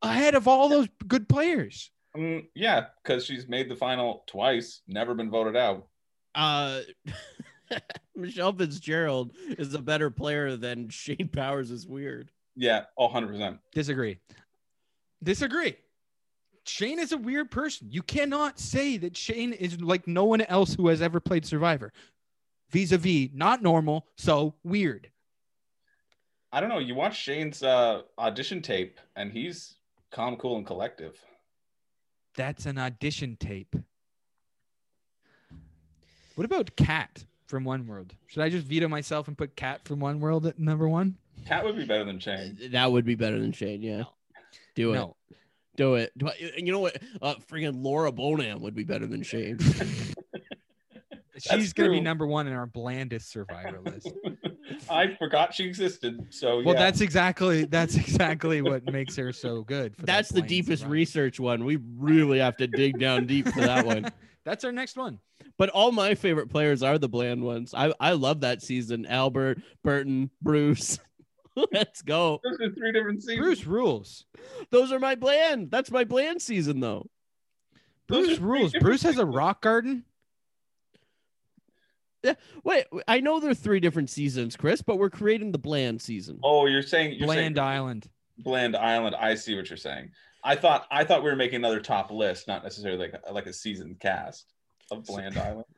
[0.01, 1.91] ahead of all those good players.
[2.15, 5.87] Mm, yeah, because she's made the final twice, never been voted out.
[6.35, 6.81] Uh,
[8.15, 12.31] Michelle Fitzgerald is a better player than Shane Powers is weird.
[12.55, 13.59] Yeah, 100%.
[13.73, 14.19] Disagree.
[15.23, 15.77] Disagree.
[16.65, 17.87] Shane is a weird person.
[17.89, 21.91] You cannot say that Shane is like no one else who has ever played Survivor.
[22.69, 25.09] Vis-a-vis, not normal, so weird.
[26.51, 26.79] I don't know.
[26.79, 29.75] You watch Shane's uh, audition tape, and he's
[30.11, 31.17] calm, cool, and collective.
[32.35, 33.75] That's an audition tape.
[36.35, 38.15] What about Kat from One World?
[38.27, 41.17] Should I just veto myself and put Kat from One World at number one?
[41.45, 42.57] Kat would be better than Shane.
[42.71, 43.81] That would be better than Shane.
[43.81, 44.03] Yeah,
[44.75, 44.95] do it.
[44.95, 45.15] No.
[45.77, 46.11] Do it.
[46.17, 47.01] Do I- You know what?
[47.21, 49.57] Uh, freaking Laura Boneham would be better than Shane.
[51.37, 54.11] She's going to be number one in our blandest Survivor list.
[54.89, 56.27] I forgot she existed.
[56.29, 56.81] So Well, yeah.
[56.81, 59.95] that's exactly that's exactly what makes her so good.
[59.95, 60.93] for that That's the deepest Survivor.
[60.93, 61.63] research one.
[61.65, 64.09] We really have to dig down deep for that one.
[64.43, 65.19] That's our next one.
[65.59, 67.75] But all my favorite players are the bland ones.
[67.75, 69.05] I, I love that season.
[69.05, 70.97] Albert, Burton, Bruce.
[71.71, 72.39] Let's go.
[72.43, 73.39] Those are three different seasons.
[73.39, 74.25] Bruce rules.
[74.71, 75.69] Those are my bland.
[75.69, 77.07] That's my bland season though.
[78.07, 78.73] Those Bruce rules.
[78.79, 80.05] Bruce has a rock garden.
[82.63, 86.39] Wait, I know there are three different seasons, Chris, but we're creating the bland season.
[86.43, 88.07] Oh, you're saying you're Bland saying Island.
[88.37, 89.15] Bland Island.
[89.15, 90.11] I see what you're saying.
[90.43, 93.53] I thought I thought we were making another top list, not necessarily like like a
[93.53, 94.53] season cast
[94.91, 95.65] of Bland Island.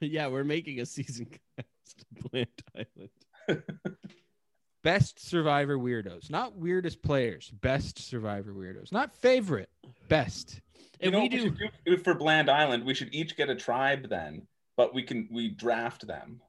[0.00, 1.26] Yeah, we're making a season
[1.56, 3.62] cast of Bland Island.
[4.84, 7.50] Best Survivor weirdos, not weirdest players.
[7.50, 9.70] Best Survivor weirdos, not favorite.
[10.08, 10.60] Best.
[11.00, 12.84] You And know we what we do should do for Bland Island?
[12.84, 14.46] We should each get a tribe then,
[14.78, 16.40] but we can we draft them.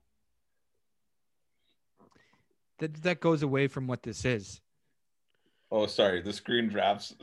[2.77, 4.61] That that goes away from what this is.
[5.72, 7.14] Oh, sorry, the screen drafts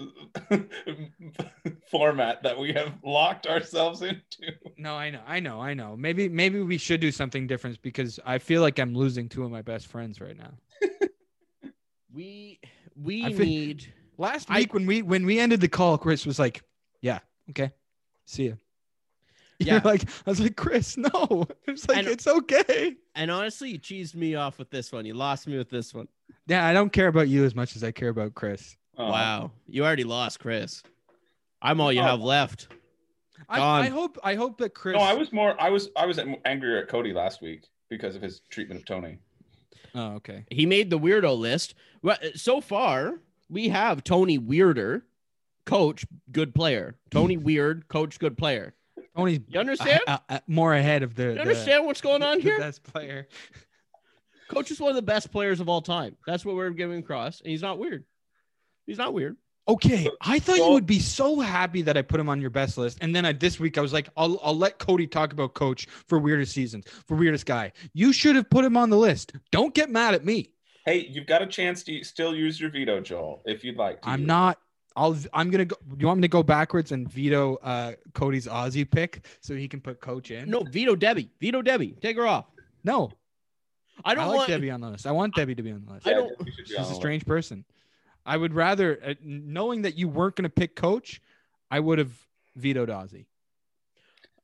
[1.90, 4.52] format that we have locked ourselves into.
[4.78, 5.96] No, I know, I know, I know.
[5.96, 9.50] Maybe maybe we should do something different because I feel like I'm losing two of
[9.50, 10.52] my best friends right now.
[12.12, 12.60] we
[12.94, 16.24] we I feel- need Last I- week when we when we ended the call, Chris
[16.26, 16.62] was like,
[17.00, 17.18] "Yeah,
[17.50, 17.70] okay,
[18.24, 18.54] see ya."
[19.58, 19.74] Yeah.
[19.74, 21.46] You're like, I was like, Chris, no.
[21.66, 22.94] It's like And- it's okay.
[23.14, 25.06] and honestly, you cheesed me off with this one.
[25.06, 26.08] You lost me with this one.
[26.46, 28.76] Yeah, I don't care about you as much as I care about Chris.
[28.98, 29.50] Oh, Wow.
[29.66, 30.82] You already lost, Chris.
[31.62, 32.04] I'm all you Oh.
[32.04, 32.68] have left.
[33.48, 34.94] I, I hope I hope that Chris.
[34.96, 35.60] No, I was more.
[35.60, 35.90] I was.
[35.96, 39.18] I was angrier at Cody last week because of his treatment of Tony.
[39.94, 40.44] Oh, okay.
[40.50, 41.74] He made the weirdo list.
[42.02, 43.20] Well, so far,
[43.50, 45.04] we have Tony Weirder,
[45.66, 46.96] coach, good player.
[47.10, 48.74] Tony Weird, coach, good player.
[49.16, 50.00] Tony's You understand?
[50.06, 51.34] uh, uh, more ahead of the.
[51.34, 52.58] You understand what's going on the here?
[52.58, 53.28] best player.
[54.48, 56.16] Coach is one of the best players of all time.
[56.26, 57.40] That's what we're giving across.
[57.40, 58.04] And he's not weird.
[58.86, 59.36] He's not weird.
[59.68, 62.78] Okay, I thought you would be so happy that I put him on your best
[62.78, 65.54] list, and then I, this week I was like, I'll I'll let Cody talk about
[65.54, 67.72] coach for weirdest seasons, for weirdest guy.
[67.92, 69.32] You should have put him on the list.
[69.50, 70.52] Don't get mad at me.
[70.84, 74.08] Hey, you've got a chance to still use your veto, Joel, if you'd like to.
[74.08, 74.60] I'm use not.
[74.96, 75.16] I'll.
[75.32, 75.76] I'm gonna go.
[75.98, 79.80] You want me to go backwards and veto uh, Cody's Ozzy pick so he can
[79.80, 80.48] put coach in?
[80.50, 81.30] No, veto Debbie.
[81.40, 81.96] Veto Debbie.
[82.00, 82.46] Take her off.
[82.82, 83.12] no.
[84.04, 84.48] I don't like want.
[84.48, 85.06] Debbie on the list.
[85.06, 86.06] I want Debbie to be on the list.
[86.06, 86.28] I don't.
[86.44, 87.64] You should be She's a strange person.
[88.26, 91.22] I would rather, uh, knowing that you weren't going to pick coach,
[91.70, 92.12] I would have
[92.56, 93.24] vetoed Ozzy.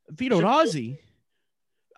[0.09, 0.97] Vetoed Ozzy.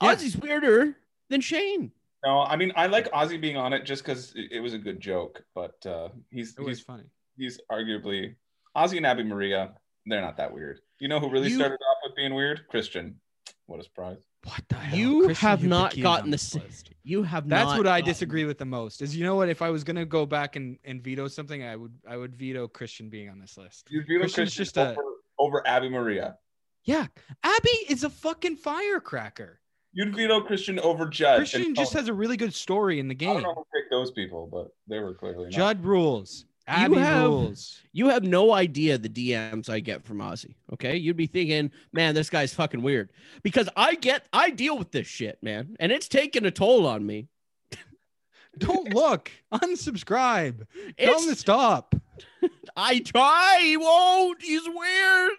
[0.01, 0.13] Yeah.
[0.15, 0.95] Ozzy's weirder
[1.29, 1.91] than Shane.
[2.25, 4.77] No, I mean I like Ozzy being on it just because it, it was a
[4.79, 7.03] good joke, but uh, he's It was he's funny.
[7.37, 8.35] he's arguably
[8.75, 9.73] Ozzy and Abi-Maria.
[10.05, 10.79] They're not that weird.
[10.99, 12.67] You know who really You- started off with being weird?
[12.69, 13.19] Christian.
[13.67, 14.19] What a surprise!
[14.43, 14.97] What the hell?
[14.97, 16.91] You Christian have not gotten the this list.
[17.03, 17.55] You have not.
[17.55, 19.01] That's not what I disagree with the most.
[19.01, 19.49] Is you know what?
[19.49, 22.67] If I was gonna go back and, and veto something, I would I would veto
[22.67, 23.87] Christian being on this list.
[23.89, 25.01] You veto Christian's Christian just a- over,
[25.39, 26.37] over Abi-Maria.
[26.83, 27.07] Yeah,
[27.43, 29.59] Abi is a fucking firecracker.
[29.93, 31.37] You'd veto Christian over Judd.
[31.37, 33.29] Christian just has a really good story in the game.
[33.31, 35.51] I don't know who picked those people, but they were clearly not.
[35.53, 36.45] Judd rules.
[36.67, 37.81] Abi have- rules.
[37.93, 40.55] You have no idea the DMs I get from Ozzy.
[40.73, 43.11] Okay, you'd be thinking, man, this guy's fucking weird
[43.43, 47.05] because I get, I deal with this shit, man, and it's taking a toll on
[47.05, 47.27] me.
[48.57, 49.31] Don't look.
[49.53, 50.65] Unsubscribe.
[50.97, 51.93] Tell him to stop.
[52.75, 54.41] I try, he won't.
[54.41, 55.31] He's weird.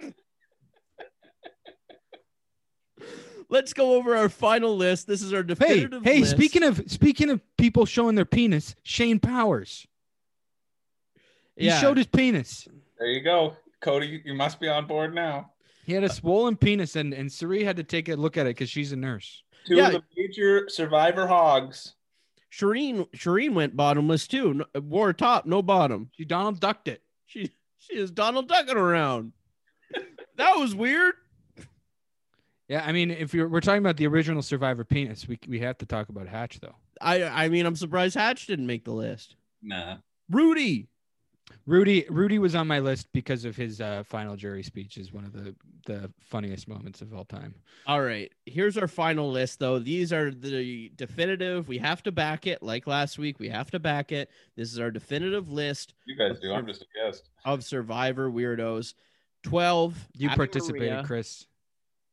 [3.50, 5.06] Let's go over our final list.
[5.06, 6.32] This is our Hey, hey, list.
[6.32, 9.86] speaking of speaking of people showing their penis, Shane Powers.
[11.58, 12.68] He yeah, showed his penis.
[12.98, 14.22] There you go, Cody.
[14.24, 15.50] You must be on board now.
[15.84, 18.50] He had a swollen penis, and and Sari had to take a look at it
[18.50, 19.42] because she's a nurse.
[19.66, 19.88] Two Yeah.
[19.88, 21.94] of the major survivor hogs.
[22.50, 24.54] Shirin, Shirin went bottomless too.
[24.54, 26.10] No, wore a top, no bottom.
[26.16, 27.02] She Donald ducked it.
[27.26, 29.32] She she is Donald ducking around.
[30.36, 31.14] that was weird.
[32.68, 35.78] Yeah, I mean, if you're, we're talking about the original Survivor penis, we we have
[35.78, 36.76] to talk about Hatch though.
[37.00, 39.36] I I mean, I'm surprised Hatch didn't make the list.
[39.62, 39.96] Nah.
[40.30, 40.88] Rudy.
[41.68, 44.96] Rudy Rudy was on my list because of his uh, final jury speech.
[44.96, 45.54] Is one of the
[45.84, 47.54] the funniest moments of all time.
[47.86, 49.78] All right, here's our final list though.
[49.78, 51.68] These are the definitive.
[51.68, 53.38] We have to back it like last week.
[53.38, 54.30] We have to back it.
[54.56, 56.54] This is our definitive list You guys do.
[56.54, 57.28] I'm just a guest.
[57.44, 58.94] of Survivor weirdos.
[59.42, 60.08] 12.
[60.14, 61.04] You Abby participated, Maria.
[61.04, 61.46] Chris.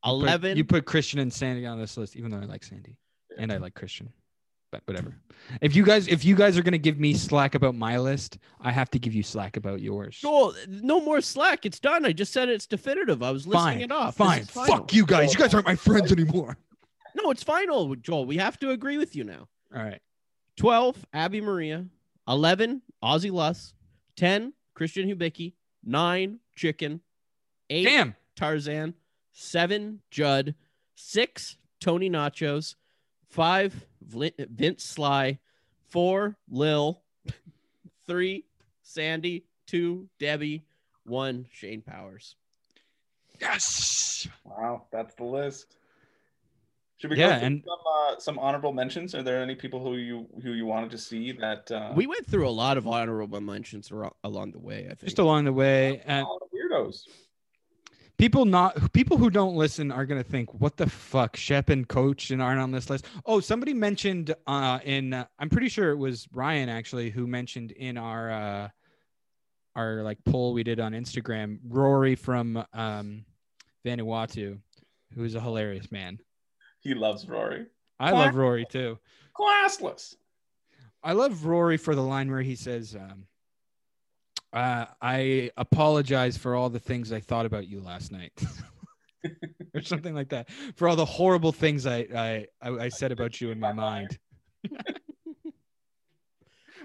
[0.04, 0.58] You put- 11.
[0.58, 2.98] you put Christian and Sandy on this list, even though I like Sandy
[3.38, 4.12] and I like Christian.
[4.86, 5.16] But whatever.
[5.62, 8.72] If you guys if you guys are gonna give me slack about my list, I
[8.72, 10.18] have to give you slack about yours.
[10.18, 11.66] Joel, no more slack.
[11.66, 12.06] It's done.
[12.06, 13.22] I just said it's definitive.
[13.22, 13.82] I was listing Fine.
[13.82, 14.16] it off.
[14.16, 14.46] Fine.
[14.46, 15.34] Fuck you guys.
[15.34, 16.58] You guys aren't my friends anymore.
[17.16, 18.26] No, it's final, Joel.
[18.26, 19.48] We have to agree with you now.
[19.74, 20.02] All right.
[20.58, 21.86] 12, Abi-Maria.
[22.28, 23.74] 11, Ozzy Lusth.
[24.18, 25.54] 10, Christian Hubicki.
[25.84, 27.02] 9, Chicken.
[27.70, 28.16] 8, Damn.
[28.38, 28.94] Troyzan.
[29.34, 30.56] 7, Judd.
[30.96, 32.76] 6, Tony Vlachos.
[33.46, 35.38] 5, Vince Sly.
[35.90, 37.02] 4, Lil.
[38.08, 38.46] 3,
[38.82, 39.46] Sandy.
[39.68, 40.64] 2, Debbie.
[41.06, 42.36] 1, Shane Powers.
[43.42, 44.26] Yes.
[44.46, 45.76] Wow, that's the list.
[46.98, 49.14] Should we Yeah, go through and- some, uh, some honorable mentions?
[49.14, 52.26] Are there any people who you who you wanted to see that uh, We went
[52.26, 53.92] through a lot of honorable mentions
[54.24, 55.02] along the way, I think.
[55.04, 56.02] Just along the way.
[56.06, 57.02] And weirdos?
[58.18, 61.36] People not people who don't listen are gonna think, what the fuck?
[61.36, 63.06] Shep and Coach and aren't on this list.
[63.26, 67.72] Oh, somebody mentioned uh in uh, I'm pretty sure it was Ryan actually who mentioned
[67.72, 68.70] in our uh
[69.76, 73.26] our like poll we did on Instagram, Rory from um
[73.86, 74.58] Vanuatu,
[75.14, 76.20] who is a hilarious man.
[76.80, 77.66] He loves Rory.
[78.00, 79.00] I love Rory too.
[79.36, 80.16] Classless.
[81.04, 83.26] I love Rory for the line where he says, um,
[84.56, 88.32] uh, I apologize for all the things I thought about you last night.
[89.76, 90.50] or something like that.
[90.76, 94.18] For all the horrible things I I, I, I said about you in my mind.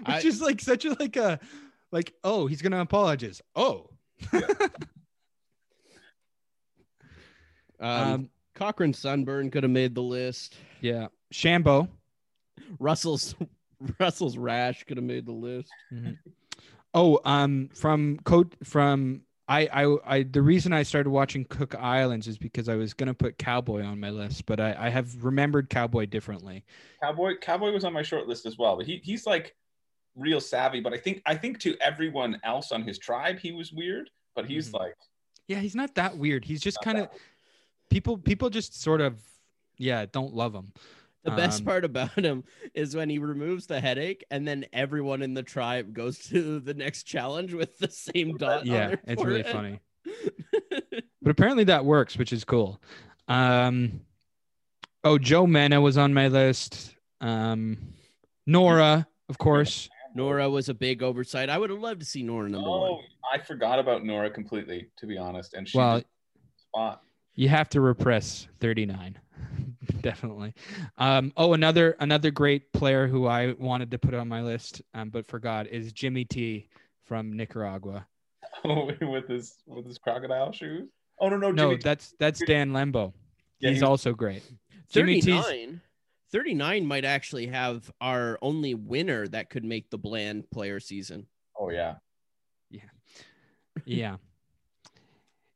[0.05, 1.39] I- Which is like such a like a
[1.91, 3.41] like, oh, he's gonna apologize.
[3.55, 3.89] Oh.
[7.79, 10.55] Um, Um, Cochran Sunburn could have made the list.
[10.81, 11.07] yeah.
[11.33, 11.87] Shambo.
[12.79, 13.33] Russell's
[13.99, 15.71] Russell's rash could have made the list.
[16.93, 22.27] Oh, um, from coat from I, I, I, the reason I started watching Cook Islands
[22.27, 25.69] is because I was gonna put Cowboy on my list, but I, I have remembered
[25.69, 26.63] Cowboy differently.
[27.01, 29.55] Cowboy Cowboy was on my short list as well, but he he's like
[30.15, 30.79] real savvy.
[30.79, 34.09] But I think I think to everyone else on his tribe, he was weird.
[34.35, 34.79] But he's Mhm.
[34.79, 34.95] like
[35.47, 36.45] Yeah, he's not that weird.
[36.45, 37.09] He's just kind of
[37.89, 38.17] people.
[38.17, 39.21] People just sort of,
[39.77, 40.71] yeah, don't love him.
[41.23, 42.43] The best Um, part about him
[42.73, 46.73] is when he removes the headache, and then everyone in the tribe goes to the
[46.73, 48.61] next challenge with the same dot.
[48.61, 49.79] on Yeah, their it's really funny.
[51.23, 52.81] But apparently that works, which is cool.
[53.27, 54.01] Um,
[55.03, 56.95] oh, Joe Mena was on my list.
[57.21, 57.77] Um,
[58.47, 59.87] Noura, of course.
[60.15, 61.47] Noura was a big oversight.
[61.49, 63.03] I would have loved to see Noura number oh, one.
[63.31, 65.53] I forgot about Noura completely, to be honest.
[65.53, 66.01] And she Well,
[66.57, 67.03] spot.
[67.35, 69.19] you have to repress 39.
[70.01, 70.53] definitely.
[70.97, 75.09] Um, oh, another another great player who I wanted to put on my list, um,
[75.09, 76.67] but forgot is Jimmy T
[77.05, 78.05] from Nicaragua.
[78.65, 80.89] with his with his crocodile shoes.
[81.19, 81.81] Oh no, no, No, Jimmy.
[81.83, 83.13] that's that's Dan Lembo.
[83.59, 84.43] Yeah, He's he- also great.
[84.89, 85.81] Jimmy T's 39.
[86.31, 91.25] 39 might actually have our only winner that could make the bland player season.
[91.59, 91.95] oh yeah.
[92.69, 92.81] yeah.
[93.85, 94.15] Yeah.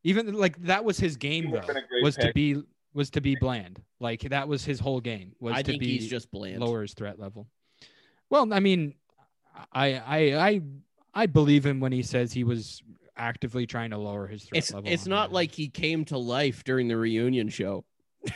[0.03, 1.59] Even like that was his game though.
[1.61, 2.61] been a great Was to be
[2.95, 3.79] was to be bland.
[3.99, 5.33] Like that was his whole game.
[5.39, 6.59] Was I to think be he's just bland.
[6.59, 7.47] lower his threat level.
[8.31, 8.95] Well, I mean,
[9.71, 10.61] I I I
[11.13, 12.81] I believe him when he says he was
[13.17, 14.91] actively trying to lower his threat It's level.
[14.91, 15.33] it's not Ireland.
[15.33, 17.85] like he came to life during the reunion show.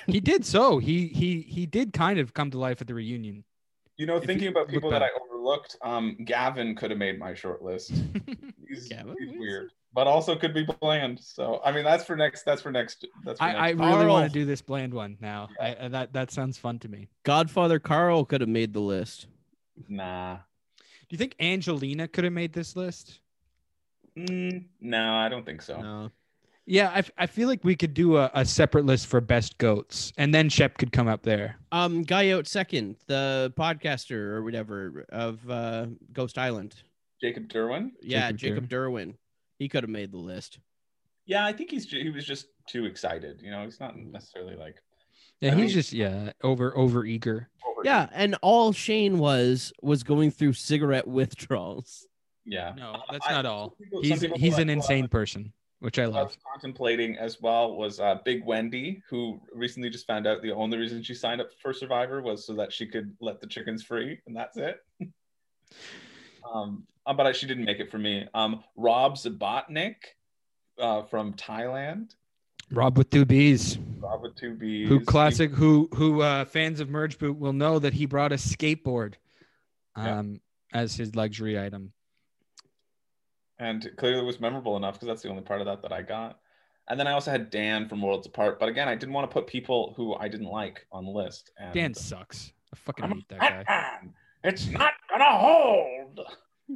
[0.07, 0.77] he did so.
[0.77, 3.44] He he he did kind of come to life at the reunion.
[3.98, 5.03] You know, If thinking you about look people that.
[5.03, 7.91] I overlooked, um, Gavin could have made my short list.
[8.69, 11.20] He's, Gavin he's weird, but also could be bland.
[11.20, 12.44] So I mean, that's for next.
[12.44, 13.06] That's for next.
[13.26, 13.80] That's for I, I next.
[13.95, 15.49] really want to do this bland one now.
[15.60, 17.07] I, I- that that sounds fun to me.
[17.24, 19.28] Godfather Carl could have made the list.
[19.88, 20.38] nah.
[20.78, 23.20] Do you think Angelina could have made this list?
[24.16, 25.82] Mm, no, I don't think so.
[25.82, 26.11] No.
[26.68, 29.57] Yeah, I, f- I feel like we could do a, a separate list for best
[29.57, 31.56] goats, and then Shep could come up there.
[31.72, 36.76] Um, guy out second, the podcaster or whatever of uh, Ghost Island.
[37.20, 37.90] Jacob Derwin.
[38.03, 39.16] Yeah, Jacob Jacob Derwin.
[39.60, 40.57] He could have made the list.
[41.26, 43.41] Yeah, I think he's he was just too excited.
[43.44, 44.81] You know, he's not necessarily like.
[45.41, 47.49] Yeah, I he's mean- just yeah over over eager.
[47.68, 52.07] Over Yeah, and all Shane was was going through cigarette withdrawals.
[52.45, 52.73] Yeah.
[52.76, 53.72] No, that's I- not all.
[53.72, 56.27] people- He's he's like, an uh, insane person, which I I love.
[56.30, 60.77] was contemplating as well was uh, Big Wendy, who recently just found out the only
[60.77, 64.19] reason she signed up for Survivor was so that she could let the chickens free,
[64.26, 64.81] and that's it.
[66.52, 68.27] um, uh, but I, she didn't make it for me.
[68.34, 69.95] Um, Rob Zbacnik
[70.80, 72.15] uh, from Thailand.
[72.72, 74.88] Rob with two B's, Rob with two B's.
[74.88, 78.36] who classic, who who uh, fans of Merge Boot will know that he brought a
[78.36, 79.15] skateboard,
[79.98, 80.19] Yeah.
[80.19, 80.40] um,
[80.72, 81.94] as his luxury item.
[83.57, 86.40] and clearly was memorable enough because that's the only part of that that I got.
[86.90, 89.34] And then I also had Dan from Worlds Apart, but again, I didn't want to
[89.34, 91.52] put people who I didn't like on the list.
[91.57, 92.53] And Dan sucks.
[92.73, 93.64] I fucking I'm hate that guy.
[93.64, 94.14] Batman.
[94.44, 96.19] It's not gonna hold.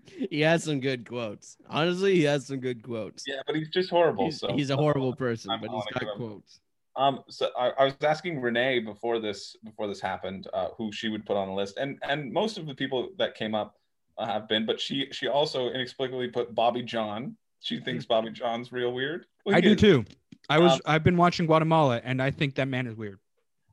[0.30, 1.58] He has some good quotes.
[1.70, 3.24] Honestly, he has some good quotes.
[3.28, 4.26] Yeah, but he's just horrible.
[4.26, 6.60] He's, so he's a horrible person, I'm but he's got quotes.
[6.96, 11.10] Um, so I, I was asking Renee before this before this happened, uh, who she
[11.10, 13.76] would put on the list, and and most of the people that came up
[14.18, 17.36] uh, have been, but she she also inexplicably put Bobby Jon.
[17.62, 19.26] She thinks Bobby Jon's real weird.
[19.46, 20.06] Well, I he do too.
[20.50, 23.20] I was Um, I've been watching Guatemala, and I think that man is weird.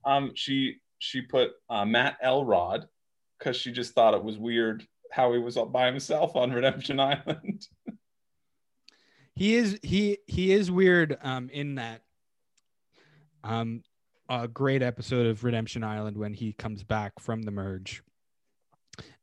[0.05, 2.87] Um, she she put uh, Matt Elrod
[3.39, 7.01] because she just thought it was weird how he was up by himself on Redemption
[7.01, 7.67] Island.
[9.35, 12.03] He is he he is weird um in that
[13.43, 13.83] um
[14.29, 18.03] a great episode of Redemption Island when he comes back from the merge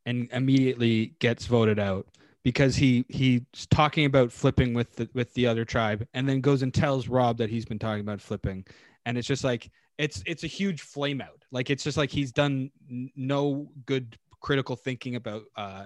[0.06, 2.08] and immediately gets voted out
[2.44, 6.62] because he he's talking about flipping with the with the other tribe and then goes
[6.62, 8.66] and tells Rob that he's been talking about flipping
[9.06, 12.32] and it's just like it's it's a huge flame out like it's just like he's
[12.32, 12.72] done
[13.16, 15.86] no good critical thinking about uh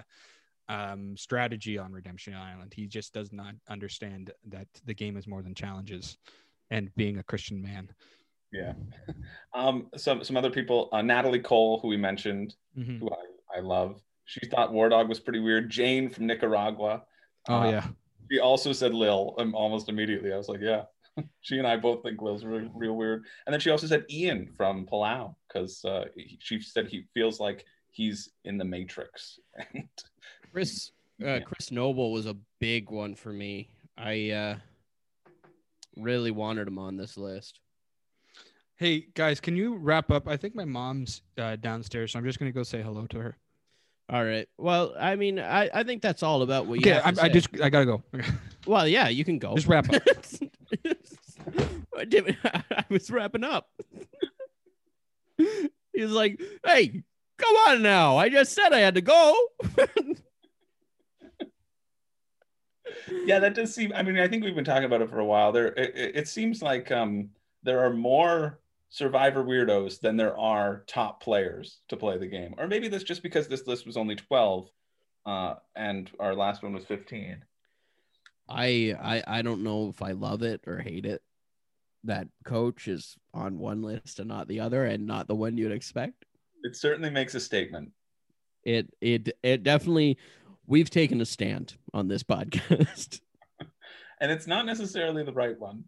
[0.68, 2.72] um, strategy on Redemption Island.
[2.74, 6.16] He just does not understand that the game is more than challenges
[6.70, 7.90] and being a Christian man.
[8.52, 8.72] yeah.
[9.54, 13.00] Um, some some other people, uh, Natalie Cole, who we mentioned, Mhm.
[13.00, 14.00] who I, I love.
[14.24, 15.68] She thought War Dog was pretty weird.
[15.68, 17.02] Jane from Nicaragua.
[17.48, 17.86] Oh, Uh, yeah.
[18.30, 20.32] She also said Lil um, almost immediately.
[20.32, 20.84] I was like, yeah.
[21.42, 23.26] she and I both think Lil's real, real weird.
[23.46, 26.04] And then she also said Ian from Palau because uh,
[26.38, 29.38] she said he feels like he's in the Matrix.
[29.74, 29.88] And
[30.52, 30.90] Chris
[31.22, 31.40] uh, Yeah.
[31.40, 33.70] Chris Noble was a big one for me.
[33.96, 34.56] I uh,
[35.96, 37.60] really wanted him on this list.
[38.76, 40.26] Hey, guys, can you wrap up?
[40.26, 43.20] I think my mom's uh, downstairs, so I'm just going to go say hello to
[43.20, 43.36] her.
[44.10, 44.48] All right.
[44.58, 47.48] Well, I mean, I, I think that's all about what you Okay, I, I just,
[47.62, 48.02] I got to go.
[48.64, 49.56] Well, yeah, you can go.
[49.56, 50.02] Just wrap up.
[51.98, 53.68] I I was wrapping up.
[55.36, 57.02] He was like, "Hey,
[57.38, 58.16] come on now!
[58.16, 59.36] I just said I had to go."
[63.24, 63.92] yeah, that does seem.
[63.94, 65.52] I mean, I think we've been talking about it for a while.
[65.52, 67.30] There, it, it seems like um,
[67.62, 68.58] there are more
[68.90, 73.22] Survivor weirdos than there are top players to play the game, or maybe that's just
[73.22, 74.68] because this list was only twelve,
[75.24, 77.42] uh, and our last one was fifteen.
[78.50, 81.22] I I I don't know if I love it or hate it.
[82.04, 85.72] That coach is on one list and not the other, and not the one you'd
[85.72, 86.26] expect.
[86.62, 87.90] It certainly makes a statement.
[88.64, 90.18] It it it definitely.
[90.66, 93.20] We've taken a stand on this podcast.
[94.20, 95.84] and it's not necessarily the right one.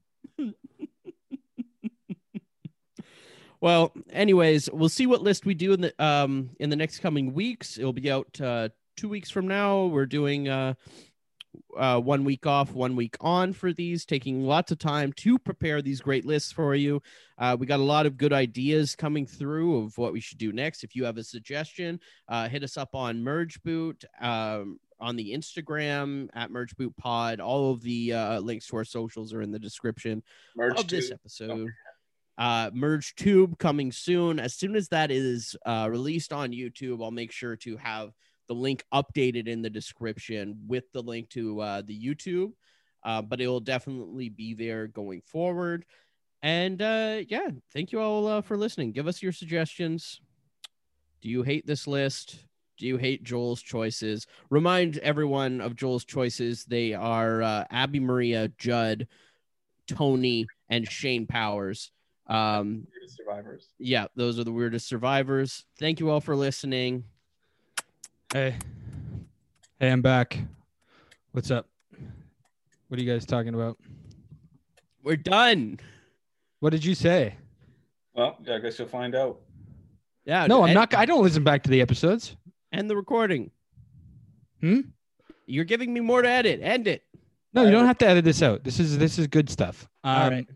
[3.64, 7.32] Well, anyways, we'll see what list we do in the um in the next coming
[7.32, 7.78] weeks.
[7.78, 9.86] It'll be out uh, two weeks from now.
[9.86, 10.74] We're doing uh,
[11.76, 15.82] uh, one week off, one week on for these, taking lots of time to prepare
[15.82, 17.02] these great lists for you.
[17.38, 20.52] Uh, we got a lot of good ideas coming through of what we should do
[20.52, 20.84] next.
[20.84, 24.04] If you have a suggestion, uh, hit us up on Merge Boot.
[24.20, 27.40] Um, on the Instagram at Merge Boot Pod.
[27.40, 30.22] All of the uh, links to our socials are in the description
[30.56, 31.18] Merge of this tube.
[31.20, 31.68] episode.
[32.38, 34.40] Uh, Merge Tube coming soon.
[34.40, 38.12] As soon as that is uh, released on YouTube, I'll make sure to have
[38.48, 42.52] the link updated in the description with the link to uh, the YouTube.
[43.02, 45.84] Uh, but it will definitely be there going forward.
[46.42, 48.92] And uh, yeah, thank you all uh, for listening.
[48.92, 50.20] Give us your suggestions.
[51.20, 52.36] Do you hate this list?
[52.76, 54.26] Do you hate Joel's choices?
[54.50, 56.64] Remind everyone of Joel's choices.
[56.64, 59.06] They are uh, Abi-Maria, Judd,
[59.86, 61.92] Tony, and Shane Powers.
[62.26, 63.68] Um, Survivors.
[63.78, 65.64] yeah, those are the weirdest survivors.
[65.78, 67.04] Thank you all for listening.
[68.34, 68.56] Hey,
[69.78, 70.36] hey, I'm back.
[71.30, 71.68] What's up?
[72.88, 73.78] What are you guys talking about?
[75.04, 75.78] We're done.
[76.58, 77.36] What did you say?
[78.12, 79.38] Well, I guess you'll find out.
[80.24, 80.48] Yeah.
[80.48, 80.94] No, I'm end- not.
[80.96, 82.34] I don't listen back to the episodes.
[82.72, 83.52] End the recording.
[84.60, 84.80] Hmm?
[85.46, 86.58] You're giving me more to edit.
[86.60, 87.04] End it.
[87.52, 88.64] No, you don't have to edit this out.
[88.64, 89.88] This is this is good stuff.
[90.02, 90.48] Um, All right.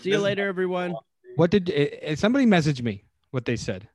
[0.00, 0.96] See you later, everyone.
[1.36, 3.04] What did eh, eh, somebody message me?
[3.30, 3.88] What they said?